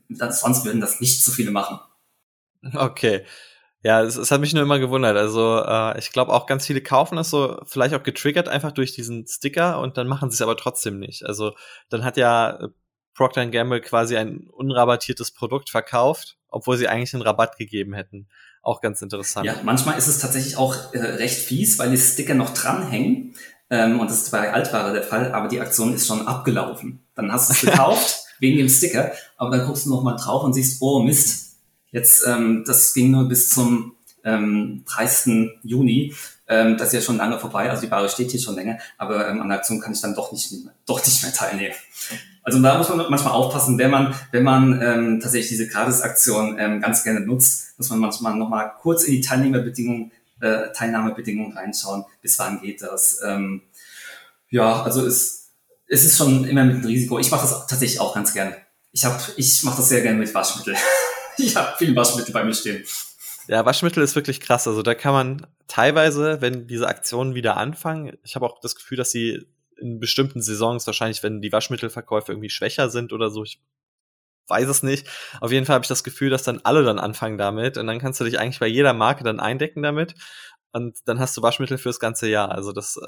das 0.07 0.39
sonst 0.39 0.63
würden 0.63 0.79
das 0.79 1.01
nicht 1.01 1.23
so 1.23 1.31
viele 1.33 1.51
machen. 1.51 1.79
Okay. 2.73 3.25
Ja, 3.83 4.01
es, 4.01 4.15
es 4.15 4.31
hat 4.31 4.39
mich 4.39 4.53
nur 4.53 4.63
immer 4.63 4.79
gewundert. 4.79 5.17
Also 5.17 5.61
äh, 5.61 5.99
ich 5.99 6.11
glaube 6.11 6.31
auch 6.31 6.45
ganz 6.45 6.65
viele 6.65 6.81
kaufen 6.81 7.17
das 7.17 7.29
so 7.29 7.59
vielleicht 7.65 7.93
auch 7.93 8.03
getriggert 8.03 8.47
einfach 8.47 8.71
durch 8.71 8.93
diesen 8.93 9.27
Sticker 9.27 9.79
und 9.81 9.97
dann 9.97 10.07
machen 10.07 10.29
sie 10.29 10.35
es 10.35 10.41
aber 10.41 10.55
trotzdem 10.55 10.99
nicht. 10.99 11.25
Also 11.25 11.53
dann 11.89 12.05
hat 12.05 12.15
ja 12.15 12.51
äh, 12.51 12.67
Procter 13.13 13.45
Gamble 13.45 13.81
quasi 13.81 14.15
ein 14.15 14.47
unrabattiertes 14.49 15.31
Produkt 15.31 15.69
verkauft, 15.69 16.37
obwohl 16.47 16.77
sie 16.77 16.87
eigentlich 16.87 17.13
einen 17.13 17.23
Rabatt 17.23 17.57
gegeben 17.57 17.93
hätten. 17.93 18.27
Auch 18.61 18.79
ganz 18.79 19.01
interessant. 19.01 19.45
Ja, 19.45 19.55
manchmal 19.63 19.97
ist 19.97 20.07
es 20.07 20.19
tatsächlich 20.19 20.55
auch 20.55 20.93
äh, 20.93 20.99
recht 20.99 21.37
fies, 21.37 21.77
weil 21.77 21.91
die 21.91 21.97
Sticker 21.97 22.33
noch 22.33 22.53
dranhängen. 22.53 23.35
Ähm, 23.69 23.99
und 23.99 24.09
das 24.09 24.23
ist 24.23 24.31
bei 24.31 24.53
Altware 24.53 24.93
der 24.93 25.03
Fall, 25.03 25.33
aber 25.33 25.49
die 25.49 25.59
Aktion 25.59 25.93
ist 25.93 26.07
schon 26.07 26.25
abgelaufen. 26.25 27.05
Dann 27.15 27.31
hast 27.31 27.49
du 27.49 27.53
es 27.53 27.61
gekauft 27.71 28.23
wegen 28.39 28.57
dem 28.57 28.69
Sticker, 28.69 29.11
aber 29.37 29.57
dann 29.57 29.67
guckst 29.67 29.85
du 29.85 29.89
noch 29.89 30.03
mal 30.03 30.15
drauf 30.15 30.43
und 30.43 30.53
siehst, 30.53 30.81
oh 30.81 31.01
Mist, 31.03 31.52
Jetzt, 31.93 32.25
ähm, 32.27 32.63
das 32.65 32.93
ging 32.93 33.11
nur 33.11 33.29
bis 33.29 33.49
zum 33.49 33.95
ähm, 34.23 34.83
30. 34.87 35.59
Juni. 35.61 36.13
Ähm, 36.47 36.75
das 36.75 36.87
ist 36.87 36.93
ja 36.93 37.01
schon 37.01 37.17
lange 37.17 37.39
vorbei, 37.39 37.69
also 37.69 37.83
die 37.83 37.91
Ware 37.91 38.09
steht 38.09 38.31
hier 38.31 38.39
schon 38.39 38.55
länger, 38.55 38.77
aber 38.97 39.29
ähm, 39.29 39.41
an 39.41 39.47
der 39.47 39.59
Aktion 39.59 39.79
kann 39.79 39.93
ich 39.93 40.01
dann 40.01 40.15
doch 40.15 40.31
nicht, 40.31 40.51
doch 40.85 41.05
nicht 41.05 41.23
mehr 41.23 41.31
teilnehmen. 41.31 41.75
Also 42.41 42.61
da 42.61 42.77
muss 42.77 42.89
man 42.89 43.05
manchmal 43.09 43.33
aufpassen, 43.33 43.77
wenn 43.77 43.91
man, 43.91 44.13
wenn 44.31 44.43
man 44.43 44.81
ähm, 44.81 45.19
tatsächlich 45.21 45.49
diese 45.49 45.67
Gratis-Aktion 45.67 46.57
ähm, 46.59 46.81
ganz 46.81 47.03
gerne 47.03 47.21
nutzt, 47.21 47.77
muss 47.77 47.89
man 47.89 47.99
manchmal 47.99 48.35
nochmal 48.35 48.73
kurz 48.81 49.03
in 49.03 49.13
die 49.13 49.21
Teilnehmerbedingungen, 49.21 50.11
äh, 50.41 50.73
Teilnahmebedingungen 50.73 51.55
reinschauen, 51.55 52.03
bis 52.21 52.37
wann 52.39 52.59
geht 52.59 52.81
das. 52.81 53.21
Ähm, 53.23 53.61
ja, 54.49 54.83
also 54.83 55.05
es, 55.05 55.51
es 55.87 56.03
ist 56.03 56.17
schon 56.17 56.43
immer 56.45 56.65
mit 56.65 56.77
einem 56.77 56.85
Risiko. 56.85 57.19
Ich 57.19 57.31
mache 57.31 57.47
das 57.47 57.67
tatsächlich 57.67 58.01
auch 58.01 58.15
ganz 58.15 58.33
gerne. 58.33 58.57
Ich 58.91 59.05
hab, 59.05 59.21
ich 59.37 59.63
mache 59.63 59.77
das 59.77 59.89
sehr 59.89 60.01
gerne 60.01 60.17
mit 60.17 60.33
Waschmittel. 60.33 60.75
ich 61.37 61.55
habe 61.55 61.77
viel 61.77 61.95
Waschmittel 61.95 62.33
bei 62.33 62.43
mir 62.43 62.53
stehen. 62.53 62.83
Ja, 63.47 63.65
Waschmittel 63.65 64.03
ist 64.03 64.15
wirklich 64.15 64.39
krass. 64.39 64.67
Also 64.67 64.81
da 64.83 64.95
kann 64.95 65.13
man 65.13 65.47
teilweise, 65.67 66.41
wenn 66.41 66.67
diese 66.67 66.87
Aktionen 66.87 67.35
wieder 67.35 67.57
anfangen, 67.57 68.17
ich 68.23 68.35
habe 68.35 68.45
auch 68.45 68.59
das 68.59 68.75
Gefühl, 68.75 68.97
dass 68.97 69.11
sie 69.11 69.45
in 69.77 69.99
bestimmten 69.99 70.41
Saisons 70.41 70.87
wahrscheinlich, 70.87 71.23
wenn 71.23 71.41
die 71.41 71.51
Waschmittelverkäufe 71.51 72.31
irgendwie 72.31 72.49
schwächer 72.49 72.89
sind 72.89 73.11
oder 73.11 73.29
so, 73.29 73.43
ich 73.43 73.59
weiß 74.47 74.67
es 74.67 74.83
nicht. 74.83 75.07
Auf 75.41 75.51
jeden 75.51 75.65
Fall 75.65 75.75
habe 75.75 75.83
ich 75.83 75.89
das 75.89 76.03
Gefühl, 76.03 76.29
dass 76.29 76.43
dann 76.43 76.61
alle 76.63 76.83
dann 76.83 76.99
anfangen 76.99 77.37
damit 77.37 77.77
und 77.77 77.87
dann 77.87 77.99
kannst 77.99 78.19
du 78.19 78.23
dich 78.23 78.39
eigentlich 78.39 78.59
bei 78.59 78.67
jeder 78.67 78.93
Marke 78.93 79.23
dann 79.23 79.39
eindecken 79.39 79.83
damit. 79.83 80.15
Und 80.73 80.97
dann 81.05 81.19
hast 81.19 81.37
du 81.37 81.43
Waschmittel 81.43 81.77
fürs 81.77 81.99
ganze 81.99 82.27
Jahr. 82.27 82.51
Also 82.51 82.71
das. 82.71 82.99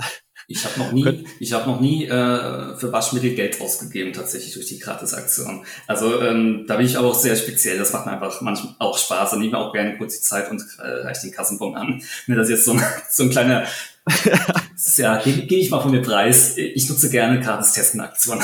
Ich 0.47 0.63
habe 0.63 0.79
noch 0.79 0.91
nie, 0.91 1.25
ich 1.39 1.51
habe 1.51 1.67
noch 1.67 1.79
nie 1.79 2.05
äh, 2.05 2.77
für 2.77 2.91
Waschmittel 2.91 3.33
Geld 3.33 3.59
ausgegeben 3.59 4.13
tatsächlich 4.13 4.53
durch 4.53 4.67
die 4.67 4.77
Gratisaktion. 4.77 5.65
Also 5.87 6.21
ähm, 6.21 6.65
da 6.67 6.75
bin 6.77 6.85
ich 6.85 6.97
auch 6.97 7.15
sehr 7.15 7.35
speziell. 7.35 7.79
Das 7.79 7.91
macht 7.91 8.05
mir 8.05 8.11
einfach 8.11 8.39
manchmal 8.41 8.75
auch 8.77 8.99
Spaß. 8.99 9.31
Dann 9.31 9.39
nehme 9.39 9.49
ich 9.49 9.55
auch 9.55 9.73
gerne 9.73 9.97
kurz 9.97 10.17
die 10.17 10.23
Zeit 10.23 10.51
und 10.51 10.61
äh, 10.77 10.87
reiche 10.87 11.21
den 11.21 11.31
Kassenbon 11.31 11.75
an. 11.75 12.03
Mir 12.27 12.35
das 12.35 12.49
jetzt 12.49 12.65
so 12.65 12.73
ein, 12.73 12.83
so 13.09 13.23
ein 13.23 13.31
kleiner, 13.31 13.65
ja, 14.97 15.17
gebe 15.17 15.47
geb 15.47 15.59
ich 15.59 15.71
mal 15.71 15.81
von 15.81 15.89
mir 15.89 16.03
preis. 16.03 16.57
Ich 16.57 16.87
nutze 16.87 17.09
gerne 17.09 17.39
Gratis-Testen-Aktionen. 17.39 18.43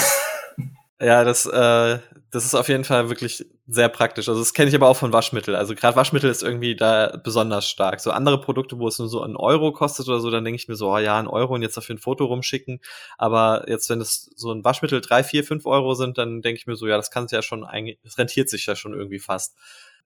Ja, 0.99 1.23
das, 1.23 1.45
äh, 1.45 1.99
das 2.31 2.45
ist 2.45 2.55
auf 2.55 2.67
jeden 2.67 2.83
Fall 2.83 3.09
wirklich 3.09 3.45
sehr 3.73 3.87
praktisch. 3.87 4.27
Also 4.27 4.41
das 4.41 4.53
kenne 4.53 4.67
ich 4.67 4.75
aber 4.75 4.89
auch 4.89 4.97
von 4.97 5.13
Waschmittel. 5.13 5.55
Also 5.55 5.75
gerade 5.75 5.95
Waschmittel 5.95 6.29
ist 6.29 6.43
irgendwie 6.43 6.75
da 6.75 7.17
besonders 7.23 7.67
stark. 7.67 8.01
So 8.01 8.11
andere 8.11 8.41
Produkte, 8.41 8.77
wo 8.79 8.87
es 8.87 8.99
nur 8.99 9.07
so 9.07 9.21
einen 9.21 9.37
Euro 9.37 9.71
kostet 9.71 10.09
oder 10.09 10.19
so, 10.19 10.29
dann 10.29 10.43
denke 10.43 10.57
ich 10.57 10.67
mir 10.67 10.75
so, 10.75 10.91
oh 10.91 10.97
ja, 10.97 11.17
ein 11.17 11.27
Euro 11.27 11.53
und 11.55 11.61
jetzt 11.61 11.77
dafür 11.77 11.95
ein 11.95 11.99
Foto 11.99 12.25
rumschicken. 12.25 12.81
Aber 13.17 13.63
jetzt, 13.69 13.89
wenn 13.89 14.01
es 14.01 14.29
so 14.35 14.51
ein 14.51 14.65
Waschmittel 14.65 14.99
drei, 14.99 15.23
vier, 15.23 15.45
fünf 15.45 15.65
Euro 15.65 15.93
sind, 15.93 16.17
dann 16.17 16.41
denke 16.41 16.59
ich 16.59 16.67
mir 16.67 16.75
so, 16.75 16.85
ja, 16.85 16.97
das 16.97 17.11
kann 17.11 17.25
es 17.25 17.31
ja 17.31 17.41
schon 17.41 17.63
eigentlich, 17.63 17.97
das 18.03 18.17
rentiert 18.17 18.49
sich 18.49 18.65
ja 18.65 18.75
schon 18.75 18.93
irgendwie 18.93 19.19
fast. 19.19 19.55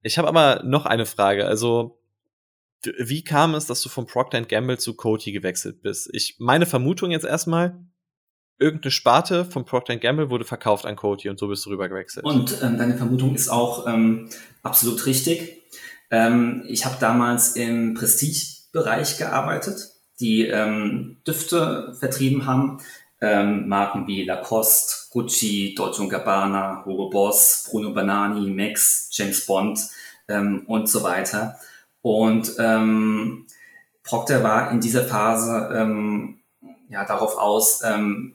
Ich 0.04 0.20
habe 0.20 0.28
aber 0.28 0.62
noch 0.64 0.86
eine 0.86 1.08
Frage. 1.08 1.48
Also 1.48 1.98
wie 3.00 3.24
kam 3.24 3.56
es, 3.56 3.66
dass 3.66 3.82
du 3.82 3.90
von 3.90 4.06
Procter 4.06 4.42
Gamble 4.42 4.78
zu 4.78 4.94
Coty 4.94 5.32
gewechselt 5.32 5.82
bist? 5.82 6.08
Ich 6.14 6.36
meine 6.38 6.68
Vermutung 6.68 7.10
jetzt 7.10 7.26
erstmal, 7.26 7.80
irgendeine 8.58 8.92
Sparte 8.92 9.46
von 9.46 9.66
Procter 9.66 9.98
Gamble 9.98 10.30
wurde 10.30 10.46
verkauft 10.46 10.86
an 10.86 10.96
Coty 10.96 11.30
und 11.30 11.40
so 11.40 11.48
bist 11.48 11.66
du 11.66 11.72
rüber 11.72 11.90
gewechselt. 11.90 12.26
Und 12.26 12.62
ähm, 12.62 12.78
deine 12.78 12.98
Vermutung 12.98 13.36
ist 13.36 13.50
auch 13.50 13.88
ähm, 13.88 14.30
absolut 14.64 15.06
richtig. 15.06 15.64
Ähm, 16.12 16.64
ich 16.68 16.86
habe 16.86 16.96
damals 17.00 17.56
im 17.56 17.94
Prestige-Bereich 17.94 19.18
gearbeitet, 19.18 19.92
die 20.20 20.48
ähm, 20.48 21.18
Düfte 21.28 21.96
vertrieben 22.00 22.46
haben. 22.46 22.80
Ähm, 23.22 23.68
Marken 23.68 24.08
wie 24.08 24.24
Lacoste, 24.24 25.10
Gucci, 25.12 25.74
Dolce 25.76 26.08
Gabbana, 26.08 26.84
Hugo 26.86 27.10
Boss, 27.10 27.68
Bruno 27.70 27.92
Banani, 27.94 28.52
Max, 28.52 29.10
James 29.12 29.46
Bond 29.46 29.80
ähm, 30.28 30.64
und 30.68 30.90
so 30.90 31.02
weiter. 31.02 31.58
Und 32.02 32.54
ähm, 32.60 33.48
Procter 34.04 34.44
war 34.44 34.72
in 34.72 34.80
dieser 34.80 35.04
Phase 35.04 35.70
ähm, 35.74 36.40
ja 36.90 37.06
darauf 37.06 37.38
aus, 37.38 37.82
ähm, 37.84 38.35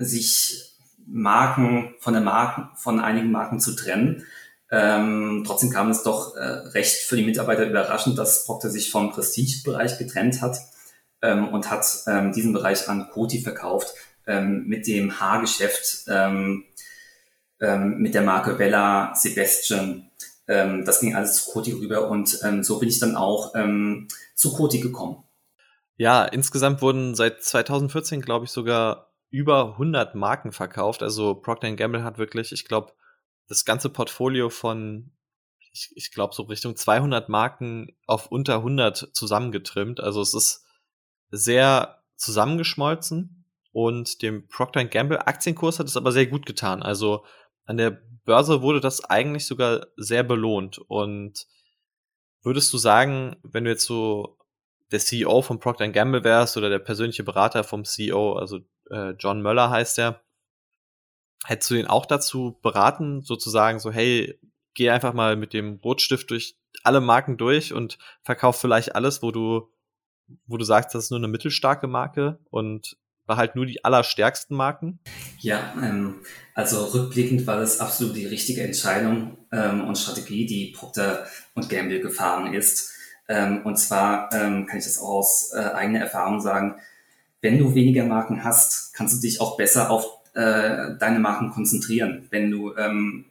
sich 0.00 0.70
Marken 1.06 1.94
von 1.98 2.14
der 2.14 2.22
Marken, 2.22 2.70
von 2.76 3.00
einigen 3.00 3.30
Marken 3.30 3.60
zu 3.60 3.74
trennen. 3.74 4.24
Ähm, 4.70 5.42
trotzdem 5.46 5.70
kam 5.70 5.90
es 5.90 6.02
doch 6.02 6.36
äh, 6.36 6.42
recht 6.42 7.02
für 7.02 7.16
die 7.16 7.24
Mitarbeiter 7.24 7.66
überraschend, 7.66 8.16
dass 8.18 8.44
Procter 8.44 8.70
sich 8.70 8.90
vom 8.90 9.10
Prestige-Bereich 9.10 9.98
getrennt 9.98 10.40
hat 10.42 10.58
ähm, 11.22 11.48
und 11.48 11.70
hat 11.70 11.84
ähm, 12.06 12.32
diesen 12.32 12.52
Bereich 12.52 12.88
an 12.88 13.08
Coty 13.10 13.40
verkauft 13.40 13.94
ähm, 14.26 14.64
mit 14.66 14.86
dem 14.86 15.20
Haargeschäft 15.20 16.04
ähm, 16.08 16.64
ähm, 17.60 17.98
mit 17.98 18.14
der 18.14 18.22
Marke 18.22 18.54
Bella 18.54 19.14
Sebastian. 19.14 20.06
Das 20.46 20.98
ging 20.98 21.14
alles 21.14 21.36
zu 21.36 21.52
Coty 21.52 21.70
rüber 21.70 22.08
und 22.08 22.28
so 22.62 22.80
bin 22.80 22.88
ich 22.88 22.98
dann 22.98 23.14
auch 23.14 23.54
zu 24.34 24.52
Coty 24.52 24.80
gekommen. 24.80 25.22
Ja, 25.96 26.24
insgesamt 26.24 26.82
wurden 26.82 27.14
seit 27.14 27.44
2014, 27.44 28.20
glaube 28.20 28.46
ich, 28.46 28.50
sogar 28.50 29.09
über 29.30 29.72
100 29.72 30.14
Marken 30.14 30.52
verkauft. 30.52 31.02
Also 31.02 31.34
Procter 31.34 31.70
Gamble 31.72 32.04
hat 32.04 32.18
wirklich, 32.18 32.52
ich 32.52 32.64
glaube, 32.64 32.92
das 33.48 33.64
ganze 33.64 33.88
Portfolio 33.88 34.50
von, 34.50 35.12
ich, 35.72 35.92
ich 35.94 36.12
glaube, 36.12 36.34
so 36.34 36.42
Richtung 36.44 36.76
200 36.76 37.28
Marken 37.28 37.96
auf 38.06 38.26
unter 38.26 38.56
100 38.56 39.10
zusammengetrimmt. 39.12 40.00
Also 40.00 40.20
es 40.20 40.34
ist 40.34 40.66
sehr 41.30 42.02
zusammengeschmolzen 42.16 43.44
und 43.72 44.22
dem 44.22 44.48
Procter 44.48 44.84
Gamble 44.84 45.26
Aktienkurs 45.26 45.78
hat 45.78 45.86
es 45.86 45.96
aber 45.96 46.12
sehr 46.12 46.26
gut 46.26 46.44
getan. 46.44 46.82
Also 46.82 47.24
an 47.64 47.76
der 47.76 48.02
Börse 48.24 48.62
wurde 48.62 48.80
das 48.80 49.04
eigentlich 49.04 49.46
sogar 49.46 49.86
sehr 49.96 50.24
belohnt. 50.24 50.78
Und 50.78 51.46
würdest 52.42 52.72
du 52.72 52.78
sagen, 52.78 53.36
wenn 53.42 53.64
du 53.64 53.70
jetzt 53.70 53.86
so 53.86 54.38
der 54.90 54.98
CEO 54.98 55.42
von 55.42 55.60
Procter 55.60 55.88
Gamble 55.88 56.24
wärst 56.24 56.56
oder 56.56 56.68
der 56.68 56.80
persönliche 56.80 57.22
Berater 57.22 57.62
vom 57.62 57.84
CEO, 57.84 58.34
also 58.34 58.58
äh, 58.90 59.10
John 59.18 59.42
Möller 59.42 59.70
heißt 59.70 59.98
er. 59.98 60.20
Hättest 61.44 61.70
du 61.70 61.74
ihn 61.76 61.86
auch 61.86 62.06
dazu 62.06 62.58
beraten, 62.62 63.22
sozusagen 63.22 63.78
so, 63.78 63.90
hey, 63.90 64.38
geh 64.74 64.90
einfach 64.90 65.14
mal 65.14 65.36
mit 65.36 65.52
dem 65.52 65.80
Rotstift 65.82 66.30
durch 66.30 66.56
alle 66.84 67.00
Marken 67.00 67.36
durch 67.36 67.72
und 67.72 67.98
verkauf 68.22 68.60
vielleicht 68.60 68.94
alles, 68.94 69.22
wo 69.22 69.30
du, 69.30 69.72
wo 70.46 70.56
du 70.56 70.64
sagst, 70.64 70.94
das 70.94 71.04
ist 71.04 71.10
nur 71.10 71.18
eine 71.18 71.28
mittelstarke 71.28 71.86
Marke 71.86 72.38
und 72.50 72.96
behalt 73.26 73.54
nur 73.54 73.64
die 73.64 73.84
allerstärksten 73.84 74.56
Marken? 74.56 74.98
Ja, 75.38 75.72
ähm, 75.80 76.16
also 76.54 76.84
rückblickend 76.86 77.46
war 77.46 77.58
das 77.58 77.78
absolut 77.78 78.16
die 78.16 78.26
richtige 78.26 78.62
Entscheidung 78.62 79.38
ähm, 79.52 79.86
und 79.86 79.96
Strategie, 79.96 80.46
die 80.46 80.72
Procter 80.76 81.26
und 81.54 81.68
Gamble 81.68 82.00
gefahren 82.00 82.52
ist. 82.52 82.92
Ähm, 83.28 83.64
und 83.64 83.76
zwar 83.76 84.32
ähm, 84.32 84.66
kann 84.66 84.78
ich 84.78 84.84
das 84.84 84.98
auch 84.98 85.18
aus 85.18 85.52
äh, 85.54 85.60
eigener 85.60 86.00
Erfahrung 86.00 86.40
sagen, 86.40 86.80
wenn 87.40 87.58
du 87.58 87.74
weniger 87.74 88.04
Marken 88.04 88.44
hast, 88.44 88.94
kannst 88.94 89.16
du 89.16 89.20
dich 89.20 89.40
auch 89.40 89.56
besser 89.56 89.90
auf 89.90 90.06
äh, 90.34 90.96
deine 90.98 91.18
Marken 91.18 91.50
konzentrieren. 91.50 92.26
Wenn 92.30 92.50
du 92.50 92.76
ähm, 92.76 93.24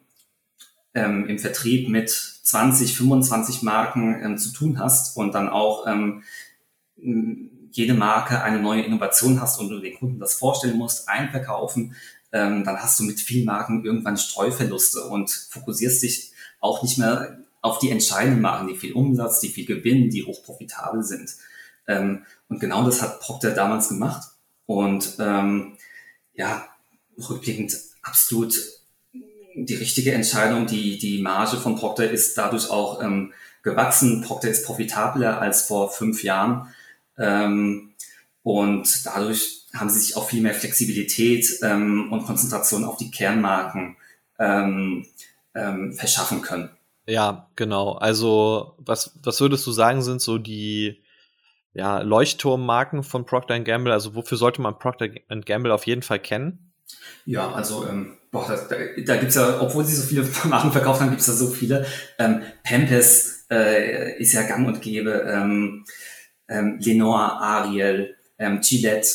ähm, 0.93 1.28
im 1.28 1.39
Vertrieb 1.39 1.89
mit 1.89 2.10
20, 2.10 2.97
25 2.97 3.62
Marken 3.62 4.22
ähm, 4.24 4.38
zu 4.38 4.51
tun 4.51 4.80
hast 4.80 5.16
und 5.16 5.34
dann 5.36 5.49
auch 5.49 5.86
ähm, 5.88 6.24
jede 7.72 7.93
Marke 7.93 8.41
eine 8.41 8.60
neue 8.60 8.82
Innovation 8.82 9.39
hast 9.39 9.60
und 9.60 9.70
du 9.70 9.80
den 9.80 9.97
Kunden 9.97 10.20
das 10.20 10.34
vorstellen 10.34 10.78
musst, 10.78 11.07
einverkaufen, 11.07 11.95
ähm, 12.32 12.64
dann 12.64 12.78
hast 12.78 12.99
du 12.99 13.03
mit 13.03 13.20
vielen 13.20 13.45
Marken 13.45 13.86
irgendwann 13.86 14.18
Streuverluste 14.18 15.03
und 15.05 15.30
fokussierst 15.30 16.03
dich 16.03 16.32
auch 16.60 16.84
nicht 16.84 16.97
mehr 16.97 17.39
auf 17.62 17.80
die 17.80 17.91
entscheidenden 17.91 18.41
Marken, 18.41 18.68
die 18.68 18.76
viel 18.76 18.93
Umsatz, 18.93 19.39
die 19.39 19.49
viel 19.49 19.66
Gewinn, 19.66 20.10
die 20.10 20.24
hochprofitabel 20.24 21.03
sind. 21.03 21.36
Ähm, 21.89 22.25
und 22.47 22.59
genau 22.59 22.85
das 22.85 23.01
hat 23.01 23.19
Procter 23.19 23.51
damals 23.51 23.89
gemacht. 23.89 24.29
Und 24.65 25.15
ähm, 25.19 25.77
ja, 26.35 26.65
rückblickend 27.17 27.75
absolut 28.03 28.53
die 29.55 29.75
richtige 29.75 30.13
Entscheidung. 30.13 30.67
Die, 30.67 30.99
die 30.99 31.21
Marge 31.21 31.57
von 31.57 31.75
Procter 31.75 32.09
ist 32.09 32.37
dadurch 32.37 32.69
auch 32.69 33.01
ähm, 33.01 33.33
gewachsen. 33.63 34.21
Procter 34.21 34.49
ist 34.49 34.65
profitabler 34.65 35.41
als 35.41 35.63
vor 35.63 35.91
fünf 35.91 36.23
Jahren. 36.23 36.73
Ähm, 37.17 37.93
und 38.43 39.05
dadurch 39.05 39.65
haben 39.73 39.89
sie 39.89 39.99
sich 39.99 40.15
auch 40.15 40.29
viel 40.29 40.41
mehr 40.41 40.53
Flexibilität 40.53 41.59
ähm, 41.63 42.11
und 42.11 42.25
Konzentration 42.25 42.85
auf 42.85 42.97
die 42.97 43.11
Kernmarken 43.11 43.97
ähm, 44.37 45.05
ähm, 45.55 45.93
verschaffen 45.93 46.41
können. 46.41 46.69
Ja, 47.05 47.49
genau. 47.55 47.93
Also 47.93 48.75
was, 48.77 49.11
was 49.23 49.41
würdest 49.41 49.65
du 49.65 49.71
sagen, 49.71 50.01
sind 50.03 50.21
so 50.21 50.37
die 50.37 51.01
ja, 51.80 52.01
Leuchtturmmarken 52.01 53.03
von 53.03 53.25
Procter 53.25 53.59
Gamble? 53.61 53.93
Also 53.93 54.13
wofür 54.13 54.38
sollte 54.38 54.61
man 54.61 54.77
Procter 54.77 55.07
Gamble 55.07 55.73
auf 55.73 55.88
jeden 55.88 56.01
Fall 56.01 56.19
kennen? 56.19 56.73
Ja, 57.25 57.51
also 57.51 57.88
ähm, 57.88 58.17
boah, 58.32 58.45
da, 58.47 58.55
da, 58.55 58.75
da 59.05 59.15
gibt's 59.15 59.36
ja, 59.36 59.61
obwohl 59.61 59.86
sie 59.86 59.95
so 59.95 60.05
viele 60.05 60.27
Marken 60.49 60.71
verkauft 60.73 60.99
haben, 60.99 61.09
gibt's 61.09 61.27
da 61.27 61.32
so 61.32 61.47
viele. 61.47 61.86
Ähm, 62.17 62.41
Pampers 62.63 63.45
äh, 63.49 64.19
ist 64.19 64.34
ja 64.34 64.43
gang 64.43 64.67
und 64.67 64.82
gäbe. 64.82 65.23
Ähm, 65.25 65.86
ähm, 66.49 66.80
Lenore, 66.82 67.39
Ariel, 67.39 68.15
ähm, 68.38 68.59
Gillette 68.61 69.07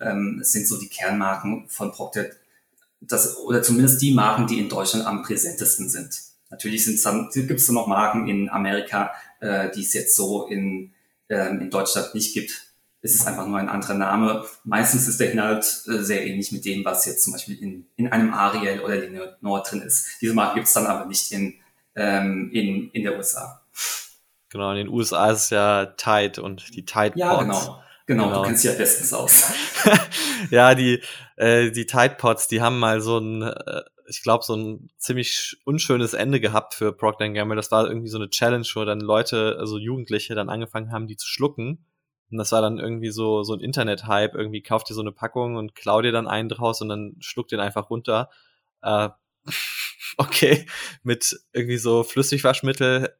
ähm, 0.00 0.40
sind 0.42 0.68
so 0.68 0.78
die 0.78 0.88
Kernmarken 0.88 1.68
von 1.68 1.90
Procter. 1.90 2.26
Das, 3.00 3.36
oder 3.38 3.62
zumindest 3.62 4.00
die 4.00 4.14
Marken, 4.14 4.46
die 4.46 4.60
in 4.60 4.68
Deutschland 4.68 5.06
am 5.06 5.22
präsentesten 5.22 5.88
sind. 5.88 6.20
Natürlich 6.50 6.84
gibt 6.84 6.98
es 7.58 7.66
dann 7.66 7.74
noch 7.74 7.88
Marken 7.88 8.28
in 8.28 8.48
Amerika, 8.48 9.10
äh, 9.40 9.70
die 9.74 9.80
es 9.80 9.92
jetzt 9.92 10.14
so 10.14 10.46
in 10.46 10.92
ähm, 11.32 11.60
in 11.60 11.70
Deutschland 11.70 12.14
nicht 12.14 12.34
gibt. 12.34 12.52
Es 13.00 13.14
ist 13.14 13.26
einfach 13.26 13.46
nur 13.46 13.58
ein 13.58 13.68
anderer 13.68 13.94
Name. 13.94 14.44
Meistens 14.64 15.08
ist 15.08 15.18
der 15.18 15.32
Inhalt 15.32 15.64
äh, 15.88 15.98
sehr 15.98 16.24
ähnlich 16.24 16.52
mit 16.52 16.64
dem, 16.64 16.84
was 16.84 17.04
jetzt 17.06 17.24
zum 17.24 17.32
Beispiel 17.32 17.60
in, 17.60 17.86
in 17.96 18.12
einem 18.12 18.32
Ariel 18.32 18.80
oder 18.80 18.96
Lenore 18.96 19.62
drin 19.66 19.82
ist. 19.82 20.20
Diese 20.20 20.34
Marke 20.34 20.56
gibt 20.56 20.68
es 20.68 20.74
dann 20.74 20.86
aber 20.86 21.06
nicht 21.06 21.32
in, 21.32 21.54
ähm, 21.96 22.50
in, 22.52 22.90
in 22.90 23.02
der 23.02 23.16
USA. 23.16 23.62
Genau, 24.50 24.70
in 24.70 24.76
den 24.76 24.88
USA 24.88 25.30
ist 25.30 25.44
es 25.44 25.50
ja 25.50 25.86
Tide 25.86 26.42
und 26.42 26.76
die 26.76 26.84
Tide 26.84 27.12
Pods. 27.12 27.20
Ja, 27.20 27.40
genau. 27.40 27.82
Genau, 28.06 28.28
genau. 28.28 28.42
du 28.42 28.48
kennst 28.48 28.64
ja 28.64 28.72
bestens 28.72 29.12
aus. 29.14 29.52
ja, 30.50 30.74
die, 30.74 31.00
äh, 31.36 31.70
die 31.70 31.86
Tide 31.86 32.16
Pods, 32.18 32.48
die 32.48 32.60
haben 32.60 32.78
mal 32.78 33.00
so 33.00 33.18
ein, 33.18 33.42
äh, 33.42 33.82
ich 34.12 34.22
glaube, 34.22 34.44
so 34.44 34.54
ein 34.54 34.90
ziemlich 34.98 35.56
unschönes 35.64 36.12
Ende 36.12 36.38
gehabt 36.38 36.74
für 36.74 36.92
Procter 36.92 37.28
Gamble. 37.30 37.56
Das 37.56 37.70
war 37.70 37.86
irgendwie 37.86 38.08
so 38.08 38.18
eine 38.18 38.28
Challenge, 38.28 38.66
wo 38.74 38.84
dann 38.84 39.00
Leute, 39.00 39.56
also 39.58 39.78
Jugendliche, 39.78 40.34
dann 40.34 40.50
angefangen 40.50 40.92
haben, 40.92 41.06
die 41.06 41.16
zu 41.16 41.26
schlucken. 41.26 41.86
Und 42.30 42.38
das 42.38 42.52
war 42.52 42.60
dann 42.60 42.78
irgendwie 42.78 43.10
so, 43.10 43.42
so 43.42 43.54
ein 43.54 43.60
Internet-Hype. 43.60 44.34
Irgendwie 44.34 44.62
kauft 44.62 44.90
ihr 44.90 44.94
so 44.94 45.00
eine 45.00 45.12
Packung 45.12 45.56
und 45.56 45.74
klau 45.74 46.02
dir 46.02 46.12
dann 46.12 46.28
einen 46.28 46.48
draus 46.50 46.80
und 46.82 46.88
dann 46.88 47.16
schluckt 47.20 47.52
den 47.52 47.60
einfach 47.60 47.88
runter. 47.88 48.28
Äh, 48.82 49.08
okay, 50.18 50.66
mit 51.02 51.38
irgendwie 51.52 51.78
so 51.78 52.04
Flüssigwaschmittel, 52.04 53.14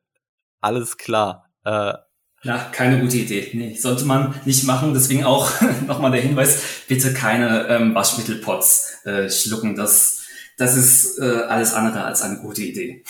alles 0.61 0.99
klar. 0.99 1.51
Äh, 1.65 1.95
Ja, 2.43 2.59
keine 2.73 3.01
gute 3.01 3.17
Idee. 3.19 3.51
Nee, 3.55 3.75
sollte 3.75 4.05
man 4.05 4.35
nicht 4.45 4.65
machen. 4.65 4.95
Deswegen 4.95 5.25
auch 5.25 5.51
nochmal 5.87 6.11
der 6.11 6.21
Hinweis, 6.21 6.85
bitte 6.89 7.15
keine 7.15 7.69
ähm, 7.69 7.95
Waschmittelpots 7.95 9.05
äh, 9.05 9.31
schlucken. 9.31 9.77
Das, 9.77 10.22
das 10.63 10.77
ist 10.77 11.19
äh, 11.19 11.43
alles 11.49 11.75
andere 11.75 12.05
als 12.05 12.23
eine 12.23 12.39
gute 12.39 12.63
Idee. 12.63 13.05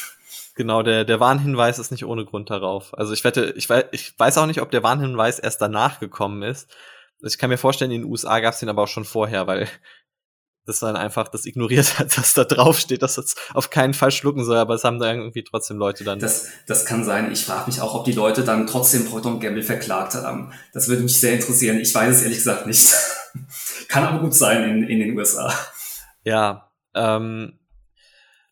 Genau, 0.55 0.83
der, 0.83 1.05
der 1.05 1.21
Warnhinweis 1.21 1.79
ist 1.79 1.91
nicht 1.91 2.05
ohne 2.05 2.25
Grund 2.25 2.51
darauf. 2.51 2.97
Also 2.97 3.13
ich 3.13 3.25
wette, 3.25 3.53
ich 3.57 3.69
weiß, 3.69 3.85
ich 3.93 4.19
weiß 4.19 4.39
auch 4.39 4.47
nicht, 4.47 4.61
ob 4.61 4.71
der 4.71 4.83
Warnhinweis 4.83 5.39
erst 5.39 5.61
danach 5.61 6.01
gekommen 6.01 6.43
ist. 6.43 6.71
Ich 7.21 7.39
kann 7.39 7.51
mir 7.51 7.59
vorstellen, 7.59 7.91
in 7.91 8.03
den 8.03 8.11
USA 8.11 8.41
gab 8.41 8.55
es 8.55 8.61
den 8.61 8.69
aber 8.69 8.83
auch 8.83 8.89
schon 8.89 9.05
vorher, 9.05 9.47
weil 9.47 9.69
das 10.65 10.79
dann 10.79 10.97
einfach 10.97 11.29
das 11.29 11.45
ignoriert 11.45 11.99
hat, 11.99 12.17
dass 12.17 12.35
da 12.35 12.45
drauf 12.45 12.79
steht, 12.79 13.03
dass 13.03 13.19
es 13.19 13.35
auf 13.53 13.71
keinen 13.71 13.95
Fall 13.95 14.11
schlucken 14.11 14.45
soll, 14.45 14.57
aber 14.57 14.75
es 14.75 14.85
haben 14.85 14.99
da 14.99 15.13
irgendwie 15.13 15.45
trotzdem 15.45 15.77
Leute 15.77 16.05
dann. 16.05 16.19
Das, 16.19 16.49
das 16.67 16.87
kann 16.87 17.05
sein. 17.05 17.33
Ich 17.33 17.45
frage 17.45 17.67
mich 17.67 17.81
auch, 17.81 17.95
ob 17.95 18.05
die 18.05 18.13
Leute 18.13 18.45
dann 18.45 18.67
trotzdem 18.67 19.05
Procter 19.05 19.39
Gamble 19.39 19.63
verklagt 19.63 20.15
haben. 20.15 20.53
Das 20.73 20.89
würde 20.89 21.03
mich 21.03 21.21
sehr 21.21 21.35
interessieren. 21.35 21.79
Ich 21.81 21.95
weiß 21.95 22.17
es 22.17 22.23
ehrlich 22.23 22.39
gesagt 22.39 22.67
nicht. 22.67 22.95
kann 23.89 24.05
aber 24.05 24.21
gut 24.21 24.35
sein 24.35 24.65
in, 24.65 24.85
in 24.85 25.01
den 25.01 25.19
USA. 25.19 25.53
Ja, 26.25 26.72
ähm, 26.95 27.59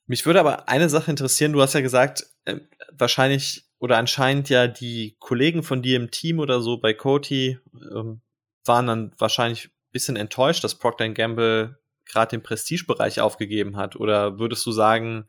mich 0.06 0.26
würde 0.26 0.40
aber 0.40 0.68
eine 0.68 0.88
Sache 0.88 1.10
interessieren. 1.10 1.52
Du 1.52 1.62
hast 1.62 1.74
ja 1.74 1.80
gesagt, 1.80 2.26
äh, 2.44 2.56
wahrscheinlich 2.92 3.66
oder 3.78 3.96
anscheinend 3.96 4.48
ja 4.50 4.66
die 4.66 5.16
Kollegen 5.18 5.62
von 5.62 5.82
dir 5.82 5.96
im 5.96 6.10
Team 6.10 6.38
oder 6.38 6.60
so 6.60 6.78
bei 6.78 6.92
Coty 6.92 7.58
ähm, 7.72 8.20
waren 8.64 8.86
dann 8.86 9.12
wahrscheinlich 9.18 9.70
bisschen 9.92 10.16
enttäuscht, 10.16 10.62
dass 10.64 10.78
Procter 10.78 11.08
Gamble 11.08 11.78
gerade 12.04 12.30
den 12.30 12.42
Prestigebereich 12.42 13.20
aufgegeben 13.20 13.76
hat? 13.76 13.96
Oder 13.96 14.38
würdest 14.38 14.64
du 14.66 14.72
sagen, 14.72 15.28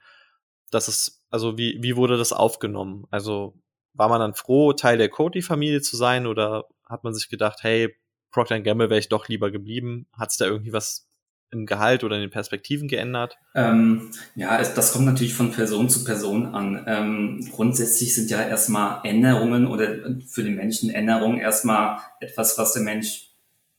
dass 0.69 0.87
es, 0.87 1.23
also 1.29 1.57
wie, 1.57 1.77
wie 1.81 1.95
wurde 1.95 2.17
das 2.17 2.33
aufgenommen? 2.33 3.07
Also 3.11 3.59
war 3.93 4.09
man 4.09 4.19
dann 4.19 4.33
froh, 4.33 4.73
Teil 4.73 4.97
der 4.97 5.09
Cody-Familie 5.09 5.81
zu 5.81 5.97
sein 5.97 6.27
oder 6.27 6.65
hat 6.85 7.03
man 7.03 7.13
sich 7.13 7.29
gedacht, 7.29 7.59
hey, 7.61 7.95
Procter 8.31 8.59
Gamble 8.61 8.89
wäre 8.89 8.99
ich 8.99 9.09
doch 9.09 9.27
lieber 9.27 9.51
geblieben? 9.51 10.07
Hat 10.17 10.29
es 10.29 10.37
da 10.37 10.45
irgendwie 10.45 10.73
was 10.73 11.09
im 11.51 11.65
Gehalt 11.65 12.03
oder 12.03 12.15
in 12.15 12.21
den 12.21 12.31
Perspektiven 12.31 12.87
geändert? 12.87 13.37
Ähm, 13.53 14.11
ja, 14.35 14.57
es, 14.59 14.73
das 14.73 14.93
kommt 14.93 15.05
natürlich 15.05 15.33
von 15.33 15.51
Person 15.51 15.89
zu 15.89 16.03
Person 16.03 16.47
an. 16.47 16.83
Ähm, 16.87 17.47
grundsätzlich 17.51 18.15
sind 18.15 18.29
ja 18.29 18.41
erstmal 18.41 19.01
Änderungen 19.03 19.67
oder 19.67 19.87
für 20.27 20.43
den 20.43 20.55
Menschen 20.55 20.89
Änderungen 20.89 21.39
erstmal 21.39 21.99
etwas, 22.19 22.57
was 22.57 22.73
der 22.73 22.83
Mensch 22.83 23.27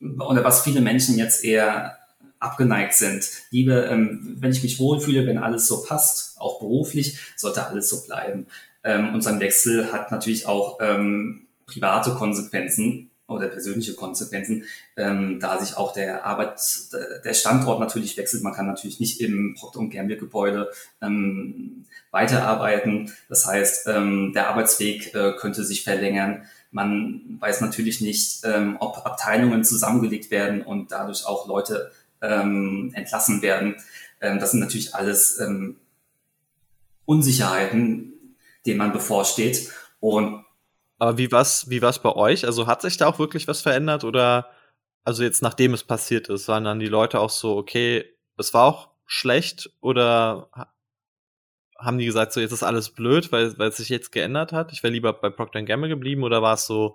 oder 0.00 0.44
was 0.44 0.62
viele 0.62 0.80
Menschen 0.80 1.16
jetzt 1.16 1.44
eher 1.44 1.96
abgeneigt 2.38 2.94
sind. 2.94 3.28
Liebe, 3.50 3.88
ähm, 3.90 4.36
wenn 4.40 4.50
ich 4.50 4.62
mich 4.62 4.78
wohlfühle, 4.78 5.26
wenn 5.26 5.38
alles 5.38 5.66
so 5.66 5.82
passt, 5.84 6.40
auch 6.40 6.58
beruflich, 6.58 7.18
sollte 7.36 7.66
alles 7.66 7.88
so 7.88 8.04
bleiben. 8.04 8.46
Ähm, 8.84 9.14
und 9.14 9.22
sein 9.22 9.40
Wechsel 9.40 9.92
hat 9.92 10.10
natürlich 10.10 10.46
auch 10.46 10.78
ähm, 10.80 11.46
private 11.66 12.10
Konsequenzen 12.14 13.11
oder 13.28 13.48
persönliche 13.48 13.94
Konsequenzen, 13.94 14.64
ähm, 14.96 15.38
da 15.40 15.58
sich 15.58 15.76
auch 15.76 15.92
der 15.92 16.26
Arbeit, 16.26 16.60
der 17.24 17.34
Standort 17.34 17.80
natürlich 17.80 18.16
wechselt. 18.16 18.42
Man 18.42 18.52
kann 18.52 18.66
natürlich 18.66 19.00
nicht 19.00 19.20
im 19.20 19.54
Procter 19.54 19.80
Gamble 19.88 20.16
Gebäude 20.16 20.70
ähm, 21.00 21.84
weiterarbeiten. 22.10 23.12
Das 23.28 23.46
heißt, 23.46 23.88
ähm, 23.88 24.32
der 24.34 24.48
Arbeitsweg 24.48 25.14
äh, 25.14 25.32
könnte 25.38 25.64
sich 25.64 25.84
verlängern. 25.84 26.44
Man 26.70 27.38
weiß 27.40 27.60
natürlich 27.60 28.00
nicht, 28.00 28.44
ähm, 28.44 28.76
ob 28.80 29.04
Abteilungen 29.04 29.64
zusammengelegt 29.64 30.30
werden 30.30 30.62
und 30.62 30.92
dadurch 30.92 31.26
auch 31.26 31.46
Leute 31.46 31.92
ähm, 32.20 32.92
entlassen 32.94 33.42
werden. 33.42 33.76
Ähm, 34.20 34.38
das 34.38 34.52
sind 34.52 34.60
natürlich 34.60 34.94
alles 34.94 35.38
ähm, 35.40 35.76
Unsicherheiten, 37.04 38.36
denen 38.64 38.78
man 38.78 38.92
bevorsteht. 38.92 39.70
Und 40.00 40.41
aber 41.02 41.18
wie 41.18 41.32
war's, 41.32 41.68
wie 41.68 41.82
war's 41.82 42.00
bei 42.00 42.12
euch? 42.14 42.46
Also 42.46 42.68
hat 42.68 42.80
sich 42.80 42.96
da 42.96 43.08
auch 43.08 43.18
wirklich 43.18 43.48
was 43.48 43.60
verändert 43.60 44.04
oder 44.04 44.52
also 45.02 45.24
jetzt 45.24 45.42
nachdem 45.42 45.74
es 45.74 45.82
passiert 45.82 46.28
ist, 46.28 46.46
waren 46.46 46.62
dann 46.62 46.78
die 46.78 46.86
Leute 46.86 47.18
auch 47.18 47.30
so, 47.30 47.56
okay, 47.56 48.04
es 48.38 48.54
war 48.54 48.66
auch 48.66 48.92
schlecht 49.04 49.68
oder 49.80 50.48
haben 51.76 51.98
die 51.98 52.06
gesagt, 52.06 52.32
so 52.32 52.38
jetzt 52.38 52.52
ist 52.52 52.62
alles 52.62 52.90
blöd, 52.90 53.32
weil, 53.32 53.58
weil 53.58 53.70
es 53.70 53.78
sich 53.78 53.88
jetzt 53.88 54.12
geändert 54.12 54.52
hat? 54.52 54.70
Ich 54.72 54.84
wäre 54.84 54.92
lieber 54.92 55.12
bei 55.12 55.28
Procter 55.28 55.64
Gamble 55.64 55.88
geblieben 55.88 56.22
oder 56.22 56.40
war 56.40 56.54
es 56.54 56.66
so, 56.66 56.94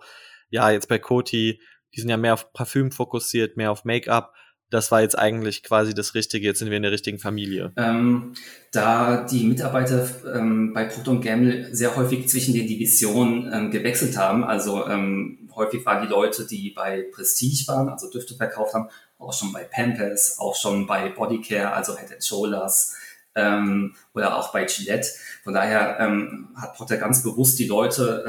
ja, 0.49 0.71
jetzt 0.71 0.87
bei 0.87 0.99
Coty, 0.99 1.61
die 1.93 1.99
sind 1.99 2.09
ja 2.09 2.15
mehr 2.15 2.35
auf 2.35 2.53
Parfüm 2.53 2.93
fokussiert, 2.93 3.57
mehr 3.57 3.73
auf 3.73 3.83
Make-up 3.83 4.33
das 4.70 4.91
war 4.91 5.01
jetzt 5.01 5.18
eigentlich 5.18 5.63
quasi 5.63 5.93
das 5.93 6.13
Richtige, 6.13 6.47
jetzt 6.47 6.59
sind 6.59 6.70
wir 6.70 6.78
in 6.78 6.84
der 6.84 6.91
richtigen 6.91 7.20
Familie? 7.20 7.72
Ähm, 7.78 8.34
da 8.72 9.24
die 9.24 9.45
Mitarbeiter 9.45 10.07
ähm, 10.34 10.74
bei 10.74 10.86
Procter 10.86 11.15
Gamble 11.20 11.74
sehr 11.74 11.95
häufig 11.95 12.28
zwischen 12.28 12.53
den 12.53 12.68
Divisionen 12.68 13.51
ähm, 13.53 13.72
gewechselt 13.72 14.18
haben, 14.18 14.43
also 14.43 14.86
ähm, 14.88 15.49
häufig 15.55 15.86
waren 15.86 16.05
die 16.05 16.11
Leute, 16.11 16.45
die 16.45 16.72
bei 16.72 17.05
Prestige 17.13 17.68
waren, 17.68 17.89
also 17.89 18.09
Düfte 18.09 18.36
verkauft 18.36 18.74
haben, 18.74 18.89
auch 19.20 19.34
schon 19.34 19.53
bei 19.53 19.63
Pampers, 19.63 20.38
auch 20.38 20.55
schon 20.55 20.86
bei 20.86 21.09
Bodycare, 21.09 21.74
also 21.74 21.97
Head 21.97 22.24
Shoulders 22.24 22.95
ähm, 23.36 23.95
oder 24.13 24.38
auch 24.38 24.51
bei 24.51 24.65
Gillette. 24.65 25.07
Von 25.43 25.53
daher 25.53 25.97
ähm, 25.99 26.49
hat 26.55 26.76
Procter 26.76 26.97
ganz 26.97 27.24
bewusst 27.24 27.57
die 27.57 27.68
Leute 27.68 28.26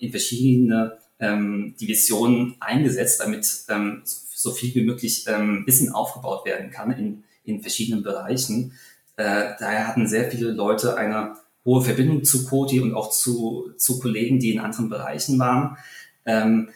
in 0.00 0.10
verschiedene 0.10 0.98
Divisionen 1.20 2.56
eingesetzt, 2.58 3.20
damit 3.20 3.64
ähm, 3.68 4.02
so 4.44 4.52
viel 4.52 4.74
wie 4.74 4.84
möglich 4.84 5.24
ähm, 5.26 5.64
Wissen 5.66 5.90
aufgebaut 5.92 6.44
werden 6.44 6.70
kann 6.70 6.90
in, 6.92 7.24
in 7.44 7.62
verschiedenen 7.62 8.02
Bereichen. 8.02 8.72
Äh, 9.16 9.54
daher 9.58 9.88
hatten 9.88 10.06
sehr 10.06 10.30
viele 10.30 10.50
Leute 10.50 10.96
eine 10.96 11.36
hohe 11.64 11.82
Verbindung 11.82 12.22
zu 12.24 12.44
Koti 12.46 12.78
und 12.80 12.94
auch 12.94 13.10
zu, 13.10 13.72
zu 13.78 13.98
Kollegen, 13.98 14.38
die 14.38 14.52
in 14.52 14.60
anderen 14.60 14.90
Bereichen 14.90 15.38
waren. 15.38 15.78
Ähm, 16.26 16.68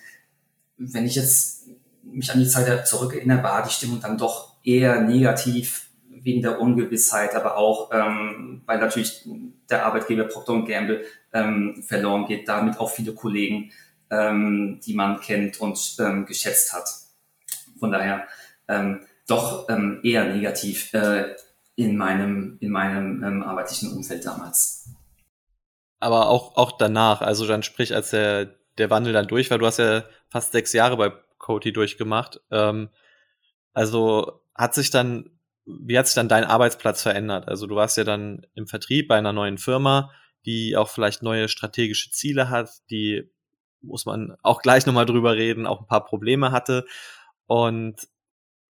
wenn 0.79 1.05
ich 1.05 1.15
jetzt 1.15 1.69
mich 2.03 2.33
an 2.33 2.41
die 2.41 2.49
Zeit 2.49 2.89
zurückerinnere, 2.89 3.43
war 3.43 3.63
die 3.63 3.73
Stimmung 3.73 4.01
dann 4.01 4.17
doch 4.17 4.55
eher 4.65 5.03
negativ 5.03 5.91
wegen 6.09 6.41
der 6.41 6.59
Ungewissheit, 6.61 7.35
aber 7.35 7.59
auch, 7.59 7.91
ähm, 7.93 8.63
weil 8.65 8.79
natürlich 8.79 9.29
der 9.69 9.85
Arbeitgeber 9.85 10.25
Procter 10.25 10.65
Gamble 10.65 11.05
ähm, 11.35 11.83
verloren 11.87 12.27
geht, 12.27 12.49
damit 12.49 12.81
auch 12.81 12.91
viele 12.91 13.13
Kollegen, 13.13 13.73
ähm, 14.11 14.81
die 14.85 14.95
man 14.95 15.21
kennt 15.21 15.61
und 15.61 15.97
ähm, 16.01 16.25
geschätzt 16.25 16.73
hat. 16.73 17.08
Von 17.79 17.93
daher 17.93 18.27
ähm, 18.69 19.01
doch 19.27 19.69
ähm, 19.69 20.01
eher 20.03 20.25
negativ 20.25 20.93
äh, 20.95 21.35
in 21.77 21.97
meinem, 21.97 22.59
in 22.61 22.71
meinem 22.71 23.23
ähm, 23.23 23.43
arbeitlichen 23.43 23.93
Umfeld 23.93 24.27
damals. 24.27 24.91
Aber 26.01 26.29
auch, 26.29 26.57
auch 26.57 26.73
danach, 26.73 27.21
also 27.21 27.47
dann 27.47 27.63
sprich, 27.63 27.95
als 27.95 28.11
der, 28.11 28.57
der 28.79 28.91
Wandel 28.91 29.13
dann 29.13 29.27
durch 29.27 29.51
war, 29.51 29.59
du 29.59 29.67
hast 29.67 29.79
ja 29.79 30.05
fast 30.29 30.53
sechs 30.53 30.73
Jahre 30.73 30.97
bei 30.97 31.13
Coty 31.39 31.73
durchgemacht. 31.73 32.41
Ähm, 32.51 32.89
also 33.75 34.41
hat 34.55 34.75
sich 34.75 34.91
dann, 34.91 35.31
wie 35.67 35.99
hat 35.99 36.07
sich 36.07 36.15
dann 36.15 36.29
dein 36.29 36.45
Arbeitsplatz 36.45 37.03
verändert? 37.03 37.49
Also 37.49 37.67
du 37.67 37.77
warst 37.77 37.97
ja 37.97 38.05
dann 38.05 38.47
im 38.55 38.67
Vertrieb 38.67 39.09
bei 39.09 39.17
einer 39.17 39.33
neuen 39.33 39.59
Firma, 39.59 40.11
die 40.47 40.77
auch 40.77 40.89
vielleicht 40.89 41.23
neue 41.23 41.49
strategische 41.49 42.11
Ziele 42.11 42.49
hat, 42.49 42.71
die 42.91 43.31
muss 43.81 44.07
man 44.07 44.37
auch 44.43 44.63
gleich 44.63 44.87
nochmal 44.87 45.07
drüber 45.07 45.35
reden, 45.35 45.67
auch 45.67 45.81
ein 45.81 45.87
paar 45.87 46.05
Probleme 46.05 46.51
hatte. 46.51 46.85
Und 47.49 47.97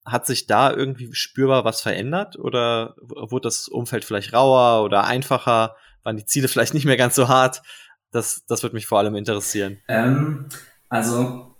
hat 0.06 0.26
sich 0.26 0.46
da 0.46 0.72
irgendwie 0.72 1.12
spürbar 1.12 1.64
was 1.64 1.82
verändert 1.82 2.38
oder 2.38 2.94
wurde 2.98 3.48
das 3.48 3.68
Umfeld 3.68 4.04
vielleicht 4.04 4.32
rauer 4.32 4.82
oder 4.84 5.04
einfacher? 5.04 5.76
Waren 6.02 6.16
die 6.16 6.24
Ziele 6.24 6.48
vielleicht 6.48 6.72
nicht 6.72 6.86
mehr 6.86 6.96
ganz 6.96 7.14
so 7.14 7.28
hart? 7.28 7.62
Das, 8.10 8.46
das 8.46 8.62
würde 8.62 8.74
mich 8.74 8.86
vor 8.86 8.98
allem 8.98 9.16
interessieren. 9.16 9.78
Ähm, 9.88 10.46
also 10.88 11.54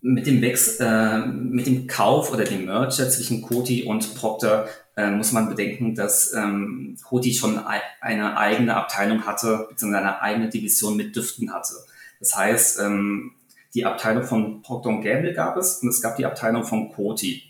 mit 0.00 0.26
dem 0.26 0.42
Wechsel, 0.42 0.84
äh, 0.84 1.26
mit 1.26 1.66
dem 1.66 1.86
Kauf 1.86 2.32
oder 2.32 2.42
dem 2.42 2.64
Merger 2.64 3.08
zwischen 3.08 3.42
Koti 3.42 3.84
und 3.84 4.16
Procter 4.16 4.66
äh, 4.96 5.10
muss 5.10 5.30
man 5.30 5.48
bedenken, 5.48 5.94
dass 5.94 6.32
ähm, 6.34 6.96
Koti 7.04 7.32
schon 7.32 7.58
eine 8.00 8.36
eigene 8.36 8.74
Abteilung 8.74 9.24
hatte, 9.24 9.66
beziehungsweise 9.70 10.04
eine 10.04 10.20
eigene 10.20 10.48
Division 10.48 10.96
mit 10.96 11.14
Düften 11.14 11.54
hatte. 11.54 11.74
Das 12.18 12.36
heißt, 12.36 12.80
ähm, 12.80 13.32
die 13.74 13.84
Abteilung 13.84 14.24
von 14.24 14.62
Procter 14.62 14.90
Gamble 15.00 15.32
gab 15.32 15.56
es 15.56 15.78
und 15.78 15.88
es 15.88 16.02
gab 16.02 16.16
die 16.16 16.26
Abteilung 16.26 16.64
von 16.64 16.92
Coty. 16.92 17.42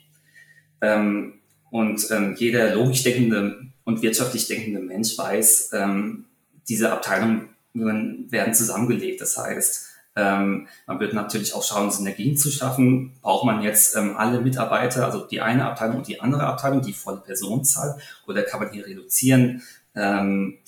Ähm, 0.81 1.35
und 1.71 2.11
ähm, 2.11 2.35
jeder 2.37 2.75
logisch 2.75 3.03
denkende 3.03 3.67
und 3.85 4.03
wirtschaftlich 4.03 4.47
denkende 4.47 4.81
Mensch 4.81 5.17
weiß, 5.17 5.71
ähm, 5.73 6.27
diese 6.69 6.93
Abteilungen 6.93 7.49
werden 7.75 8.55
zusammengelegt. 8.55 9.21
Das 9.21 9.39
heißt, 9.39 9.89
ähm, 10.15 10.69
man 10.87 11.01
wird 11.01 11.15
natürlich 11.15 11.55
auch 11.55 11.65
schauen, 11.65 11.91
Synergien 11.91 12.37
zu 12.37 12.51
schaffen. 12.51 13.13
Braucht 13.23 13.47
man 13.47 13.63
jetzt 13.63 13.97
ähm, 13.97 14.17
alle 14.17 14.41
Mitarbeiter, 14.41 15.07
also 15.07 15.27
die 15.27 15.41
eine 15.41 15.65
Abteilung 15.65 15.99
und 15.99 16.09
die 16.09 16.21
andere 16.21 16.45
Abteilung, 16.45 16.83
die 16.83 16.93
volle 16.93 17.19
Personenzahl, 17.19 17.99
oder 18.27 18.43
kann 18.43 18.61
man 18.61 18.71
hier 18.71 18.87
reduzieren? 18.87 19.63
Ähm, 19.95 20.59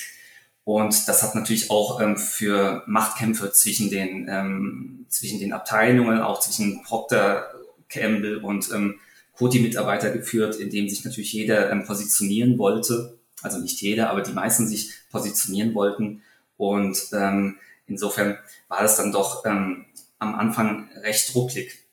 und 0.65 1.09
das 1.09 1.23
hat 1.23 1.35
natürlich 1.35 1.71
auch 1.71 2.01
ähm, 2.01 2.17
für 2.17 2.83
Machtkämpfe 2.87 3.53
zwischen 3.53 3.91
den, 3.91 4.27
ähm, 4.29 5.07
zwischen 5.09 5.39
den 5.39 5.53
Abteilungen, 5.53 6.21
auch 6.23 6.41
zwischen 6.41 6.83
Procter, 6.83 7.53
Campbell 7.89 8.39
und 8.39 8.71
ähm, 8.73 8.99
Coty-Mitarbeiter 9.37 10.11
geführt, 10.11 10.57
in 10.57 10.71
dem 10.71 10.89
sich 10.89 11.05
natürlich 11.05 11.33
jeder 11.35 11.71
ähm, 11.71 11.85
positionieren 11.85 12.59
wollte. 12.59 13.19
Also 13.43 13.59
nicht 13.59 13.81
jeder, 13.83 14.09
aber 14.09 14.23
die 14.23 14.33
meisten 14.33 14.67
sich 14.67 14.95
positionieren 15.11 15.75
wollten. 15.75 16.23
Und 16.57 16.99
ähm, 17.13 17.59
insofern 17.87 18.39
war 18.69 18.83
es 18.83 18.97
dann 18.97 19.13
doch 19.13 19.45
ähm, 19.45 19.85
am 20.19 20.35
Anfang 20.35 20.89
recht 21.03 21.35
rucklig, 21.35 21.85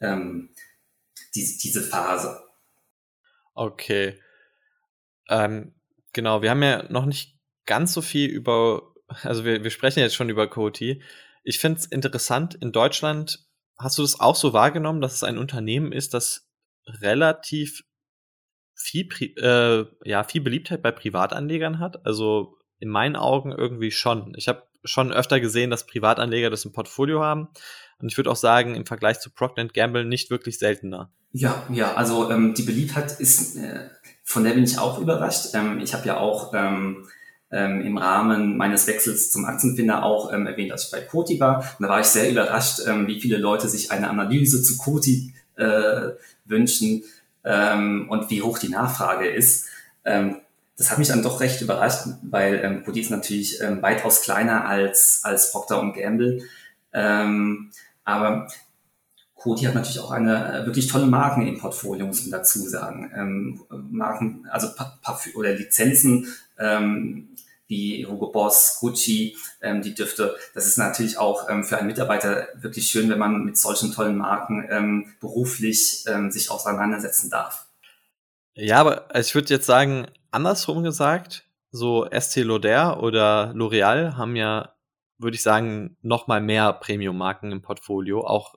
ähm, 0.00 0.50
die, 1.34 1.58
diese 1.58 1.82
Phase. 1.82 2.40
Okay. 3.54 4.20
Ähm, 5.28 5.74
genau, 6.12 6.40
wir 6.40 6.50
haben 6.50 6.62
ja 6.62 6.84
noch 6.88 7.06
nicht 7.06 7.41
ganz 7.66 7.92
so 7.92 8.02
viel 8.02 8.28
über, 8.30 8.94
also 9.22 9.44
wir, 9.44 9.62
wir 9.62 9.70
sprechen 9.70 10.00
jetzt 10.00 10.14
schon 10.14 10.28
über 10.28 10.48
Coty. 10.48 11.02
Ich 11.44 11.58
finde 11.58 11.80
es 11.80 11.86
interessant, 11.86 12.54
in 12.54 12.72
Deutschland 12.72 13.46
hast 13.78 13.98
du 13.98 14.02
das 14.02 14.20
auch 14.20 14.36
so 14.36 14.52
wahrgenommen, 14.52 15.00
dass 15.00 15.14
es 15.14 15.24
ein 15.24 15.38
Unternehmen 15.38 15.92
ist, 15.92 16.14
das 16.14 16.48
relativ 16.86 17.82
viel, 18.74 19.08
äh, 19.38 19.84
ja, 20.08 20.24
viel 20.24 20.40
Beliebtheit 20.40 20.82
bei 20.82 20.90
Privatanlegern 20.90 21.78
hat? 21.78 22.04
Also 22.06 22.58
in 22.78 22.88
meinen 22.88 23.16
Augen 23.16 23.52
irgendwie 23.52 23.90
schon. 23.90 24.34
Ich 24.36 24.48
habe 24.48 24.64
schon 24.84 25.12
öfter 25.12 25.40
gesehen, 25.40 25.70
dass 25.70 25.86
Privatanleger 25.86 26.50
das 26.50 26.64
im 26.64 26.72
Portfolio 26.72 27.22
haben. 27.22 27.48
Und 28.00 28.08
ich 28.10 28.16
würde 28.16 28.30
auch 28.30 28.36
sagen, 28.36 28.74
im 28.74 28.86
Vergleich 28.86 29.20
zu 29.20 29.30
Procter 29.30 29.64
Gamble 29.66 30.04
nicht 30.04 30.30
wirklich 30.30 30.58
seltener. 30.58 31.12
Ja, 31.30 31.62
ja, 31.70 31.94
also 31.94 32.30
ähm, 32.30 32.54
die 32.54 32.64
Beliebtheit 32.64 33.20
ist, 33.20 33.56
äh, 33.56 33.88
von 34.24 34.42
der 34.44 34.54
bin 34.54 34.64
ich 34.64 34.78
auch 34.78 34.98
überrascht. 34.98 35.54
Ähm, 35.54 35.78
ich 35.80 35.94
habe 35.94 36.06
ja 36.06 36.18
auch 36.18 36.52
ähm, 36.54 37.06
ähm, 37.52 37.82
im 37.82 37.98
Rahmen 37.98 38.56
meines 38.56 38.86
Wechsels 38.86 39.30
zum 39.30 39.44
Aktienfinder 39.44 40.02
auch 40.02 40.32
ähm, 40.32 40.46
erwähnt, 40.46 40.72
dass 40.72 40.86
ich 40.86 40.90
bei 40.90 41.02
Koti 41.02 41.38
war. 41.38 41.58
Und 41.78 41.84
da 41.84 41.88
war 41.88 42.00
ich 42.00 42.06
sehr 42.06 42.30
überrascht, 42.30 42.80
ähm, 42.86 43.06
wie 43.06 43.20
viele 43.20 43.36
Leute 43.36 43.68
sich 43.68 43.90
eine 43.90 44.08
Analyse 44.08 44.62
zu 44.62 44.78
Koti 44.78 45.34
äh, 45.56 46.10
wünschen 46.46 47.04
ähm, 47.44 48.06
und 48.08 48.30
wie 48.30 48.42
hoch 48.42 48.58
die 48.58 48.70
Nachfrage 48.70 49.28
ist. 49.28 49.66
Ähm, 50.04 50.36
das 50.78 50.90
hat 50.90 50.98
mich 50.98 51.08
dann 51.08 51.22
doch 51.22 51.40
recht 51.40 51.60
überrascht, 51.60 52.06
weil 52.22 52.60
ähm, 52.64 52.84
Koti 52.84 53.00
ist 53.00 53.10
natürlich 53.10 53.60
ähm, 53.60 53.82
weitaus 53.82 54.22
kleiner 54.22 54.66
als, 54.66 55.20
als 55.22 55.52
Procter 55.52 55.92
Gamble. 55.94 56.42
Ähm, 56.94 57.70
aber 58.04 58.48
Coty 59.42 59.64
hat 59.64 59.74
natürlich 59.74 59.98
auch 59.98 60.12
eine 60.12 60.60
äh, 60.62 60.66
wirklich 60.66 60.86
tolle 60.86 61.06
Marken 61.06 61.46
im 61.46 61.58
Portfolio, 61.58 62.06
muss 62.06 62.22
man 62.22 62.30
dazu 62.30 62.60
sagen. 62.60 63.10
Ähm, 63.14 63.60
Marken, 63.90 64.46
also 64.50 64.68
Parfüm 65.02 65.34
oder 65.34 65.52
Lizenzen 65.52 66.28
ähm, 66.58 67.28
wie 67.68 68.06
Hugo 68.06 68.30
Boss, 68.30 68.78
Gucci, 68.80 69.36
ähm, 69.60 69.82
die 69.82 69.94
Düfte. 69.94 70.36
Das 70.54 70.66
ist 70.66 70.78
natürlich 70.78 71.18
auch 71.18 71.48
ähm, 71.48 71.64
für 71.64 71.78
einen 71.78 71.86
Mitarbeiter 71.86 72.48
wirklich 72.54 72.86
schön, 72.90 73.08
wenn 73.08 73.18
man 73.18 73.44
mit 73.44 73.56
solchen 73.56 73.92
tollen 73.92 74.16
Marken 74.16 74.66
ähm, 74.70 75.14
beruflich 75.20 76.04
ähm, 76.06 76.30
sich 76.30 76.50
auseinandersetzen 76.50 77.30
darf. 77.30 77.66
Ja, 78.54 78.80
aber 78.80 79.14
ich 79.14 79.34
würde 79.34 79.54
jetzt 79.54 79.66
sagen, 79.66 80.06
andersrum 80.30 80.82
gesagt, 80.82 81.44
so 81.70 82.06
Estée 82.06 82.44
Lauder 82.44 83.02
oder 83.02 83.52
L'Oreal 83.54 84.16
haben 84.16 84.36
ja, 84.36 84.74
würde 85.16 85.36
ich 85.36 85.42
sagen, 85.42 85.96
noch 86.02 86.26
mal 86.26 86.42
mehr 86.42 86.72
Premium-Marken 86.74 87.50
im 87.50 87.62
Portfolio, 87.62 88.26
auch 88.26 88.56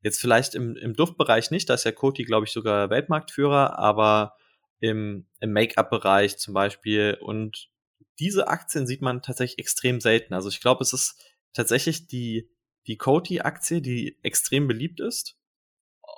Jetzt 0.00 0.20
vielleicht 0.20 0.54
im, 0.54 0.76
im 0.76 0.94
Duftbereich 0.94 1.50
nicht, 1.50 1.68
da 1.68 1.74
ist 1.74 1.84
ja 1.84 1.92
Coty, 1.92 2.24
glaube 2.24 2.46
ich, 2.46 2.52
sogar 2.52 2.88
Weltmarktführer, 2.90 3.78
aber 3.78 4.36
im, 4.80 5.26
im 5.40 5.52
Make-up-Bereich 5.52 6.38
zum 6.38 6.54
Beispiel. 6.54 7.18
Und 7.20 7.68
diese 8.18 8.48
Aktien 8.48 8.86
sieht 8.86 9.02
man 9.02 9.22
tatsächlich 9.22 9.58
extrem 9.58 10.00
selten. 10.00 10.34
Also 10.34 10.48
ich 10.48 10.60
glaube, 10.60 10.82
es 10.82 10.92
ist 10.92 11.20
tatsächlich 11.52 12.06
die, 12.06 12.50
die 12.86 12.96
Coty-Aktie, 12.96 13.80
die 13.80 14.18
extrem 14.22 14.66
beliebt 14.68 15.00
ist. 15.00 15.36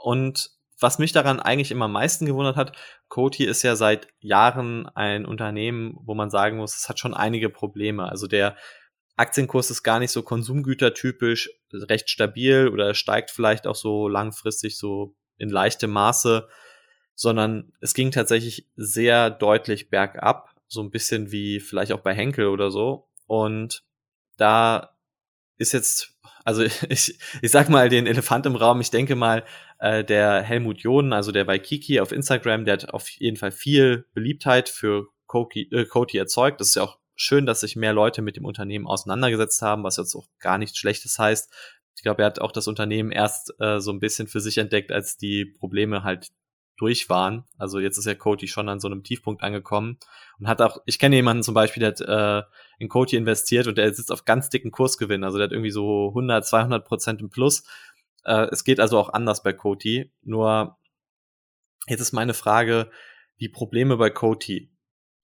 Und 0.02 0.50
was 0.80 0.98
mich 0.98 1.12
daran 1.12 1.40
eigentlich 1.40 1.70
immer 1.70 1.84
am 1.86 1.92
meisten 1.92 2.24
gewundert 2.24 2.56
hat, 2.56 2.76
Coty 3.08 3.44
ist 3.44 3.62
ja 3.62 3.76
seit 3.76 4.08
Jahren 4.20 4.88
ein 4.88 5.26
Unternehmen, 5.26 5.94
wo 6.04 6.14
man 6.14 6.30
sagen 6.30 6.56
muss, 6.56 6.76
es 6.76 6.88
hat 6.88 6.98
schon 6.98 7.12
einige 7.12 7.50
Probleme. 7.50 8.08
Also 8.08 8.26
der 8.26 8.56
Aktienkurs 9.16 9.70
ist 9.70 9.82
gar 9.82 9.98
nicht 9.98 10.12
so 10.12 10.22
konsumgütertypisch, 10.22 11.50
recht 11.72 12.08
stabil 12.08 12.68
oder 12.68 12.94
steigt 12.94 13.30
vielleicht 13.30 13.66
auch 13.66 13.74
so 13.76 14.08
langfristig 14.08 14.78
so 14.78 15.14
in 15.36 15.50
leichtem 15.50 15.90
Maße, 15.90 16.48
sondern 17.14 17.72
es 17.80 17.92
ging 17.92 18.10
tatsächlich 18.10 18.66
sehr 18.76 19.28
deutlich 19.28 19.90
bergab, 19.90 20.54
so 20.70 20.80
ein 20.82 20.90
bisschen 20.90 21.30
wie 21.32 21.60
vielleicht 21.60 21.92
auch 21.92 22.00
bei 22.00 22.14
Henkel 22.14 22.46
oder 22.46 22.70
so. 22.70 23.08
Und 23.26 23.82
da 24.36 24.96
ist 25.58 25.72
jetzt, 25.72 26.16
also 26.44 26.62
ich, 26.88 27.18
ich 27.42 27.50
sag 27.50 27.68
mal 27.68 27.88
den 27.88 28.06
Elefant 28.06 28.46
im 28.46 28.56
Raum, 28.56 28.80
ich 28.80 28.90
denke 28.90 29.16
mal, 29.16 29.44
äh, 29.78 30.04
der 30.04 30.42
Helmut 30.42 30.80
Jonen, 30.80 31.12
also 31.12 31.32
der 31.32 31.46
Waikiki 31.46 32.00
auf 32.00 32.12
Instagram, 32.12 32.64
der 32.64 32.74
hat 32.74 32.94
auf 32.94 33.08
jeden 33.08 33.36
Fall 33.36 33.52
viel 33.52 34.06
Beliebtheit 34.14 34.68
für 34.68 35.08
Coty, 35.26 35.68
äh, 35.72 35.84
Coty 35.84 36.18
erzeugt. 36.18 36.60
Das 36.60 36.68
ist 36.68 36.76
ja 36.76 36.84
auch 36.84 36.98
schön, 37.16 37.46
dass 37.46 37.60
sich 37.60 37.76
mehr 37.76 37.92
Leute 37.92 38.22
mit 38.22 38.36
dem 38.36 38.44
Unternehmen 38.44 38.86
auseinandergesetzt 38.86 39.60
haben, 39.60 39.84
was 39.84 39.96
jetzt 39.96 40.14
auch 40.14 40.28
gar 40.38 40.56
nichts 40.56 40.78
Schlechtes 40.78 41.18
heißt. 41.18 41.52
Ich 41.96 42.02
glaube, 42.02 42.22
er 42.22 42.26
hat 42.26 42.38
auch 42.38 42.52
das 42.52 42.68
Unternehmen 42.68 43.10
erst 43.12 43.52
äh, 43.58 43.80
so 43.80 43.90
ein 43.90 44.00
bisschen 44.00 44.26
für 44.26 44.40
sich 44.40 44.56
entdeckt, 44.56 44.92
als 44.92 45.18
die 45.18 45.44
Probleme 45.44 46.02
halt 46.02 46.28
durch 46.80 47.08
waren. 47.08 47.44
Also 47.58 47.78
jetzt 47.78 47.98
ist 47.98 48.06
ja 48.06 48.14
Coty 48.14 48.48
schon 48.48 48.68
an 48.68 48.80
so 48.80 48.88
einem 48.88 49.02
Tiefpunkt 49.02 49.42
angekommen 49.42 49.98
und 50.38 50.48
hat 50.48 50.62
auch, 50.62 50.78
ich 50.86 50.98
kenne 50.98 51.16
jemanden 51.16 51.42
zum 51.42 51.54
Beispiel, 51.54 51.80
der 51.80 51.90
hat 51.90 52.00
äh, 52.00 52.46
in 52.78 52.88
Coty 52.88 53.16
investiert 53.16 53.66
und 53.66 53.78
der 53.78 53.92
sitzt 53.92 54.12
auf 54.12 54.24
ganz 54.24 54.48
dicken 54.48 54.70
Kursgewinn. 54.70 55.24
Also 55.24 55.38
der 55.38 55.46
hat 55.46 55.52
irgendwie 55.52 55.70
so 55.70 56.08
100, 56.08 56.46
200 56.46 56.84
Prozent 56.84 57.20
im 57.20 57.30
Plus. 57.30 57.64
Äh, 58.24 58.46
es 58.50 58.64
geht 58.64 58.80
also 58.80 58.98
auch 58.98 59.12
anders 59.12 59.42
bei 59.42 59.52
Coty. 59.52 60.10
Nur 60.22 60.78
jetzt 61.86 62.00
ist 62.00 62.12
meine 62.12 62.34
Frage, 62.34 62.90
die 63.40 63.48
Probleme 63.48 63.96
bei 63.96 64.10
Coty 64.10 64.70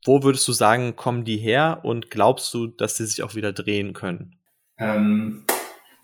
wo 0.07 0.22
würdest 0.22 0.46
du 0.46 0.52
sagen, 0.52 0.94
kommen 0.96 1.24
die 1.24 1.36
her 1.36 1.80
und 1.82 2.11
glaubst 2.11 2.52
du, 2.54 2.68
dass 2.68 2.96
sie 2.96 3.07
sich 3.07 3.22
auch 3.22 3.34
wieder 3.34 3.52
drehen 3.52 3.92
können? 3.92 4.38
Ähm, 4.78 5.44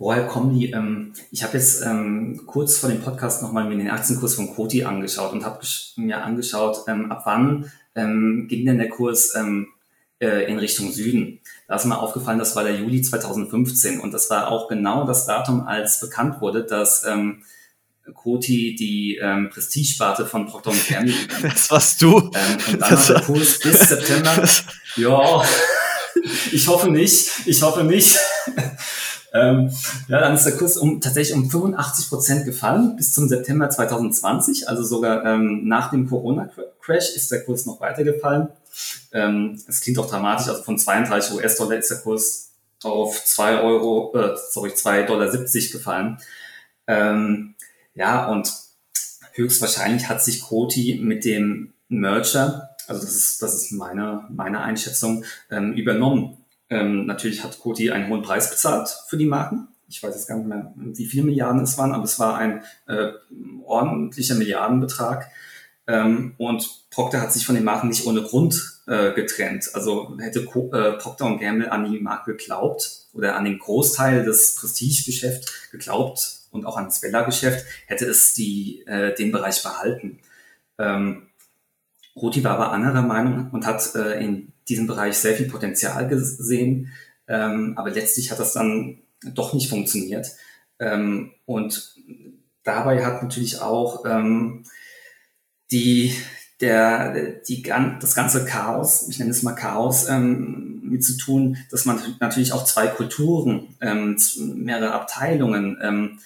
woher 0.03 0.27
kommen 0.27 0.59
die? 0.59 0.73
Ähm, 0.73 1.13
ich 1.31 1.45
habe 1.45 1.57
jetzt 1.57 1.83
ähm, 1.87 2.43
kurz 2.47 2.77
vor 2.79 2.91
dem 2.91 3.01
Podcast 3.01 3.41
nochmal 3.41 3.65
mir 3.65 3.79
den 3.79 3.91
Aktienkurs 3.91 4.35
von 4.35 4.53
Koti 4.53 4.85
angeschaut 4.85 5.33
und 5.33 5.45
habe 5.45 5.61
mir 5.97 6.23
angeschaut, 6.23 6.85
ähm, 6.89 7.11
ab 7.11 7.23
wann 7.25 7.71
ähm, 7.95 8.47
ging 8.49 8.67
denn 8.67 8.79
der 8.79 8.89
Kurs 8.89 9.35
ähm, 9.37 9.69
äh, 10.21 10.51
in 10.51 10.59
Richtung 10.59 10.91
Süden. 10.91 11.41
Da 11.69 11.77
ist 11.77 11.85
mir 11.85 11.99
aufgefallen, 11.99 12.41
das 12.41 12.57
war 12.57 12.65
der 12.65 12.75
Juli 12.75 13.01
2015 13.01 14.01
und 14.01 14.13
das 14.13 14.29
war 14.29 14.49
auch 14.49 14.69
genau 14.69 15.07
das 15.07 15.25
Datum, 15.27 15.67
als 15.67 16.01
bekannt 16.01 16.41
wurde, 16.41 16.65
dass 16.65 17.05
ähm, 17.07 17.45
Koti 18.13 18.75
die 18.75 19.21
ähm, 19.23 19.51
Prestigesparte 19.51 20.27
von 20.27 20.47
Procter 20.47 20.73
Gamble. 20.89 21.15
Das 21.43 21.71
warst 21.71 22.03
du. 22.03 22.19
Ähm, 22.19 22.59
und 22.73 22.81
dann 22.81 22.91
das 22.91 23.09
hat 23.09 23.17
der 23.17 23.23
Kurs 23.23 23.61
bis 23.61 23.89
September. 23.89 24.49
ja, 24.97 25.45
ich 26.51 26.67
hoffe 26.67 26.91
nicht. 26.91 27.31
Ich 27.47 27.63
hoffe 27.63 27.85
nicht. 27.85 28.19
Ähm, 29.33 29.71
ja, 30.09 30.21
dann 30.21 30.35
ist 30.35 30.45
der 30.45 30.57
Kurs 30.57 30.77
um, 30.77 31.01
tatsächlich 31.01 31.37
um 31.37 31.51
85 31.51 32.09
Prozent 32.09 32.45
gefallen 32.45 32.97
bis 32.97 33.13
zum 33.15 33.29
September 33.29 33.71
2020. 33.71 34.69
Also 34.69 34.85
sogar 34.85 35.25
ähm, 35.25 35.67
nach 35.67 35.91
dem 35.91 36.09
Corona-Crash 36.09 37.17
ist 37.17 37.33
der 37.33 37.45
Kurs 37.45 37.67
noch 37.67 37.81
weiter 37.81 38.05
gefallen. 38.05 38.49
Ähm, 39.13 39.61
es 39.67 39.81
klingt 39.81 39.99
auch 39.99 40.09
dramatisch. 40.09 40.49
Also 40.49 40.63
von 40.63 40.79
32 40.79 41.35
US-Dollar 41.35 41.77
ist 41.77 41.91
der 41.91 41.99
Kurs 41.99 42.51
auf 42.83 43.25
2 43.25 43.61
Euro, 43.61 44.13
äh, 44.15 44.37
sorry, 44.51 44.71
2,70 44.71 45.07
Dollar 45.07 45.31
gefallen. 45.31 46.19
Ähm, 46.87 47.55
ja, 47.95 48.29
und 48.31 48.53
höchstwahrscheinlich 49.33 50.09
hat 50.09 50.23
sich 50.23 50.43
Koti 50.43 51.01
mit 51.03 51.25
dem 51.25 51.73
Merger, 51.89 52.71
also 52.89 53.03
das 53.03 53.15
ist, 53.15 53.43
das 53.43 53.55
ist 53.55 53.73
meine, 53.73 54.27
meine 54.31 54.61
Einschätzung, 54.61 55.25
ähm, 55.51 55.75
übernommen. 55.75 56.39
Ähm, 56.73 57.05
natürlich 57.05 57.45
hat 57.45 57.61
Koti 57.61 57.91
einen 57.91 58.09
hohen 58.09 58.23
Preis 58.23 58.49
bezahlt 58.49 58.89
für 59.09 59.19
die 59.19 59.27
Marken. 59.27 59.69
Ich 59.89 60.03
weiß 60.03 60.15
jetzt 60.15 60.27
gar 60.27 60.39
nicht 60.39 60.49
mehr, 60.49 60.73
wie 60.75 61.05
viele 61.05 61.25
Milliarden 61.25 61.63
es 61.63 61.77
waren, 61.77 61.93
aber 61.93 62.05
es 62.05 62.19
war 62.19 62.39
ein 62.39 62.63
äh, 62.87 63.13
ordentlicher 63.63 64.37
Milliardenbetrag. 64.37 65.31
Ähm, 65.87 66.35
und 66.39 66.87
Procter 66.91 67.21
hat 67.21 67.33
sich 67.33 67.45
von 67.45 67.55
den 67.55 67.65
Marken 67.65 67.89
nicht 67.89 68.07
ohne 68.07 68.23
Grund 68.23 68.81
äh, 68.87 69.13
getrennt. 69.13 69.71
Also 69.75 70.17
hätte 70.19 70.47
Co 70.47 70.73
äh, 70.73 70.93
Procter 70.93 71.37
Gamble 71.37 71.71
an 71.71 71.91
die 71.91 72.01
Marke 72.01 72.37
geglaubt 72.37 73.09
oder 73.13 73.37
an 73.37 73.45
den 73.45 73.59
Großteil 73.59 74.25
des 74.25 74.57
Prestigegeschäfts 74.57 75.71
geglaubt, 75.71 76.43
und 76.53 76.67
auch 76.67 76.77
ans 76.77 77.03
Vella-Geschäft, 77.03 77.65
hätte 77.87 78.05
es 78.05 78.35
die, 78.35 78.87
äh, 78.87 79.15
den 79.15 79.33
Bereich 79.33 79.63
behalten. 79.63 80.21
Ähm, 80.79 81.29
Roti 82.15 82.45
war 82.45 82.53
aber 82.53 82.73
anderer 82.73 83.03
Meinung 83.03 83.51
und 83.53 83.67
hat 83.67 83.95
äh, 83.95 84.23
in 84.23 84.53
diesem 84.69 84.87
Bereich 84.87 85.17
sehr 85.17 85.35
viel 85.35 85.49
Potenzial 85.49 86.09
gesehen, 86.09 86.93
ähm, 87.29 87.75
aber 87.77 87.91
letztlich 87.91 88.31
hat 88.31 88.39
das 88.39 88.53
dann 88.53 88.99
doch 89.35 89.53
nicht 89.53 89.69
funktioniert. 89.69 90.29
Ähm, 90.79 91.33
und 91.47 91.97
dabei 92.65 93.05
hat 93.05 93.23
natürlich 93.23 93.61
auch 93.61 94.05
ähm, 94.05 94.65
die, 95.71 96.15
der, 96.61 97.41
die, 97.49 97.63
das 97.63 98.15
ganze 98.15 98.45
Chaos, 98.45 99.09
ich 99.09 99.19
nenne 99.19 99.31
es 99.31 99.43
mal 99.43 99.55
Chaos, 99.55 100.09
ähm, 100.09 100.81
mit 100.83 101.05
zu 101.05 101.17
tun, 101.17 101.57
dass 101.71 101.85
man 101.85 102.01
natürlich 102.21 102.53
auch 102.53 102.65
zwei 102.65 102.87
Kulturen, 102.87 103.75
ähm, 103.81 104.17
mehrere 104.39 104.93
Abteilungen 104.93 105.79
ähm, 105.83 106.19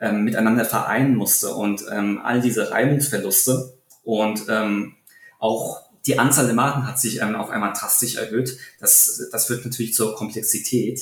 ähm, 0.00 0.24
miteinander 0.24 0.64
vereinen 0.64 1.14
musste 1.14 1.54
und 1.54 1.84
ähm, 1.90 2.20
all 2.22 2.40
diese 2.40 2.70
Reibungsverluste 2.70 3.74
und 4.04 4.46
ähm, 4.48 4.94
auch 5.38 5.85
die 6.06 6.18
Anzahl 6.18 6.46
der 6.46 6.54
Marken 6.54 6.86
hat 6.86 7.00
sich 7.00 7.20
ähm, 7.20 7.34
auf 7.34 7.50
einmal 7.50 7.72
drastisch 7.72 8.16
erhöht. 8.16 8.58
Das, 8.80 9.28
das 9.30 9.46
führt 9.46 9.64
natürlich 9.64 9.94
zur 9.94 10.14
Komplexität. 10.14 11.00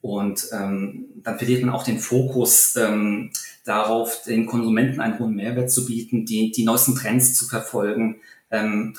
Und 0.00 0.48
ähm, 0.52 1.06
dann 1.16 1.36
verliert 1.36 1.62
man 1.62 1.74
auch 1.74 1.84
den 1.84 1.98
Fokus 1.98 2.74
ähm, 2.76 3.30
darauf, 3.64 4.22
den 4.22 4.46
Konsumenten 4.46 5.00
einen 5.00 5.18
hohen 5.18 5.34
Mehrwert 5.34 5.70
zu 5.70 5.84
bieten, 5.84 6.24
die, 6.24 6.52
die 6.52 6.64
neuesten 6.64 6.94
Trends 6.94 7.34
zu 7.34 7.46
verfolgen. 7.46 8.16
Ähm, 8.50 8.96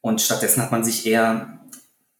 und 0.00 0.20
stattdessen 0.20 0.62
hat 0.62 0.70
man 0.70 0.84
sich 0.84 1.06
eher 1.06 1.58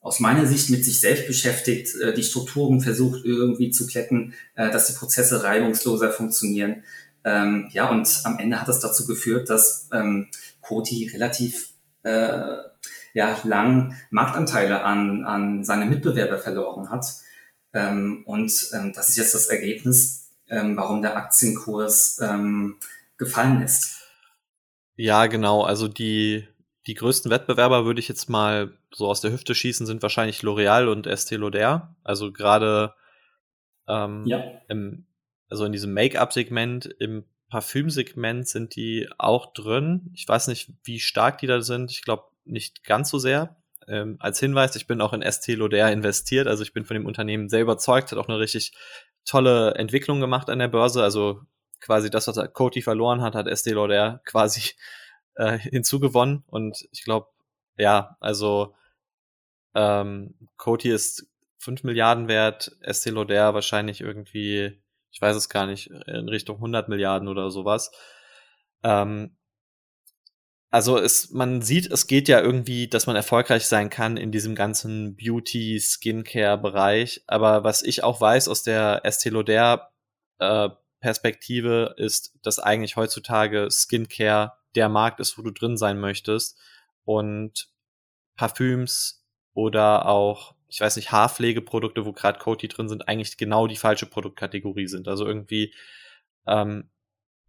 aus 0.01 0.21
meiner 0.21 0.47
Sicht 0.47 0.71
mit 0.71 0.85
sich 0.85 1.01
selbst 1.01 1.27
beschäftigt, 1.29 1.95
äh, 1.97 2.13
die 2.13 2.25
Strukturen 2.25 2.81
versucht 2.81 3.25
irgendwie 3.25 3.71
zu 3.71 3.87
kletten, 3.87 4.35
äh, 4.57 4.71
dass 4.71 4.87
die 4.89 4.95
Prozesse 4.95 5.45
reibungsloser 5.45 6.11
funktionieren. 6.11 6.83
Ähm, 7.25 7.69
ja, 7.73 7.89
und 7.89 8.21
am 8.25 8.39
Ende 8.39 8.61
hat 8.61 8.69
das 8.69 8.81
dazu 8.81 9.07
geführt, 9.07 9.49
dass 9.49 9.89
ähm, 9.93 10.29
Koti 10.61 11.09
relativ 11.13 11.71
äh, 12.03 12.57
ja, 13.15 13.37
lang 13.45 13.97
Marktanteile 14.11 14.83
an, 14.83 15.25
an 15.25 15.65
seine 15.65 15.87
Mitbewerber 15.87 16.39
verloren 16.39 16.91
hat. 16.91 17.07
Ähm, 17.73 18.23
und 18.27 18.53
ähm, 18.73 18.93
das 18.95 19.09
ist 19.09 19.17
jetzt 19.17 19.35
das 19.35 19.49
Ergebnis, 19.49 20.31
ähm, 20.49 20.77
warum 20.77 21.03
der 21.03 21.17
Aktienkurs 21.17 22.21
ähm, 22.23 22.77
gefallen 23.19 23.63
ist. 23.63 24.03
Ja, 24.97 25.27
genau. 25.27 25.63
Also 25.63 25.89
die, 25.89 26.49
die 26.87 26.95
größten 26.95 27.31
Wettbewerber 27.31 27.85
würde 27.85 28.01
ich 28.01 28.09
jetzt 28.09 28.29
mal 28.29 28.73
so 28.93 29.07
aus 29.07 29.21
der 29.21 29.33
Hüfte 29.33 29.55
schießen, 29.55 29.87
sind 29.87 30.03
wahrscheinlich 30.03 30.41
L'Oreal 30.41 30.89
und 30.89 31.07
Estée 31.07 31.37
Lauder. 31.37 31.95
Also 32.03 32.33
gerade 32.33 32.95
ähm, 33.87 34.25
ja. 34.27 34.43
im, 34.69 35.07
also 35.49 35.65
in 35.65 35.73
diesem 35.73 35.93
Make-up-Segment, 35.93 36.87
im 36.87 37.25
Parfüm-Segment 37.49 38.47
sind 38.47 38.77
die 38.77 39.09
auch 39.19 39.53
drin. 39.53 40.11
Ich 40.15 40.29
weiß 40.29 40.49
nicht, 40.49 40.73
wie 40.85 41.01
stark 41.01 41.39
die 41.39 41.47
da 41.47 41.61
sind. 41.63 41.91
Ich 41.91 42.03
glaube 42.03 42.25
nicht 42.45 42.85
ganz 42.85 43.11
so 43.11 43.19
sehr. 43.19 43.57
Ähm, 43.87 44.17
als 44.21 44.39
Hinweis, 44.39 44.77
ich 44.77 44.87
bin 44.87 45.01
auch 45.01 45.13
in 45.13 45.23
Estée 45.23 45.57
Lauder 45.57 45.91
investiert, 45.91 46.47
also 46.47 46.63
ich 46.63 46.75
bin 46.75 46.85
von 46.85 46.95
dem 46.95 47.07
Unternehmen 47.07 47.49
sehr 47.49 47.63
überzeugt, 47.63 48.13
hat 48.13 48.19
auch 48.19 48.29
eine 48.29 48.39
richtig 48.39 48.73
tolle 49.25 49.75
Entwicklung 49.75 50.21
gemacht 50.21 50.51
an 50.51 50.59
der 50.59 50.69
Börse. 50.69 51.03
Also 51.03 51.43
quasi 51.81 52.11
das, 52.11 52.27
was 52.27 52.53
Coty 52.53 52.83
verloren 52.83 53.23
hat, 53.23 53.35
hat 53.35 53.47
Estée 53.47 53.75
Lauder 53.75 54.21
quasi 54.25 54.75
äh, 55.37 55.59
hinzugewonnen. 55.59 56.45
Und 56.47 56.87
ich 56.93 57.05
glaube, 57.05 57.29
ja, 57.77 58.17
also 58.21 58.75
ähm, 59.75 60.35
Coty 60.57 60.91
ist 60.91 61.27
5 61.59 61.85
Milliarden 61.85 62.29
wert, 62.29 62.77
Estée 62.83 63.13
Lauder 63.13 63.55
wahrscheinlich 63.55 64.01
irgendwie, 64.01 64.81
ich 65.11 65.21
weiß 65.21 65.37
es 65.37 65.49
gar 65.49 65.67
nicht, 65.67 65.91
in 66.07 66.29
Richtung 66.29 66.57
100 66.57 66.89
Milliarden 66.89 67.29
oder 67.29 67.51
sowas. 67.51 67.91
Ähm, 68.83 69.37
also 70.71 70.99
es, 70.99 71.31
man 71.31 71.63
sieht, 71.63 71.91
es 71.91 72.07
geht 72.07 72.29
ja 72.29 72.41
irgendwie, 72.41 72.89
dass 72.89 73.07
man 73.07 73.17
erfolgreich 73.17 73.67
sein 73.67 73.89
kann 73.89 74.19
in 74.19 74.33
diesem 74.33 74.55
ganzen 74.55 75.17
Beauty, 75.17 75.81
Skincare-Bereich. 75.81 77.25
Aber 77.27 77.65
was 77.65 77.83
ich 77.83 78.05
auch 78.05 78.21
weiß 78.21 78.49
aus 78.49 78.63
der 78.65 79.03
Estée 79.05 79.31
Lauder 79.31 79.91
äh, 80.39 80.69
Perspektive 81.01 81.95
ist, 81.97 82.39
dass 82.43 82.59
eigentlich 82.59 82.97
heutzutage 82.97 83.69
Skincare 83.71 84.53
der 84.75 84.89
Markt 84.89 85.21
ist, 85.21 85.39
wo 85.39 85.43
du 85.43 85.53
drin 85.53 85.77
sein 85.79 85.99
möchtest. 85.99 86.59
Und 87.05 87.71
Parfüms 88.37 89.25
oder 89.55 90.07
auch, 90.07 90.55
ich 90.69 90.81
weiß 90.81 90.97
nicht, 90.97 91.13
Haarpflegeprodukte, 91.13 92.05
wo 92.05 92.13
gerade 92.13 92.39
Coty 92.39 92.69
drin 92.69 92.89
sind, 92.89 93.09
eigentlich 93.09 93.37
genau 93.39 93.67
die 93.67 93.77
falsche 93.77 94.07
Produktkategorie 94.07 94.87
sind. 94.87 95.09
Also 95.09 95.27
irgendwie, 95.27 95.75
ähm, 96.47 96.91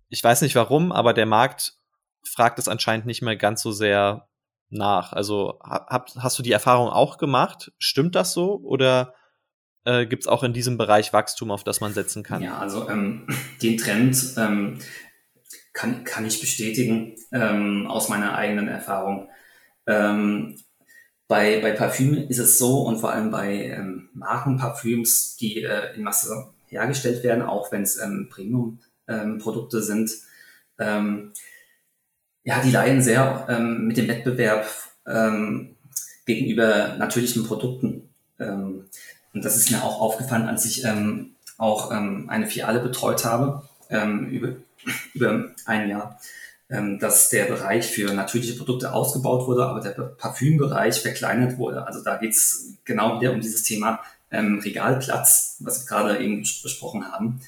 ich 0.08 0.24
weiß 0.24 0.42
nicht 0.42 0.56
warum, 0.56 0.92
aber 0.92 1.14
der 1.14 1.26
Markt 1.26 1.78
fragt 2.24 2.60
es 2.60 2.68
anscheinend 2.68 3.06
nicht 3.06 3.22
mehr 3.22 3.36
ganz 3.36 3.62
so 3.62 3.72
sehr 3.72 4.28
nach. 4.70 5.14
Also 5.14 5.60
hab, 5.62 6.10
hast 6.16 6.40
du 6.40 6.44
die 6.44 6.52
Erfahrung 6.52 6.90
auch 6.90 7.18
gemacht? 7.18 7.72
Stimmt 7.78 8.16
das 8.16 8.34
so? 8.34 8.56
Oder 8.64 9.14
äh, 9.84 10.06
gibt 10.06 10.24
es 10.24 10.28
auch 10.28 10.44
in 10.44 10.54
diesem 10.54 10.78
Bereich 10.78 11.12
Wachstum, 11.12 11.52
auf 11.52 11.64
das 11.64 11.82
man 11.82 11.94
setzen 11.94 12.24
kann? 12.24 12.42
Ja, 12.42 12.58
also 12.58 12.90
ähm, 12.90 13.28
den 13.62 13.78
Trend 13.78 14.18
ähm, 14.38 14.80
kann, 15.74 16.04
kann 16.06 16.26
ich 16.26 16.40
bestätigen 16.40 17.16
ähm, 17.32 17.88
aus 17.88 18.08
meiner 18.10 18.36
eigenen 18.36 18.68
Erfahrung. 18.68 19.30
Ähm, 19.88 20.58
bei, 21.30 21.60
bei 21.62 21.72
Parfüm 21.74 22.16
ist 22.28 22.40
es 22.40 22.58
so 22.58 22.82
und 22.82 22.98
vor 22.98 23.14
allem 23.14 23.30
bei 23.30 23.66
ähm, 23.66 24.10
Markenparfüms, 24.14 25.38
die 25.38 25.62
äh, 25.62 25.96
in 25.96 26.02
Masse 26.02 26.48
hergestellt 26.68 27.24
werden, 27.24 27.44
auch 27.44 27.72
wenn 27.72 27.84
es 27.84 28.00
ähm, 28.00 28.30
Premium-Produkte 28.32 29.78
ähm, 29.78 29.84
sind, 29.84 30.12
ähm, 30.80 31.32
ja, 32.44 32.60
die 32.62 32.72
leiden 32.72 33.04
sehr 33.04 33.46
ähm, 33.48 33.86
mit 33.86 33.98
dem 33.98 34.08
Wettbewerb 34.08 34.68
gegenüber 36.28 36.96
natürlichen 37.00 37.44
Produkten. 37.44 38.10
Und 38.38 38.86
das 39.34 39.56
ist 39.56 39.72
mir 39.72 39.84
auch 39.84 40.00
aufgefallen, 40.02 40.48
als 40.48 40.66
ich 40.66 40.86
auch 41.58 41.90
eine 41.90 42.46
Filiale 42.46 42.80
betreut 42.80 43.26
habe 43.26 43.68
über, 43.90 44.54
über 45.16 45.46
ein 45.66 45.90
Jahr, 45.90 46.20
dass 46.70 47.30
der 47.30 47.46
Bereich 47.46 47.88
für 47.88 48.14
natürliche 48.14 48.56
Produkte 48.56 48.94
ausgebaut 48.94 49.48
wurde, 49.48 49.66
aber 49.66 49.80
der 49.80 49.90
Parfümbereich 49.90 51.02
verkleinert 51.02 51.58
wurde. 51.58 51.88
Also 51.88 52.04
da 52.04 52.18
geht's 52.18 52.76
genau 52.86 53.20
wieder 53.20 53.34
um 53.34 53.42
dieses 53.42 53.64
Thema 53.64 54.02
ähm, 54.32 54.60
Regalplatz, 54.60 55.58
was 55.62 55.82
wir 55.82 55.88
gerade 55.88 56.24
eben 56.24 56.42
besprochen 56.42 57.12
haben. 57.12 57.42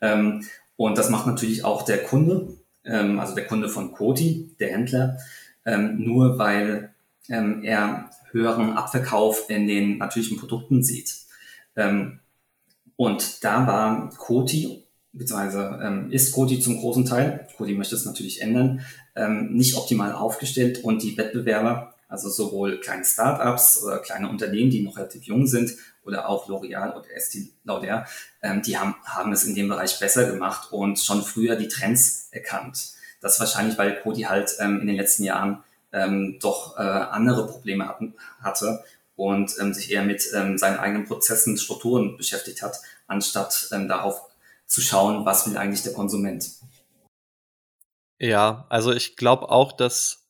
Ähm, 0.00 0.44
und 0.76 0.96
das 0.96 1.10
macht 1.10 1.26
natürlich 1.26 1.64
auch 1.64 1.82
der 1.82 2.04
Kunde, 2.04 2.56
ähm, 2.84 3.18
also 3.18 3.34
der 3.34 3.46
Kunde 3.46 3.68
von 3.68 3.92
Koti, 3.92 4.54
der 4.60 4.70
Händler, 4.70 5.18
ähm, 5.66 6.04
nur 6.04 6.38
weil 6.38 6.94
ähm, 7.28 7.64
er 7.64 8.10
höheren 8.30 8.74
Abverkauf 8.74 9.50
in 9.50 9.66
den 9.66 9.98
natürlichen 9.98 10.38
Produkten 10.38 10.82
sieht. 10.82 11.16
Ähm, 11.76 12.20
und 12.96 13.44
da 13.44 13.66
war 13.66 14.10
Koti, 14.16 14.84
beziehungsweise 15.12 15.80
ähm, 15.82 16.10
ist 16.10 16.32
Koti 16.32 16.60
zum 16.60 16.78
großen 16.78 17.04
Teil, 17.04 17.46
Koti 17.56 17.74
möchte 17.74 17.94
es 17.94 18.04
natürlich 18.04 18.40
ändern, 18.40 18.80
ähm, 19.16 19.54
nicht 19.54 19.76
optimal 19.76 20.12
aufgestellt 20.12 20.84
und 20.84 21.02
die 21.02 21.16
Wettbewerber, 21.16 21.94
also 22.08 22.28
sowohl 22.28 22.80
kleine 22.80 23.04
Startups 23.04 23.82
oder 23.82 23.98
kleine 23.98 24.28
Unternehmen, 24.28 24.70
die 24.70 24.82
noch 24.82 24.96
relativ 24.96 25.24
jung 25.24 25.46
sind, 25.46 25.72
oder 26.04 26.28
auch 26.28 26.48
L'Oreal 26.48 26.96
oder 26.96 27.06
Estée 27.16 27.50
Lauder, 27.64 28.06
ähm, 28.42 28.62
die 28.62 28.78
haben, 28.78 28.94
haben 29.04 29.32
es 29.32 29.44
in 29.44 29.54
dem 29.54 29.68
Bereich 29.68 29.98
besser 30.00 30.30
gemacht 30.30 30.72
und 30.72 30.98
schon 30.98 31.22
früher 31.22 31.56
die 31.56 31.68
Trends 31.68 32.28
erkannt. 32.30 32.92
Das 33.20 33.38
wahrscheinlich, 33.38 33.76
weil 33.76 34.00
Cody 34.00 34.22
halt 34.22 34.56
ähm, 34.58 34.80
in 34.80 34.86
den 34.86 34.96
letzten 34.96 35.24
Jahren 35.24 35.62
ähm, 35.92 36.38
doch 36.40 36.78
äh, 36.78 36.82
andere 36.82 37.46
Probleme 37.46 37.86
hatten, 37.86 38.14
hatte 38.40 38.82
und 39.16 39.54
ähm, 39.60 39.74
sich 39.74 39.90
eher 39.90 40.02
mit 40.02 40.30
ähm, 40.34 40.56
seinen 40.58 40.78
eigenen 40.78 41.04
Prozessen, 41.04 41.58
Strukturen 41.58 42.16
beschäftigt 42.16 42.62
hat, 42.62 42.80
anstatt 43.06 43.68
ähm, 43.72 43.88
darauf 43.88 44.27
zu 44.68 44.80
schauen, 44.82 45.24
was 45.24 45.48
will 45.48 45.56
eigentlich 45.56 45.82
der 45.82 45.94
Konsument. 45.94 46.48
Ja, 48.20 48.66
also 48.68 48.92
ich 48.92 49.16
glaube 49.16 49.50
auch, 49.50 49.72
dass 49.72 50.28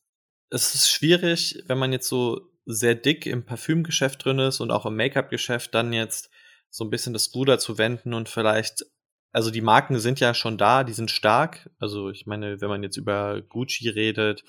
es 0.49 0.73
ist 0.73 0.89
schwierig, 0.89 1.63
wenn 1.67 1.77
man 1.77 1.91
jetzt 1.91 2.07
so 2.07 2.49
sehr 2.65 2.95
dick 2.95 3.25
im 3.25 3.45
Parfümgeschäft 3.45 4.23
drin 4.23 4.39
ist 4.39 4.59
und 4.59 4.71
auch 4.71 4.85
im 4.85 4.95
Make-up-Geschäft, 4.95 5.73
dann 5.73 5.93
jetzt 5.93 6.29
so 6.69 6.83
ein 6.83 6.89
bisschen 6.89 7.13
das 7.13 7.33
Ruder 7.33 7.59
zu 7.59 7.77
wenden 7.77 8.13
und 8.13 8.29
vielleicht, 8.29 8.85
also 9.31 9.51
die 9.51 9.61
Marken 9.61 9.99
sind 9.99 10.19
ja 10.19 10.33
schon 10.33 10.57
da, 10.57 10.83
die 10.83 10.93
sind 10.93 11.11
stark. 11.11 11.69
Also 11.79 12.09
ich 12.09 12.25
meine, 12.25 12.61
wenn 12.61 12.69
man 12.69 12.83
jetzt 12.83 12.97
über 12.97 13.41
Gucci 13.41 13.89
redet, 13.89 14.43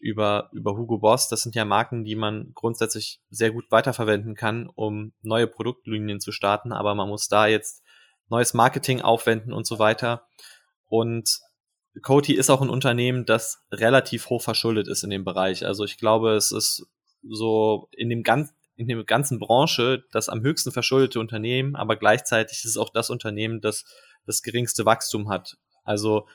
über, 0.00 0.50
über 0.52 0.76
Hugo 0.76 0.98
Boss, 0.98 1.28
das 1.28 1.44
sind 1.44 1.54
ja 1.54 1.64
Marken, 1.64 2.04
die 2.04 2.16
man 2.16 2.50
grundsätzlich 2.54 3.20
sehr 3.30 3.52
gut 3.52 3.70
weiterverwenden 3.70 4.34
kann, 4.34 4.68
um 4.68 5.12
neue 5.22 5.46
Produktlinien 5.46 6.18
zu 6.18 6.32
starten, 6.32 6.72
aber 6.72 6.96
man 6.96 7.08
muss 7.08 7.28
da 7.28 7.46
jetzt 7.46 7.84
neues 8.32 8.54
Marketing 8.54 9.00
aufwenden 9.00 9.52
und 9.52 9.66
so 9.66 9.78
weiter. 9.78 10.26
Und 10.86 11.38
Coty 12.02 12.34
ist 12.34 12.50
auch 12.50 12.62
ein 12.62 12.70
Unternehmen, 12.70 13.26
das 13.26 13.64
relativ 13.70 14.30
hoch 14.30 14.42
verschuldet 14.42 14.88
ist 14.88 15.04
in 15.04 15.10
dem 15.10 15.24
Bereich. 15.24 15.64
Also 15.64 15.84
ich 15.84 15.98
glaube, 15.98 16.32
es 16.32 16.50
ist 16.50 16.86
so 17.22 17.88
in 17.92 18.08
dem 18.08 18.24
ganzen 18.24 18.54
in 18.74 18.88
der 18.88 19.04
ganzen 19.04 19.38
Branche 19.38 20.02
das 20.12 20.30
am 20.30 20.40
höchsten 20.40 20.72
verschuldete 20.72 21.20
Unternehmen, 21.20 21.76
aber 21.76 21.96
gleichzeitig 21.96 22.64
ist 22.64 22.70
es 22.70 22.78
auch 22.78 22.88
das 22.88 23.10
Unternehmen, 23.10 23.60
das 23.60 23.84
das 24.26 24.42
geringste 24.42 24.86
Wachstum 24.86 25.28
hat. 25.28 25.58
Also 25.84 26.26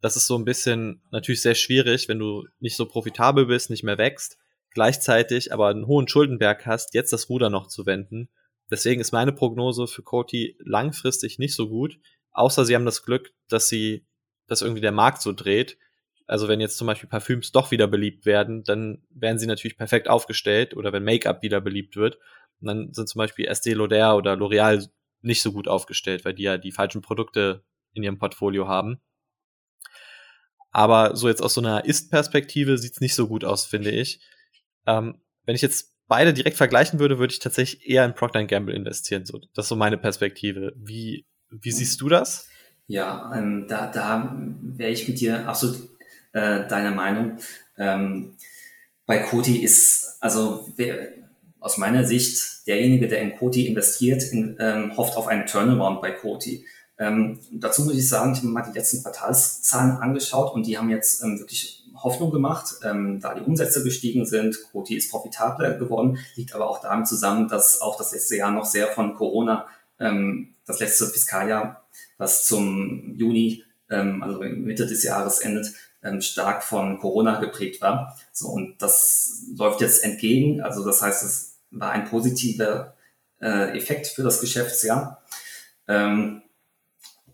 das 0.00 0.16
ist 0.16 0.26
so 0.26 0.36
ein 0.36 0.44
bisschen 0.44 1.02
natürlich 1.12 1.40
sehr 1.40 1.54
schwierig, 1.54 2.08
wenn 2.08 2.18
du 2.18 2.44
nicht 2.58 2.76
so 2.76 2.86
profitabel 2.86 3.46
bist, 3.46 3.70
nicht 3.70 3.84
mehr 3.84 3.96
wächst, 3.96 4.38
gleichzeitig 4.72 5.52
aber 5.52 5.68
einen 5.68 5.86
hohen 5.86 6.08
Schuldenberg 6.08 6.66
hast, 6.66 6.94
jetzt 6.94 7.12
das 7.12 7.30
Ruder 7.30 7.48
noch 7.48 7.68
zu 7.68 7.86
wenden. 7.86 8.28
Deswegen 8.70 9.00
ist 9.00 9.12
meine 9.12 9.32
Prognose 9.32 9.86
für 9.86 10.02
Coty 10.02 10.56
langfristig 10.58 11.38
nicht 11.38 11.54
so 11.54 11.68
gut, 11.68 11.98
außer 12.32 12.64
sie 12.64 12.74
haben 12.74 12.86
das 12.86 13.02
Glück, 13.02 13.32
dass 13.48 13.68
sie, 13.68 14.06
dass 14.46 14.62
irgendwie 14.62 14.80
der 14.80 14.92
Markt 14.92 15.22
so 15.22 15.32
dreht, 15.32 15.78
also 16.26 16.48
wenn 16.48 16.60
jetzt 16.60 16.78
zum 16.78 16.86
Beispiel 16.86 17.08
Parfüms 17.08 17.52
doch 17.52 17.70
wieder 17.70 17.86
beliebt 17.86 18.24
werden, 18.24 18.64
dann 18.64 19.02
werden 19.10 19.38
sie 19.38 19.46
natürlich 19.46 19.76
perfekt 19.76 20.08
aufgestellt 20.08 20.74
oder 20.74 20.92
wenn 20.92 21.04
Make-up 21.04 21.42
wieder 21.42 21.60
beliebt 21.60 21.96
wird, 21.96 22.18
dann 22.60 22.92
sind 22.92 23.08
zum 23.08 23.18
Beispiel 23.18 23.48
Estée 23.48 23.74
Lauder 23.74 24.16
oder 24.16 24.34
L'Oreal 24.34 24.88
nicht 25.20 25.42
so 25.42 25.52
gut 25.52 25.68
aufgestellt, 25.68 26.24
weil 26.24 26.34
die 26.34 26.44
ja 26.44 26.56
die 26.56 26.72
falschen 26.72 27.02
Produkte 27.02 27.62
in 27.92 28.02
ihrem 28.02 28.18
Portfolio 28.18 28.68
haben. 28.68 29.00
Aber 30.70 31.14
so 31.14 31.28
jetzt 31.28 31.42
aus 31.42 31.54
so 31.54 31.60
einer 31.60 31.84
Ist-Perspektive 31.84 32.78
sieht's 32.78 33.00
nicht 33.00 33.14
so 33.14 33.28
gut 33.28 33.44
aus, 33.44 33.64
finde 33.64 33.90
ich. 33.90 34.20
Ähm, 34.86 35.20
wenn 35.44 35.54
ich 35.54 35.62
jetzt 35.62 35.93
beide 36.08 36.32
direkt 36.32 36.56
vergleichen 36.56 36.98
würde, 36.98 37.18
würde 37.18 37.32
ich 37.32 37.38
tatsächlich 37.38 37.88
eher 37.88 38.04
in 38.04 38.14
Procter 38.14 38.44
Gamble 38.44 38.74
investieren. 38.74 39.26
So, 39.26 39.40
das 39.54 39.66
ist 39.66 39.68
so 39.68 39.76
meine 39.76 39.98
Perspektive. 39.98 40.72
Wie, 40.76 41.26
Wie 41.50 41.72
siehst 41.72 42.00
du 42.00 42.08
das? 42.08 42.48
Ja, 42.86 43.32
ähm, 43.34 43.66
da, 43.68 43.90
da 43.90 44.36
wäre 44.60 44.90
ich 44.90 45.08
mit 45.08 45.20
dir 45.20 45.48
absolut 45.48 45.88
äh, 46.32 46.66
deiner 46.68 46.90
Meinung. 46.90 47.38
Ähm, 47.78 48.36
bei 49.06 49.18
Koti 49.18 49.62
ist, 49.62 50.18
also 50.20 50.68
wer, 50.76 51.08
aus 51.60 51.78
meiner 51.78 52.04
Sicht, 52.04 52.66
derjenige, 52.66 53.08
der 53.08 53.22
in 53.22 53.36
Koti 53.36 53.66
investiert, 53.66 54.22
in, 54.32 54.56
ähm, 54.60 54.96
hofft 54.96 55.16
auf 55.16 55.28
einen 55.28 55.46
Turnaround 55.46 56.02
bei 56.02 56.10
Koti. 56.10 56.66
Ähm, 56.98 57.40
dazu 57.52 57.84
muss 57.84 57.96
ich 57.96 58.08
sagen, 58.08 58.32
ich 58.32 58.38
habe 58.38 58.48
mir 58.48 58.52
mal 58.52 58.70
die 58.70 58.78
letzten 58.78 59.02
Quartalszahlen 59.02 59.96
angeschaut 59.96 60.54
und 60.54 60.66
die 60.66 60.78
haben 60.78 60.90
jetzt 60.90 61.22
ähm, 61.22 61.38
wirklich 61.38 61.83
Hoffnung 62.04 62.30
gemacht, 62.30 62.76
ähm, 62.84 63.18
da 63.20 63.34
die 63.34 63.42
Umsätze 63.42 63.82
gestiegen 63.82 64.26
sind. 64.26 64.56
Koti 64.70 64.96
ist 64.96 65.10
profitabler 65.10 65.74
geworden, 65.74 66.18
liegt 66.36 66.54
aber 66.54 66.68
auch 66.68 66.80
damit 66.80 67.08
zusammen, 67.08 67.48
dass 67.48 67.80
auch 67.80 67.96
das 67.96 68.12
letzte 68.12 68.36
Jahr 68.36 68.52
noch 68.52 68.66
sehr 68.66 68.88
von 68.88 69.14
Corona, 69.14 69.66
ähm, 69.98 70.54
das 70.66 70.80
letzte 70.80 71.06
Fiskaljahr, 71.06 71.84
was 72.18 72.44
zum 72.44 73.14
Juni, 73.16 73.64
ähm, 73.90 74.22
also 74.22 74.40
Mitte 74.40 74.86
des 74.86 75.02
Jahres 75.02 75.40
endet, 75.40 75.72
ähm, 76.02 76.20
stark 76.20 76.62
von 76.62 76.98
Corona 76.98 77.40
geprägt 77.40 77.80
war. 77.80 78.16
So, 78.32 78.48
und 78.48 78.80
das 78.80 79.46
läuft 79.56 79.80
jetzt 79.80 80.04
entgegen. 80.04 80.60
Also 80.60 80.84
das 80.84 81.02
heißt, 81.02 81.24
es 81.24 81.58
war 81.70 81.90
ein 81.90 82.04
positiver 82.04 82.94
äh, 83.40 83.76
Effekt 83.76 84.08
für 84.08 84.22
das 84.22 84.40
Geschäftsjahr. 84.40 85.22
Ähm, 85.88 86.42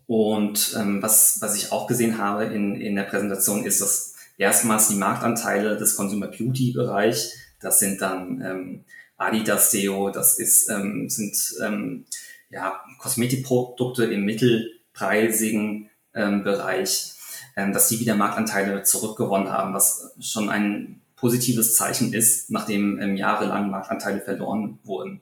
und 0.07 0.75
ähm, 0.77 1.01
was, 1.01 1.37
was 1.41 1.55
ich 1.55 1.71
auch 1.71 1.87
gesehen 1.87 2.17
habe 2.17 2.45
in, 2.45 2.75
in 2.75 2.95
der 2.95 3.03
Präsentation 3.03 3.65
ist, 3.65 3.81
dass 3.81 4.10
erstmals 4.41 4.87
die 4.87 4.95
Marktanteile 4.95 5.77
des 5.77 5.95
Consumer 5.95 6.27
Beauty 6.27 6.71
Bereich, 6.71 7.33
das 7.59 7.79
sind 7.79 8.01
dann 8.01 8.41
ähm, 8.41 8.85
Adidas 9.15 9.69
SEO, 9.71 10.09
das 10.09 10.39
ist, 10.39 10.67
ähm, 10.69 11.09
sind 11.09 11.37
ähm, 11.63 12.05
ja, 12.49 12.81
Kosmetikprodukte 12.97 14.05
im 14.05 14.25
mittelpreisigen 14.25 15.91
ähm, 16.15 16.43
Bereich, 16.43 17.13
ähm, 17.55 17.71
dass 17.71 17.87
die 17.89 17.99
wieder 17.99 18.15
Marktanteile 18.15 18.81
zurückgewonnen 18.81 19.51
haben, 19.51 19.75
was 19.75 20.15
schon 20.19 20.49
ein 20.49 21.01
positives 21.15 21.75
Zeichen 21.75 22.11
ist, 22.11 22.49
nachdem 22.49 22.99
ähm, 22.99 23.15
jahrelang 23.15 23.69
Marktanteile 23.69 24.21
verloren 24.21 24.79
wurden. 24.83 25.21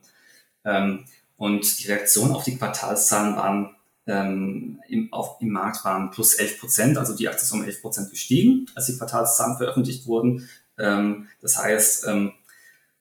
Ähm, 0.63 1.03
und 1.35 1.83
die 1.83 1.87
Reaktion 1.87 2.31
auf 2.31 2.45
die 2.45 2.57
Quartalszahlen 2.57 3.35
waren 3.35 3.75
ähm, 4.09 4.81
im, 4.87 5.13
auf, 5.13 5.37
im 5.39 5.49
Markt 5.49 5.85
waren 5.85 6.09
plus 6.09 6.33
11 6.33 6.59
Prozent, 6.59 6.97
also 6.97 7.15
die 7.15 7.27
Aktie 7.27 7.43
ist 7.43 7.51
um 7.51 7.63
11 7.63 7.81
Prozent 7.81 8.09
gestiegen, 8.09 8.65
als 8.75 8.87
die 8.87 8.97
Quartalszahlen 8.97 9.57
veröffentlicht 9.57 10.07
wurden. 10.07 10.49
Ähm, 10.77 11.27
das 11.41 11.57
heißt, 11.57 12.07
ähm, 12.07 12.33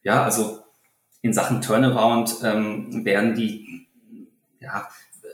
ja, 0.03 0.23
also 0.23 0.59
in 1.21 1.33
Sachen 1.33 1.61
Turnaround 1.61 2.37
ähm, 2.43 3.03
werden 3.03 3.35
die, 3.35 3.87
ja, 4.59 4.87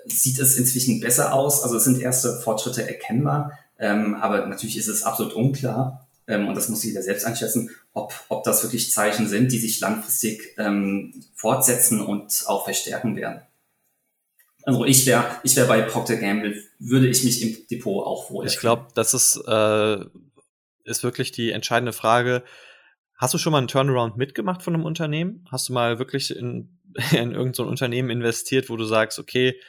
sieht 0.05 0.39
es 0.39 0.57
inzwischen 0.57 1.01
besser 1.01 1.33
aus. 1.33 1.61
Also 1.61 1.77
es 1.77 1.83
sind 1.83 2.01
erste 2.01 2.39
Fortschritte 2.39 2.87
erkennbar, 2.87 3.51
ähm, 3.77 4.15
aber 4.15 4.45
natürlich 4.47 4.77
ist 4.77 4.87
es 4.87 5.03
absolut 5.03 5.33
unklar, 5.33 6.07
ähm, 6.27 6.47
und 6.47 6.55
das 6.55 6.69
muss 6.69 6.83
jeder 6.83 7.03
selbst 7.03 7.25
einschätzen, 7.25 7.69
ob, 7.93 8.13
ob 8.29 8.43
das 8.43 8.63
wirklich 8.63 8.91
Zeichen 8.91 9.27
sind, 9.27 9.51
die 9.51 9.59
sich 9.59 9.79
langfristig 9.79 10.55
ähm, 10.57 11.13
fortsetzen 11.35 12.01
und 12.01 12.45
auch 12.47 12.65
verstärken 12.65 13.15
werden. 13.15 13.41
Also 14.65 14.83
ich 14.83 15.05
wäre 15.05 15.39
ich 15.43 15.55
wäre 15.55 15.67
bei 15.67 15.81
Procter 15.83 16.17
Gamble, 16.17 16.61
würde 16.79 17.07
ich 17.07 17.23
mich 17.23 17.41
im 17.41 17.67
Depot 17.67 18.05
auch 18.05 18.31
wohl. 18.31 18.47
Ich 18.47 18.57
glaube, 18.57 18.87
das 18.95 19.13
ist, 19.13 19.37
äh, 19.47 19.97
ist 20.83 21.03
wirklich 21.03 21.31
die 21.31 21.51
entscheidende 21.51 21.93
Frage. 21.93 22.43
Hast 23.15 23.33
du 23.33 23.37
schon 23.37 23.51
mal 23.51 23.59
einen 23.59 23.67
Turnaround 23.67 24.17
mitgemacht 24.17 24.63
von 24.63 24.73
einem 24.73 24.83
Unternehmen? 24.83 25.45
Hast 25.51 25.69
du 25.69 25.73
mal 25.73 25.99
wirklich 25.99 26.35
in, 26.35 26.79
in 27.11 27.31
irgendein 27.31 27.53
so 27.53 27.63
Unternehmen 27.63 28.09
investiert, 28.09 28.69
wo 28.69 28.75
du 28.75 28.85
sagst, 28.85 29.19
okay, 29.19 29.59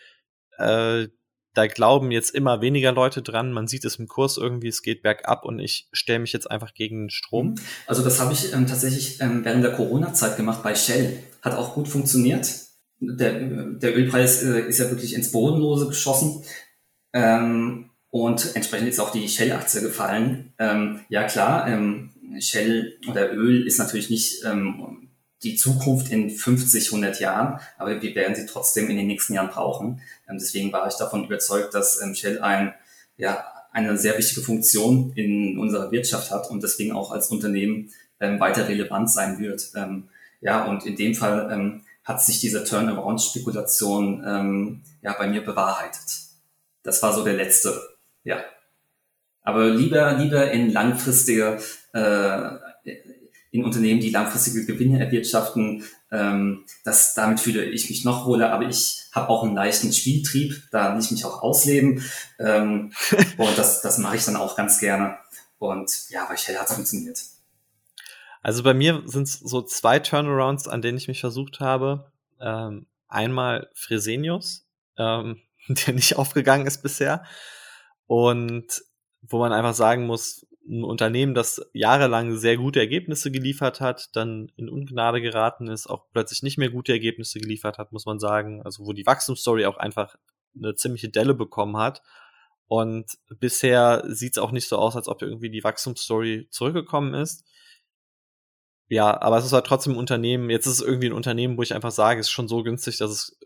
äh, 0.57 1.09
da 1.53 1.67
glauben 1.67 2.11
jetzt 2.11 2.35
immer 2.35 2.61
weniger 2.61 2.93
Leute 2.93 3.23
dran, 3.23 3.53
man 3.53 3.67
sieht 3.67 3.85
es 3.87 3.97
im 3.97 4.09
Kurs 4.09 4.37
irgendwie, 4.37 4.69
es 4.69 4.83
geht 4.83 5.03
bergab 5.03 5.45
und 5.45 5.59
ich 5.59 5.89
stelle 5.91 6.19
mich 6.19 6.35
jetzt 6.35 6.51
einfach 6.51 6.75
gegen 6.75 7.05
den 7.05 7.11
Strom. 7.11 7.55
Also 7.87 8.03
das 8.03 8.21
habe 8.21 8.35
ich 8.35 8.53
ähm, 8.53 8.67
tatsächlich 8.67 9.21
ähm, 9.21 9.43
während 9.43 9.65
der 9.65 9.73
Corona-Zeit 9.73 10.37
gemacht 10.37 10.63
bei 10.63 10.75
Shell. 10.75 11.23
Hat 11.41 11.55
auch 11.55 11.75
gut 11.75 11.89
funktioniert 11.89 12.66
der, 13.01 13.33
der 13.33 13.97
Ölpreis 13.97 14.43
äh, 14.43 14.61
ist 14.61 14.79
ja 14.79 14.91
wirklich 14.91 15.15
ins 15.15 15.33
Bodenlose 15.33 15.89
geschossen. 15.89 16.43
Ähm, 17.13 17.91
und 18.11 18.55
entsprechend 18.55 18.89
ist 18.89 19.01
auch 19.01 19.13
die 19.13 19.29
Shell-Aktie 19.29 19.83
gefallen. 19.83 20.55
Ähm, 20.59 21.01
ja 21.09 21.25
klar, 21.25 21.69
ähm, 21.69 22.11
Shell 22.41 22.99
oder 23.09 23.33
Öl 23.33 23.67
ist 23.67 23.79
natürlich 23.79 24.11
nicht 24.11 24.45
ähm, 24.45 25.09
die 25.43 25.57
Zukunft 25.57 26.11
in 26.11 26.31
50, 26.31 26.87
100 26.87 27.21
Jahren, 27.21 27.61
aber 27.79 28.01
wir 28.01 28.15
werden 28.15 28.35
sie 28.35 28.47
trotzdem 28.47 28.89
in 28.89 28.97
den 28.97 29.07
nächsten 29.07 29.35
Jahren 29.35 29.51
brauchen. 29.51 30.01
Ähm, 30.29 30.39
deswegen 30.39 30.73
war 30.73 30.89
ich 30.89 30.95
davon 30.95 31.25
überzeugt, 31.25 31.75
dass 31.75 32.01
ähm, 32.03 32.15
Shell 32.15 32.41
ein, 32.41 32.75
ja, 33.17 33.45
eine 33.73 33.99
sehr 33.99 34.17
wichtige 34.17 34.41
Funktion 34.41 35.13
in 35.15 35.59
unserer 35.59 35.91
Wirtschaft 35.91 36.31
hat 36.31 36.51
und 36.51 36.63
deswegen 36.63 36.93
auch 36.93 37.11
als 37.13 37.29
Unternehmen 37.29 37.91
ähm, 38.21 38.41
weiter 38.41 38.69
relevant 38.69 39.11
sein 39.11 39.39
wird. 39.39 39.71
Ähm, 39.77 40.09
ja, 40.41 40.65
und 40.65 40.87
in 40.87 40.97
dem 40.97 41.15
Fall 41.15 41.51
ähm, 41.53 41.83
hat 42.07 42.23
sich 42.23 42.41
diese 42.41 42.65
Turnaround-Spekulation 42.65 44.25
ähm, 44.27 44.83
ja 45.03 45.13
bei 45.19 45.27
mir 45.27 45.45
bewahrheitet. 45.45 46.05
Das 46.85 47.03
war 47.03 47.13
so 47.13 47.25
der 47.25 47.35
letzte, 47.35 47.83
ja. 48.23 48.39
Aber 49.43 49.69
lieber, 49.69 50.13
lieber 50.15 50.51
in 50.53 50.71
langfristige, 50.73 51.59
äh, 51.93 52.49
in 53.51 53.65
Unternehmen, 53.65 54.01
die 54.01 54.11
langfristige 54.11 54.65
Gewinne 54.67 55.01
erwirtschaften, 55.01 55.85
ähm, 56.13 56.65
das, 56.85 57.15
damit 57.15 57.41
fühle 57.41 57.65
ich 57.65 57.91
mich 57.91 58.05
noch 58.05 58.27
wohler, 58.27 58.53
aber 58.53 58.69
ich 58.69 59.09
habe 59.13 59.29
auch 59.29 59.43
einen 59.43 59.57
leichten 59.57 59.93
Spieltrieb, 59.93 60.63
da 60.71 60.95
will 60.95 61.03
ich 61.03 61.11
mich 61.11 61.25
auch 61.25 61.43
ausleben. 61.43 62.05
Ähm, 62.39 62.93
und 63.37 63.59
das, 63.59 63.83
das 63.83 63.99
mache 63.99 64.17
ich 64.17 64.25
dann 64.25 64.37
auch 64.37 64.57
ganz 64.57 64.79
gerne. 64.79 65.19
Und 65.59 66.09
ja, 66.11 66.25
bei 66.27 66.37
Shell 66.37 66.57
hat 66.57 66.69
es 66.69 66.75
funktioniert. 66.75 67.21
Also 68.47 68.63
bei 68.63 68.75
mir 68.75 69.03
sind 69.07 69.25
es 69.25 69.41
so 69.41 69.61
zwei 69.61 69.99
Turnarounds, 69.99 70.69
an 70.69 70.81
denen 70.81 70.99
ich 70.99 71.09
mich 71.09 71.19
versucht 71.19 71.59
habe. 71.59 72.13
Ähm, 72.41 72.87
einmal 73.09 73.69
Fresenius, 73.75 74.69
ähm, 74.97 75.41
der 75.69 75.95
nicht 75.95 76.15
aufgegangen 76.17 76.65
ist 76.65 76.81
bisher. 76.81 77.25
Und 78.07 78.85
wo 79.21 79.41
man 79.41 79.53
einfach 79.53 79.75
sagen 79.75 80.07
muss, 80.07 80.47
ein 80.65 80.85
Unternehmen, 80.85 81.35
das 81.35 81.61
jahrelang 81.73 82.37
sehr 82.37 82.57
gute 82.57 82.79
Ergebnisse 82.79 83.33
geliefert 83.33 83.81
hat, 83.81 84.15
dann 84.15 84.53
in 84.55 84.69
Ungnade 84.69 85.21
geraten 85.21 85.67
ist, 85.67 85.89
auch 85.89 86.05
plötzlich 86.13 86.45
nicht 86.45 86.57
mehr 86.57 86.71
gute 86.71 86.93
Ergebnisse 86.93 87.41
geliefert 87.41 87.79
hat, 87.79 87.91
muss 87.91 88.07
man 88.07 88.21
sagen. 88.21 88.63
Also 88.63 88.87
wo 88.87 88.93
die 88.93 89.07
Wachstumsstory 89.07 89.67
auch 89.67 89.77
einfach 89.77 90.15
eine 90.55 90.77
ziemliche 90.77 91.09
Delle 91.09 91.35
bekommen 91.35 91.79
hat. 91.79 92.01
Und 92.69 93.07
bisher 93.41 94.05
sieht 94.07 94.35
es 94.35 94.39
auch 94.39 94.53
nicht 94.53 94.69
so 94.69 94.77
aus, 94.77 94.95
als 94.95 95.09
ob 95.09 95.21
irgendwie 95.21 95.51
die 95.51 95.65
Wachstumsstory 95.65 96.47
zurückgekommen 96.53 97.15
ist 97.15 97.45
ja, 98.89 99.21
aber 99.21 99.39
es 99.39 99.45
ist 99.45 99.53
halt 99.53 99.67
trotzdem 99.67 99.95
ein 99.95 99.99
Unternehmen, 99.99 100.51
jetzt 100.51 100.67
ist 100.67 100.75
es 100.75 100.81
irgendwie 100.81 101.09
ein 101.09 101.13
Unternehmen, 101.13 101.57
wo 101.57 101.63
ich 101.63 101.75
einfach 101.75 101.91
sage, 101.91 102.21
es 102.21 102.27
ist 102.27 102.33
schon 102.33 102.49
so 102.49 102.63
günstig, 102.63 102.99
dass 102.99 103.11
es, 103.11 103.39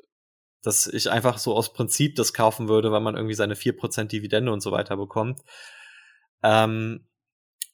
dass 0.63 0.87
ich 0.87 1.11
einfach 1.11 1.39
so 1.39 1.55
aus 1.55 1.73
Prinzip 1.73 2.17
das 2.17 2.35
kaufen 2.35 2.69
würde, 2.69 2.93
weil 2.93 3.01
man 3.01 3.17
irgendwie 3.17 3.35
seine 3.35 3.57
vier 3.57 3.77
Prozent 3.77 4.13
Dividende 4.13 4.53
und 4.53 4.61
so 4.61 4.73
weiter 4.73 4.97
bekommt. 4.97 5.41
Ähm, 6.43 7.07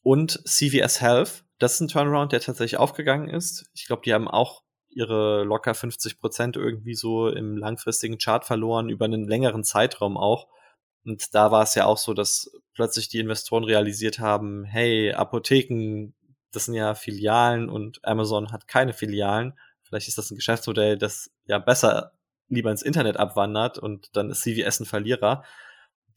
und 0.03 0.41
CVS 0.47 1.01
Health, 1.01 1.45
das 1.59 1.75
ist 1.75 1.81
ein 1.81 1.89
Turnaround, 1.89 2.33
der 2.33 2.41
tatsächlich 2.41 2.79
aufgegangen 2.79 3.29
ist. 3.29 3.69
Ich 3.75 3.87
glaube, 3.87 4.03
die 4.05 4.15
haben 4.15 4.29
auch 4.29 4.63
ihre 4.89 5.43
locker 5.45 5.75
50 5.75 6.21
Prozent 6.21 6.57
irgendwie 6.57 6.95
so 6.95 7.29
im 7.29 7.57
langfristigen 7.57 8.19
Chart 8.19 8.45
verloren, 8.45 8.89
über 8.89 9.05
einen 9.05 9.27
längeren 9.27 9.65
Zeitraum 9.65 10.17
auch. 10.17 10.49
Und 11.05 11.35
da 11.35 11.51
war 11.51 11.63
es 11.63 11.75
ja 11.75 11.87
auch 11.87 11.99
so, 11.99 12.15
dass 12.15 12.51
plötzlich 12.73 13.09
die 13.09 13.19
Investoren 13.19 13.65
realisiert 13.65 14.19
haben, 14.19 14.65
hey, 14.65 15.13
Apotheken 15.13 16.15
das 16.57 16.65
sind 16.65 16.75
ja 16.75 16.95
Filialen 16.95 17.69
und 17.69 18.05
Amazon 18.05 18.51
hat 18.51 18.67
keine 18.67 18.93
Filialen. 18.93 19.55
Vielleicht 19.83 20.09
ist 20.09 20.19
das 20.19 20.31
ein 20.31 20.37
Geschäftsmodell, 20.37 20.99
das 20.99 21.31
ja 21.45 21.59
besser 21.59 22.13
lieber 22.49 22.71
ins 22.71 22.83
Internet 22.83 23.17
abwandert 23.17 23.79
und 23.79 24.17
dann 24.17 24.31
ist 24.31 24.43
CVS 24.43 24.81
ein 24.81 24.87
Verlierer. 24.87 25.45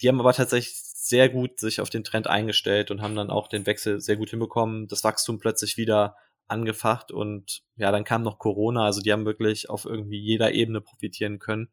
Die 0.01 0.07
haben 0.07 0.19
aber 0.19 0.33
tatsächlich 0.33 0.79
sehr 0.81 1.29
gut 1.29 1.59
sich 1.59 1.81
auf 1.81 1.89
den 1.89 2.03
Trend 2.03 2.27
eingestellt 2.27 2.91
und 2.91 3.01
haben 3.01 3.15
dann 3.15 3.29
auch 3.29 3.47
den 3.47 3.65
Wechsel 3.65 3.99
sehr 3.99 4.15
gut 4.15 4.29
hinbekommen, 4.29 4.87
das 4.87 5.03
Wachstum 5.03 5.39
plötzlich 5.39 5.77
wieder 5.77 6.15
angefacht 6.47 7.11
und 7.11 7.63
ja, 7.75 7.91
dann 7.91 8.03
kam 8.03 8.23
noch 8.23 8.39
Corona, 8.39 8.85
also 8.85 9.01
die 9.01 9.11
haben 9.11 9.25
wirklich 9.25 9.69
auf 9.69 9.85
irgendwie 9.85 10.19
jeder 10.19 10.51
Ebene 10.51 10.81
profitieren 10.81 11.39
können. 11.39 11.69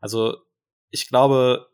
Also 0.00 0.38
ich 0.90 1.08
glaube, 1.08 1.68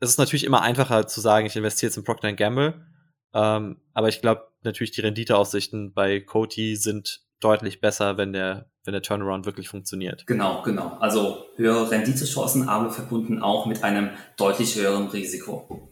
es 0.00 0.10
ist 0.10 0.18
natürlich 0.18 0.44
immer 0.44 0.62
einfacher 0.62 1.06
zu 1.06 1.20
sagen, 1.20 1.46
ich 1.46 1.56
investiere 1.56 1.88
jetzt 1.88 1.96
in 1.96 2.04
Procter 2.04 2.32
Gamble, 2.32 2.86
ähm, 3.34 3.80
aber 3.94 4.08
ich 4.08 4.20
glaube, 4.20 4.48
natürlich 4.62 4.90
die 4.92 5.00
Renditeaussichten 5.00 5.92
bei 5.92 6.20
Coty 6.20 6.76
sind 6.76 7.22
deutlich 7.40 7.80
besser, 7.80 8.16
wenn 8.16 8.32
der, 8.32 8.70
wenn 8.84 8.92
der 8.92 9.02
Turnaround 9.02 9.46
wirklich 9.46 9.68
funktioniert. 9.68 10.26
Genau, 10.26 10.62
genau. 10.62 10.96
Also 10.98 11.46
höhere 11.56 11.90
Renditechancen, 11.90 12.68
aber 12.68 12.90
verbunden 12.90 13.40
auch 13.42 13.66
mit 13.66 13.84
einem 13.84 14.10
deutlich 14.36 14.74
höheren 14.76 15.08
Risiko. 15.08 15.90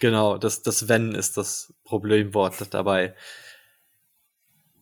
Genau, 0.00 0.36
das, 0.36 0.62
das 0.62 0.88
Wenn 0.88 1.14
ist 1.14 1.36
das 1.36 1.74
Problemwort 1.84 2.54
dabei. 2.74 3.14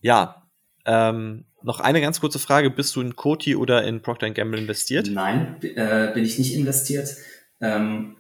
Ja, 0.00 0.48
ähm, 0.86 1.44
noch 1.62 1.80
eine 1.80 2.00
ganz 2.00 2.20
kurze 2.20 2.38
Frage. 2.38 2.70
Bist 2.70 2.96
du 2.96 3.02
in 3.02 3.16
Coty 3.16 3.54
oder 3.54 3.84
in 3.84 4.00
Procter 4.00 4.30
Gamble 4.30 4.58
investiert? 4.58 5.08
Nein, 5.10 5.56
äh, 5.62 6.12
bin 6.14 6.24
ich 6.24 6.38
nicht 6.38 6.54
investiert. 6.54 7.16
Ähm, 7.60 8.16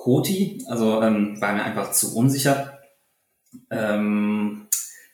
Coty, 0.00 0.64
also 0.66 1.02
ähm, 1.02 1.38
war 1.40 1.52
mir 1.52 1.62
einfach 1.62 1.92
zu 1.92 2.16
unsicher. 2.16 2.78
Ähm, 3.70 4.66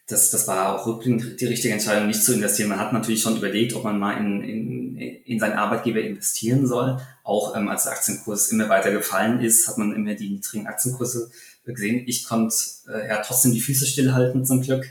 das, 0.06 0.30
das 0.30 0.46
war 0.46 0.76
auch 0.76 0.86
rückblickend 0.86 1.40
die 1.40 1.46
richtige 1.46 1.74
Entscheidung, 1.74 2.06
nicht 2.06 2.22
zu 2.22 2.32
investieren. 2.32 2.68
Man 2.68 2.78
hat 2.78 2.92
natürlich 2.92 3.20
schon 3.20 3.36
überlegt, 3.36 3.74
ob 3.74 3.82
man 3.82 3.98
mal 3.98 4.16
in, 4.16 4.44
in, 4.44 4.96
in 4.96 5.40
seinen 5.40 5.54
Arbeitgeber 5.54 6.00
investieren 6.00 6.68
soll. 6.68 7.00
Auch 7.24 7.56
ähm, 7.56 7.66
als 7.66 7.82
der 7.82 7.94
Aktienkurs 7.94 8.52
immer 8.52 8.68
weiter 8.68 8.92
gefallen 8.92 9.40
ist, 9.40 9.66
hat 9.66 9.76
man 9.76 9.92
immer 9.92 10.14
die 10.14 10.30
niedrigen 10.30 10.68
Aktienkurse 10.68 11.32
gesehen. 11.64 12.04
Ich 12.06 12.24
konnte 12.24 12.54
äh, 12.88 13.08
ja 13.08 13.16
trotzdem 13.22 13.52
die 13.52 13.60
Füße 13.60 13.86
stillhalten 13.86 14.46
zum 14.46 14.62
Glück. 14.62 14.86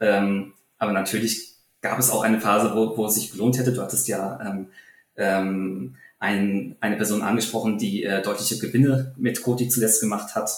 Ähm, 0.00 0.52
aber 0.76 0.92
natürlich 0.92 1.54
gab 1.80 1.98
es 1.98 2.10
auch 2.10 2.22
eine 2.22 2.42
Phase, 2.42 2.72
wo, 2.74 2.94
wo 2.94 3.06
es 3.06 3.14
sich 3.14 3.32
gelohnt 3.32 3.58
hätte. 3.58 3.72
Du 3.72 3.80
hattest 3.80 4.06
ja 4.06 4.38
ähm, 4.44 4.66
ähm, 5.16 5.96
ein, 6.20 6.76
eine 6.80 6.96
Person 6.96 7.22
angesprochen, 7.22 7.78
die 7.78 8.04
äh, 8.04 8.22
deutliche 8.22 8.58
Gewinne 8.58 9.14
mit 9.16 9.42
Koti 9.42 9.68
zuletzt 9.68 10.00
gemacht 10.00 10.36
hat. 10.36 10.50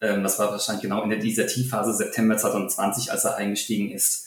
Ähm, 0.00 0.24
das 0.24 0.38
war 0.40 0.50
wahrscheinlich 0.50 0.82
genau 0.82 1.02
in 1.02 1.20
dieser 1.20 1.46
Tiefphase 1.46 1.94
September 1.94 2.36
2020, 2.36 3.12
als 3.12 3.24
er 3.24 3.36
eingestiegen 3.36 3.92
ist. 3.92 4.26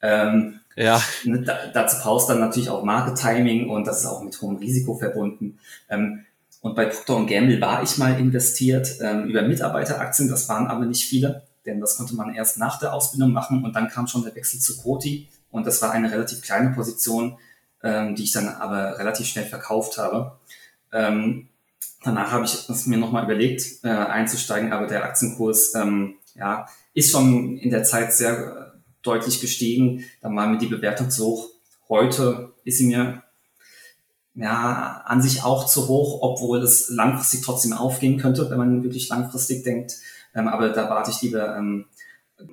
Ähm, 0.00 0.60
ja. 0.74 1.02
Ne, 1.24 1.42
da, 1.42 1.66
dazu 1.74 1.98
brauchst 2.00 2.30
dann 2.30 2.40
natürlich 2.40 2.70
auch 2.70 2.82
Market 2.82 3.18
Timing 3.18 3.68
und 3.68 3.86
das 3.86 4.00
ist 4.00 4.06
auch 4.06 4.22
mit 4.22 4.40
hohem 4.40 4.56
Risiko 4.56 4.96
verbunden. 4.96 5.58
Ähm, 5.90 6.24
und 6.62 6.76
bei 6.76 6.86
Procter 6.86 7.26
Gamble 7.26 7.60
war 7.60 7.82
ich 7.82 7.98
mal 7.98 8.18
investiert 8.18 8.96
ähm, 9.02 9.24
über 9.24 9.42
Mitarbeiteraktien, 9.42 10.30
das 10.30 10.48
waren 10.48 10.68
aber 10.68 10.86
nicht 10.86 11.04
viele 11.04 11.42
denn 11.66 11.80
das 11.80 11.96
konnte 11.96 12.14
man 12.14 12.34
erst 12.34 12.58
nach 12.58 12.78
der 12.78 12.92
Ausbildung 12.92 13.32
machen 13.32 13.64
und 13.64 13.74
dann 13.74 13.88
kam 13.88 14.06
schon 14.06 14.24
der 14.24 14.34
Wechsel 14.34 14.60
zu 14.60 14.76
Koti 14.78 15.28
und 15.50 15.66
das 15.66 15.82
war 15.82 15.92
eine 15.92 16.10
relativ 16.10 16.42
kleine 16.42 16.70
Position, 16.70 17.38
ähm, 17.82 18.14
die 18.14 18.24
ich 18.24 18.32
dann 18.32 18.48
aber 18.48 18.98
relativ 18.98 19.26
schnell 19.26 19.46
verkauft 19.46 19.98
habe. 19.98 20.38
Ähm, 20.92 21.48
danach 22.02 22.32
habe 22.32 22.44
ich 22.44 22.68
es 22.68 22.86
mir 22.86 22.98
nochmal 22.98 23.24
überlegt, 23.24 23.84
äh, 23.84 23.88
einzusteigen, 23.88 24.72
aber 24.72 24.86
der 24.86 25.04
Aktienkurs 25.04 25.74
ähm, 25.74 26.14
ja, 26.34 26.66
ist 26.94 27.10
schon 27.10 27.58
in 27.58 27.70
der 27.70 27.84
Zeit 27.84 28.12
sehr 28.12 28.72
äh, 28.72 28.78
deutlich 29.02 29.40
gestiegen. 29.40 30.04
Dann 30.20 30.36
war 30.36 30.46
mir 30.46 30.58
die 30.58 30.66
Bewertung 30.66 31.10
zu 31.10 31.26
hoch. 31.26 31.48
Heute 31.88 32.52
ist 32.64 32.78
sie 32.78 32.86
mir 32.86 33.22
ja, 34.34 35.02
an 35.04 35.20
sich 35.20 35.44
auch 35.44 35.66
zu 35.66 35.88
hoch, 35.88 36.20
obwohl 36.22 36.62
es 36.62 36.88
langfristig 36.88 37.42
trotzdem 37.42 37.74
aufgehen 37.74 38.18
könnte, 38.18 38.48
wenn 38.50 38.58
man 38.58 38.82
wirklich 38.82 39.08
langfristig 39.08 39.62
denkt. 39.62 39.96
Ähm, 40.34 40.48
aber 40.48 40.70
da 40.70 40.88
warte 40.88 41.10
ich 41.10 41.20
lieber 41.22 41.56
ähm, 41.56 41.86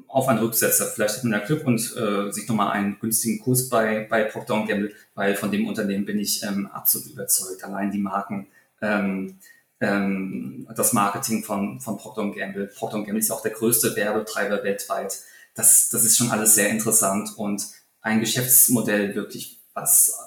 auf 0.08 0.28
einen 0.28 0.40
Rücksetzer. 0.40 0.86
Vielleicht 0.88 1.18
hat 1.18 1.24
man 1.24 1.34
ja 1.34 1.46
Glück 1.46 1.66
und 1.66 1.80
äh, 1.96 2.32
sieht 2.32 2.50
nochmal 2.50 2.72
einen 2.72 3.00
günstigen 3.00 3.40
Kurs 3.40 3.70
bei, 3.70 4.08
bei 4.10 4.24
Procter 4.24 4.66
Gamble, 4.66 4.94
weil 5.16 5.36
von 5.36 5.52
dem 5.52 5.68
Unternehmen 5.68 6.06
bin 6.06 6.20
ich 6.20 6.44
ähm, 6.44 6.68
absolut 6.68 7.08
überzeugt. 7.08 7.64
Allein 7.64 7.92
die 7.92 8.00
Marken, 8.00 8.48
ähm, 8.82 9.38
ähm, 9.80 10.68
das 10.76 10.94
Marketing 10.94 11.44
von, 11.44 11.80
von 11.80 11.98
Procter 11.98 12.32
Gamble. 12.32 12.68
Procter 12.68 12.98
Gamble 12.98 13.20
ist 13.20 13.32
auch 13.32 13.42
der 13.42 13.52
größte 13.52 13.96
Werbetreiber 13.96 14.64
weltweit. 14.64 15.18
Das, 15.56 15.90
das 15.90 16.04
ist 16.04 16.18
schon 16.18 16.32
alles 16.32 16.56
sehr 16.56 16.70
interessant 16.70 17.32
und 17.38 17.66
ein 18.02 18.20
Geschäftsmodell 18.20 19.16
wirklich, 19.16 19.60
was 19.74 20.18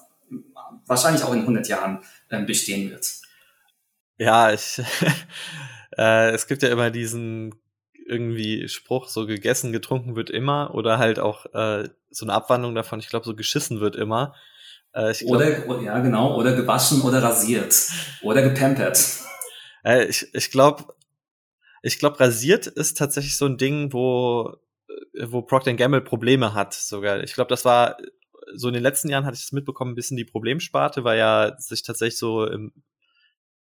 wahrscheinlich 0.86 1.22
auch 1.22 1.32
in 1.32 1.40
100 1.40 1.68
Jahren 1.68 2.00
äh, 2.28 2.42
bestehen 2.42 2.90
wird. 2.90 3.12
Ja, 4.18 4.52
ich, 4.52 4.80
äh, 5.98 6.30
es 6.30 6.46
gibt 6.46 6.62
ja 6.62 6.70
immer 6.70 6.90
diesen 6.90 7.54
irgendwie 8.12 8.68
Spruch, 8.68 9.08
so 9.08 9.26
gegessen, 9.26 9.72
getrunken 9.72 10.14
wird 10.14 10.30
immer 10.30 10.74
oder 10.74 10.98
halt 10.98 11.18
auch 11.18 11.46
äh, 11.54 11.88
so 12.10 12.26
eine 12.26 12.34
Abwandlung 12.34 12.74
davon, 12.74 13.00
ich 13.00 13.08
glaube, 13.08 13.26
so 13.26 13.34
geschissen 13.34 13.80
wird 13.80 13.96
immer. 13.96 14.34
Äh, 14.92 15.14
glaub, 15.14 15.30
oder, 15.30 15.82
ja 15.82 15.98
genau, 16.00 16.36
oder 16.36 16.54
gewaschen 16.54 17.00
oder 17.00 17.22
rasiert 17.22 17.74
oder 18.22 18.42
gepampert. 18.42 19.20
Äh, 19.84 20.06
ich 20.06 20.32
ich 20.34 20.50
glaube, 20.50 20.84
ich 21.82 21.98
glaube, 21.98 22.20
rasiert 22.20 22.66
ist 22.66 22.98
tatsächlich 22.98 23.36
so 23.36 23.46
ein 23.46 23.56
Ding, 23.56 23.92
wo, 23.92 24.54
äh, 25.14 25.26
wo 25.30 25.42
Procter 25.42 25.74
Gamble 25.74 26.02
Probleme 26.02 26.54
hat 26.54 26.74
sogar. 26.74 27.22
Ich 27.22 27.34
glaube, 27.34 27.48
das 27.48 27.64
war 27.64 27.96
so 28.54 28.68
in 28.68 28.74
den 28.74 28.82
letzten 28.82 29.08
Jahren 29.08 29.24
hatte 29.24 29.34
ich 29.34 29.42
das 29.42 29.52
mitbekommen, 29.52 29.92
ein 29.92 29.96
bisschen 29.96 30.16
die 30.16 30.24
Problemsparte, 30.24 31.04
weil 31.04 31.18
ja 31.18 31.56
sich 31.58 31.82
tatsächlich 31.82 32.18
so 32.18 32.46
im 32.46 32.72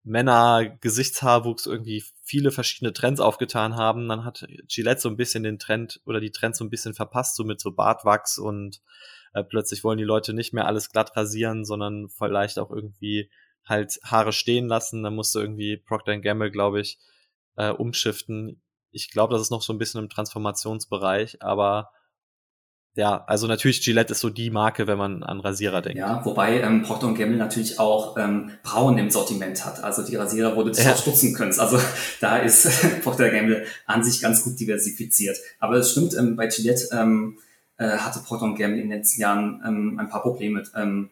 Männer-Gesichtshaarwuchs 0.09 1.67
irgendwie 1.67 2.03
viele 2.23 2.51
verschiedene 2.51 2.93
Trends 2.93 3.21
aufgetan 3.21 3.77
haben. 3.77 4.09
Dann 4.09 4.25
hat 4.25 4.47
Gillette 4.67 5.01
so 5.01 5.09
ein 5.09 5.17
bisschen 5.17 5.43
den 5.43 5.59
Trend 5.59 6.01
oder 6.05 6.21
die 6.21 6.33
Trends 6.33 6.59
so 6.59 6.65
ein 6.65 6.71
bisschen 6.71 6.95
verpasst, 6.95 7.37
so 7.37 7.45
mit 7.45 7.61
so 7.61 7.73
Bartwachs 7.73 8.39
und 8.39 8.81
äh, 9.35 9.45
plötzlich 9.45 9.85
wollen 9.85 9.99
die 9.99 10.05
Leute 10.05 10.33
nicht 10.33 10.53
mehr 10.53 10.67
alles 10.67 10.91
glatt 10.91 11.17
rasieren, 11.17 11.65
sondern 11.65 12.09
vielleicht 12.09 12.59
auch 12.59 12.71
irgendwie 12.71 13.31
halt 13.65 13.99
Haare 14.03 14.33
stehen 14.33 14.67
lassen. 14.67 15.03
Dann 15.03 15.15
musste 15.15 15.41
irgendwie 15.41 15.77
Procter 15.77 16.19
Gamble, 16.19 16.51
glaube 16.51 16.81
ich, 16.81 16.99
äh, 17.57 17.71
umschiften. 17.71 18.63
Ich 18.91 19.11
glaube, 19.11 19.35
das 19.35 19.43
ist 19.43 19.51
noch 19.51 19.63
so 19.63 19.73
ein 19.73 19.79
bisschen 19.79 20.03
im 20.03 20.09
Transformationsbereich, 20.09 21.43
aber 21.43 21.91
ja, 22.99 23.23
also 23.29 23.47
natürlich 23.47 23.81
Gillette 23.81 24.11
ist 24.11 24.19
so 24.19 24.29
die 24.29 24.51
Marke, 24.51 24.89
wenn 24.89 24.99
man 24.99 25.23
an 25.23 25.39
Rasierer 25.39 25.83
denkt. 25.83 26.01
Ja, 26.01 26.21
wobei 26.25 26.61
ähm, 26.61 26.83
Procter 26.83 27.15
Gamble 27.15 27.37
natürlich 27.37 27.79
auch 27.79 28.17
ähm, 28.17 28.51
Braun 28.65 28.99
im 28.99 29.09
Sortiment 29.09 29.65
hat. 29.65 29.85
Also 29.85 30.03
die 30.03 30.17
Rasierer, 30.17 30.57
wo 30.57 30.65
du 30.65 30.73
dich 30.73 30.85
ja. 30.85 30.97
stutzen 30.97 31.33
kannst. 31.33 31.61
Also 31.61 31.79
da 32.21 32.39
ist 32.39 32.69
Procter 33.05 33.31
Gamble 33.31 33.65
an 33.87 34.03
sich 34.03 34.21
ganz 34.21 34.43
gut 34.43 34.59
diversifiziert. 34.59 35.37
Aber 35.61 35.77
es 35.77 35.93
stimmt, 35.93 36.17
ähm, 36.19 36.35
bei 36.35 36.49
Gillette 36.49 36.89
ähm, 36.91 37.39
äh, 37.77 37.87
hatte 37.87 38.19
Procter 38.19 38.49
Gamble 38.49 38.81
in 38.81 38.89
den 38.89 38.99
letzten 38.99 39.21
Jahren 39.21 39.63
ähm, 39.65 40.01
ein 40.01 40.09
paar 40.09 40.23
Probleme. 40.23 40.65
Ähm, 40.75 41.11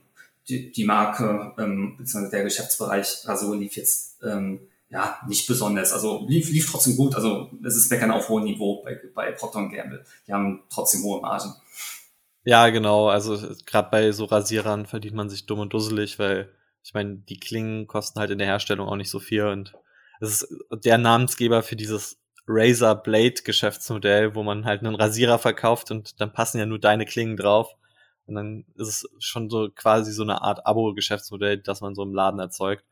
die, 0.49 0.73
die 0.73 0.85
Marke 0.85 1.53
ähm, 1.57 1.95
bzw. 1.99 2.31
der 2.31 2.43
Geschäftsbereich 2.43 3.23
Rasur 3.27 3.57
lief 3.57 3.77
jetzt 3.77 4.17
ähm, 4.25 4.59
ja, 4.89 5.19
nicht 5.27 5.47
besonders. 5.47 5.93
Also 5.93 6.25
lief, 6.29 6.51
lief 6.51 6.71
trotzdem 6.71 6.97
gut. 6.97 7.15
Also 7.15 7.51
es 7.65 7.77
ist 7.77 7.91
Meckern 7.91 8.11
auf 8.11 8.29
hohem 8.29 8.45
Niveau 8.45 8.83
bei, 8.85 8.99
bei 9.15 9.33
Procter 9.33 9.69
Gamble. 9.69 10.05
Die 10.27 10.33
haben 10.33 10.63
trotzdem 10.71 11.03
hohe 11.03 11.21
Margen. 11.21 11.55
Ja, 12.45 12.69
genau. 12.69 13.09
Also 13.09 13.39
gerade 13.67 13.91
bei 13.91 14.13
so 14.13 14.27
Rasierern 14.27 14.87
verdient 14.87 15.17
man 15.17 15.29
sich 15.29 15.47
dumm 15.47 15.59
und 15.59 15.73
dusselig, 15.73 16.19
weil 16.19 16.53
ich 16.85 16.95
meine, 16.95 17.17
die 17.17 17.41
Klingen 17.41 17.89
kosten 17.89 18.21
halt 18.21 18.31
in 18.31 18.39
der 18.39 18.47
Herstellung 18.47 18.89
auch 18.89 18.97
nicht 18.97 19.11
so 19.11 19.19
viel 19.19 19.47
und 19.47 19.75
es 20.21 20.43
ist 20.43 20.57
der 20.71 20.99
Namensgeber 20.99 21.63
für 21.65 21.77
dieses 21.77 22.19
Razor 22.47 22.95
Blade 22.95 23.43
Geschäftsmodell, 23.45 24.37
wo 24.37 24.45
man 24.45 24.65
halt 24.65 24.83
einen 24.83 24.95
Rasierer 24.95 25.39
verkauft 25.39 25.91
und 25.91 26.21
dann 26.21 26.33
passen 26.33 26.59
ja 26.59 26.67
nur 26.67 26.79
deine 26.79 27.05
Klingen 27.05 27.37
drauf. 27.37 27.75
Und 28.27 28.37
dann 28.37 28.65
ist 28.77 28.89
es 28.89 29.09
schon 29.19 29.51
so 29.51 29.69
quasi 29.75 30.13
so 30.13 30.23
eine 30.23 30.43
Art 30.43 30.65
Abo-Geschäftsmodell, 30.67 31.59
das 31.59 31.81
man 31.81 31.95
so 31.95 32.03
im 32.03 32.15
Laden 32.15 32.41
erzeugt 32.41 32.85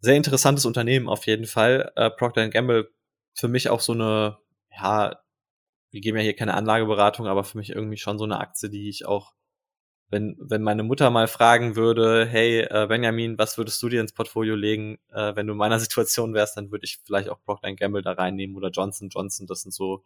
sehr 0.00 0.16
interessantes 0.16 0.66
Unternehmen 0.66 1.08
auf 1.08 1.26
jeden 1.26 1.46
Fall. 1.46 1.92
Äh, 1.96 2.10
Procter 2.10 2.48
Gamble 2.48 2.90
für 3.34 3.48
mich 3.48 3.68
auch 3.68 3.80
so 3.80 3.92
eine, 3.92 4.38
ja, 4.70 5.18
wir 5.90 6.00
geben 6.00 6.16
ja 6.16 6.22
hier 6.22 6.36
keine 6.36 6.54
Anlageberatung, 6.54 7.26
aber 7.26 7.44
für 7.44 7.58
mich 7.58 7.70
irgendwie 7.70 7.96
schon 7.96 8.18
so 8.18 8.24
eine 8.24 8.38
Aktie, 8.38 8.70
die 8.70 8.88
ich 8.88 9.06
auch, 9.06 9.34
wenn, 10.08 10.36
wenn 10.38 10.62
meine 10.62 10.82
Mutter 10.82 11.10
mal 11.10 11.26
fragen 11.28 11.76
würde, 11.76 12.26
hey 12.26 12.60
äh, 12.60 12.86
Benjamin, 12.88 13.38
was 13.38 13.58
würdest 13.58 13.82
du 13.82 13.88
dir 13.88 14.00
ins 14.00 14.12
Portfolio 14.12 14.54
legen, 14.54 14.98
äh, 15.10 15.34
wenn 15.34 15.46
du 15.46 15.52
in 15.52 15.58
meiner 15.58 15.80
Situation 15.80 16.34
wärst, 16.34 16.56
dann 16.56 16.70
würde 16.70 16.84
ich 16.84 16.98
vielleicht 17.04 17.28
auch 17.28 17.42
Procter 17.42 17.72
Gamble 17.74 18.02
da 18.02 18.12
reinnehmen 18.12 18.56
oder 18.56 18.70
Johnson 18.70 19.08
Johnson. 19.08 19.46
Das 19.46 19.62
sind 19.62 19.72
so, 19.72 20.04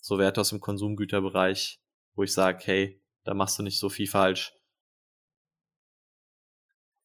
so 0.00 0.18
Werte 0.18 0.40
aus 0.40 0.50
dem 0.50 0.60
Konsumgüterbereich, 0.60 1.80
wo 2.14 2.22
ich 2.22 2.32
sage, 2.32 2.58
hey, 2.64 3.02
da 3.24 3.34
machst 3.34 3.58
du 3.58 3.62
nicht 3.62 3.78
so 3.78 3.88
viel 3.88 4.06
falsch. 4.08 4.54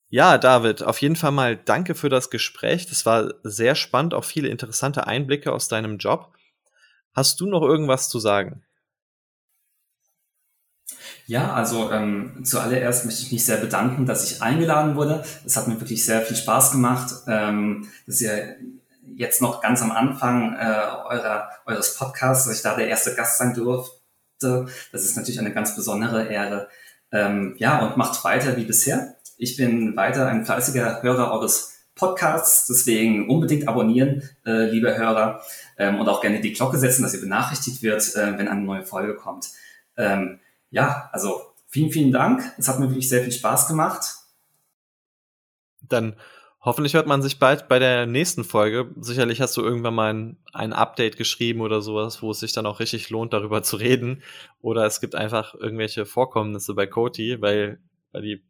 Ja, 0.10 0.38
David, 0.38 0.84
auf 0.84 1.01
jeden 1.01 1.18
Fall 1.18 1.32
mal 1.32 1.58
danke 1.58 1.93
für 1.93 2.10
das 2.10 2.30
Gespräch. 2.30 2.88
Das 2.88 3.05
war 3.05 3.34
sehr 3.43 3.76
spannend, 3.76 4.14
auch 4.14 4.24
viele 4.24 4.47
interessante 4.47 5.05
Einblicke 5.05 5.51
aus 5.51 5.68
deinem 5.68 5.97
Job. 5.97 6.34
Hast 7.14 7.41
du 7.41 7.47
noch 7.47 7.62
irgendwas 7.62 8.08
zu 8.10 8.20
sagen? 8.20 8.64
Ja, 11.26 11.53
also 11.53 11.91
ähm, 11.91 12.43
zuallererst 12.45 13.05
möchte 13.05 13.22
ich 13.24 13.32
mich 13.34 13.45
sehr 13.45 13.58
bedanken, 13.58 14.05
dass 14.05 14.32
ich 14.32 14.41
eingeladen 14.41 14.95
wurde. 14.95 15.26
Es 15.45 15.58
hat 15.58 15.68
mir 15.68 15.80
wirklich 15.82 16.05
sehr 16.05 16.22
viel 16.22 16.38
Spaß 16.38 16.72
gemacht. 16.72 17.14
Ähm, 17.28 17.89
das 18.05 18.16
ist 18.16 18.22
ja 18.22 18.38
jetzt 19.16 19.41
noch 19.41 19.62
ganz 19.62 19.82
am 19.82 19.91
Anfang 19.91 20.55
äh, 20.55 20.86
eurer, 21.10 21.49
eures 21.66 21.95
Podcasts, 21.97 22.45
dass 22.45 22.55
ich 22.55 22.62
da 22.62 22.76
der 22.78 22.88
erste 22.88 23.14
Gast 23.16 23.39
sein 23.39 23.53
durfte. 23.53 23.91
Das 24.39 25.03
ist 25.03 25.18
natürlich 25.18 25.39
eine 25.39 25.53
ganz 25.53 25.76
besondere 25.76 26.28
Ehre. 26.28 26.70
Ähm, 27.12 27.55
ja, 27.58 27.80
und 27.86 27.97
macht 27.97 28.24
weiter 28.24 28.55
wie 28.55 28.66
bisher. 28.66 29.16
Ich 29.38 29.56
bin 29.56 29.96
weiter 29.96 30.28
ein 30.28 30.46
fleißiger 30.46 31.02
Hörer 31.04 31.32
eures 31.32 31.78
Podcasts, 31.96 32.68
deswegen 32.68 33.30
unbedingt 33.30 33.68
abonnieren, 33.68 34.30
äh, 34.46 34.70
liebe 34.70 34.98
Hörer, 34.98 35.42
ähm, 35.78 36.00
und 36.00 36.10
auch 36.10 36.22
gerne 36.22 36.42
die 36.42 36.54
Glocke 36.54 36.78
setzen, 36.78 37.04
dass 37.04 37.14
ihr 37.14 37.22
benachrichtigt 37.22 37.82
wird, 37.82 38.16
äh, 38.16 38.38
wenn 38.38 38.48
eine 38.48 38.62
neue 38.62 38.84
Folge 38.84 39.16
kommt. 39.16 39.48
Ähm, 39.96 40.40
ja, 40.70 41.10
also 41.12 41.42
vielen, 41.68 41.92
vielen 41.92 42.12
Dank. 42.12 42.44
Es 42.58 42.68
hat 42.68 42.80
mir 42.80 42.90
wirklich 42.90 43.10
sehr 43.10 43.24
viel 43.24 43.32
Spaß 43.32 43.68
gemacht. 43.68 44.06
Dann 45.82 46.16
Hoffentlich 46.68 46.96
hört 46.96 47.08
man 47.08 47.22
sich 47.22 47.40
bald 47.40 47.70
bei 47.70 47.80
der 47.80 48.06
nächsten 48.08 48.44
Folge. 48.44 48.94
Sicherlich 49.00 49.40
hast 49.40 49.56
du 49.56 49.62
irgendwann 49.62 49.96
mal 49.96 50.14
ein, 50.14 50.38
ein, 50.52 50.74
Update 50.74 51.16
geschrieben 51.16 51.62
oder 51.62 51.82
sowas, 51.82 52.22
wo 52.22 52.32
es 52.32 52.42
sich 52.42 52.52
dann 52.52 52.66
auch 52.66 52.82
richtig 52.82 53.10
lohnt, 53.10 53.32
darüber 53.32 53.64
zu 53.64 53.78
reden. 53.78 54.22
Oder 54.60 54.86
es 54.86 55.00
gibt 55.00 55.16
einfach 55.16 55.56
irgendwelche 55.56 56.06
Vorkommnisse 56.06 56.74
bei 56.74 56.86
Coty, 56.86 57.42
weil, 57.42 57.80
weil 58.12 58.22
die, 58.22 58.44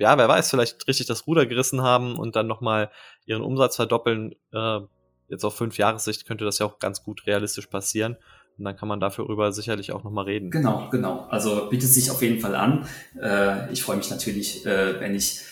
ja, 0.00 0.16
wer 0.16 0.28
weiß, 0.28 0.50
vielleicht 0.50 0.88
richtig 0.88 1.06
das 1.06 1.26
Ruder 1.26 1.44
gerissen 1.44 1.82
haben 1.82 2.16
und 2.16 2.34
dann 2.34 2.46
nochmal 2.46 2.90
ihren 3.26 3.42
Umsatz 3.42 3.76
verdoppeln. 3.76 4.34
Äh, 4.52 4.80
jetzt 5.28 5.44
auf 5.44 5.54
fünf 5.54 5.76
Jahressicht 5.76 6.26
könnte 6.26 6.46
das 6.46 6.58
ja 6.58 6.66
auch 6.66 6.78
ganz 6.78 7.04
gut 7.04 7.26
realistisch 7.26 7.66
passieren. 7.66 8.16
Und 8.56 8.64
dann 8.64 8.76
kann 8.76 8.88
man 8.88 8.98
dafür 8.98 9.28
rüber 9.28 9.52
sicherlich 9.52 9.92
auch 9.92 10.02
nochmal 10.02 10.24
reden. 10.24 10.50
Genau, 10.50 10.88
genau. 10.90 11.26
Also 11.28 11.68
bietet 11.68 11.90
sich 11.90 12.10
auf 12.10 12.22
jeden 12.22 12.40
Fall 12.40 12.54
an. 12.54 12.86
Äh, 13.20 13.70
ich 13.72 13.82
freue 13.82 13.98
mich 13.98 14.10
natürlich, 14.10 14.64
äh, 14.64 14.98
wenn 15.00 15.14
ich 15.14 15.42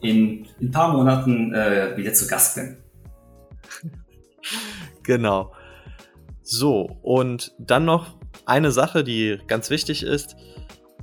in, 0.00 0.46
in 0.60 0.68
ein 0.68 0.70
paar 0.70 0.92
Monaten 0.92 1.52
äh, 1.52 1.96
wieder 1.96 2.12
zu 2.12 2.28
Gast 2.28 2.54
bin. 2.54 2.76
genau. 5.02 5.52
So, 6.42 6.82
und 7.02 7.54
dann 7.58 7.84
noch 7.84 8.18
eine 8.44 8.70
Sache, 8.70 9.02
die 9.02 9.38
ganz 9.48 9.68
wichtig 9.68 10.04
ist. 10.04 10.36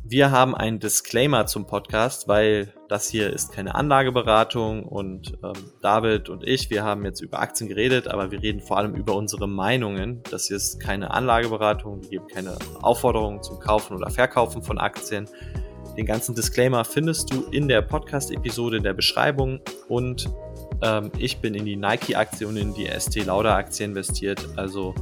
Wir 0.05 0.31
haben 0.31 0.53
einen 0.53 0.79
Disclaimer 0.79 1.45
zum 1.45 1.65
Podcast, 1.65 2.27
weil 2.27 2.73
das 2.89 3.07
hier 3.07 3.31
ist 3.31 3.53
keine 3.53 3.73
Anlageberatung 3.73 4.83
und 4.83 5.37
ähm, 5.41 5.53
David 5.81 6.27
und 6.27 6.45
ich, 6.45 6.69
wir 6.69 6.83
haben 6.83 7.05
jetzt 7.05 7.21
über 7.21 7.39
Aktien 7.39 7.69
geredet, 7.69 8.09
aber 8.09 8.29
wir 8.29 8.41
reden 8.41 8.59
vor 8.59 8.77
allem 8.77 8.95
über 8.95 9.15
unsere 9.15 9.47
Meinungen. 9.47 10.21
Das 10.29 10.47
hier 10.47 10.57
ist 10.57 10.81
keine 10.81 11.11
Anlageberatung, 11.11 12.03
wir 12.03 12.09
geben 12.09 12.27
keine 12.27 12.57
Aufforderungen 12.81 13.41
zum 13.41 13.61
Kaufen 13.61 13.95
oder 13.95 14.09
Verkaufen 14.09 14.61
von 14.61 14.77
Aktien. 14.77 15.29
Den 15.97 16.05
ganzen 16.05 16.35
Disclaimer 16.35 16.83
findest 16.83 17.31
du 17.31 17.43
in 17.51 17.69
der 17.69 17.81
Podcast-Episode 17.81 18.77
in 18.77 18.83
der 18.83 18.93
Beschreibung 18.93 19.61
und 19.87 20.29
ähm, 20.81 21.11
ich 21.17 21.37
bin 21.37 21.55
in 21.55 21.65
die 21.65 21.77
Nike-Aktie 21.77 22.45
und 22.45 22.57
in 22.57 22.73
die 22.73 22.87
ST 22.87 23.25
Lauder-Aktie 23.25 23.85
investiert. 23.85 24.49
Also, 24.57 24.93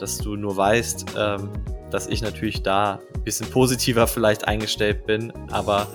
dass 0.00 0.18
du 0.18 0.36
nur 0.36 0.56
weißt, 0.56 1.06
ähm, 1.16 1.50
dass 1.90 2.06
ich 2.06 2.22
natürlich 2.22 2.62
da 2.62 3.00
ein 3.14 3.22
bisschen 3.22 3.48
positiver 3.50 4.06
vielleicht 4.06 4.46
eingestellt 4.46 5.06
bin, 5.06 5.32
aber 5.50 5.86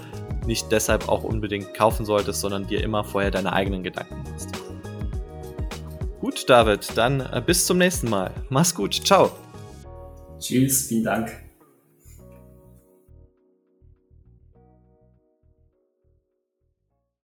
nicht 0.45 0.71
deshalb 0.71 1.09
auch 1.09 1.23
unbedingt 1.23 1.73
kaufen 1.73 2.05
solltest, 2.05 2.41
sondern 2.41 2.67
dir 2.67 2.83
immer 2.83 3.03
vorher 3.03 3.31
deine 3.31 3.53
eigenen 3.53 3.83
Gedanken 3.83 4.23
machst. 4.29 4.49
Gut, 6.19 6.49
David, 6.49 6.87
dann 6.95 7.19
äh, 7.19 7.41
bis 7.45 7.65
zum 7.65 7.77
nächsten 7.77 8.09
Mal. 8.09 8.31
Mach's 8.49 8.73
gut. 8.73 8.93
Ciao. 8.93 9.31
Tschüss, 10.39 10.87
vielen 10.87 11.03
Dank. 11.03 11.42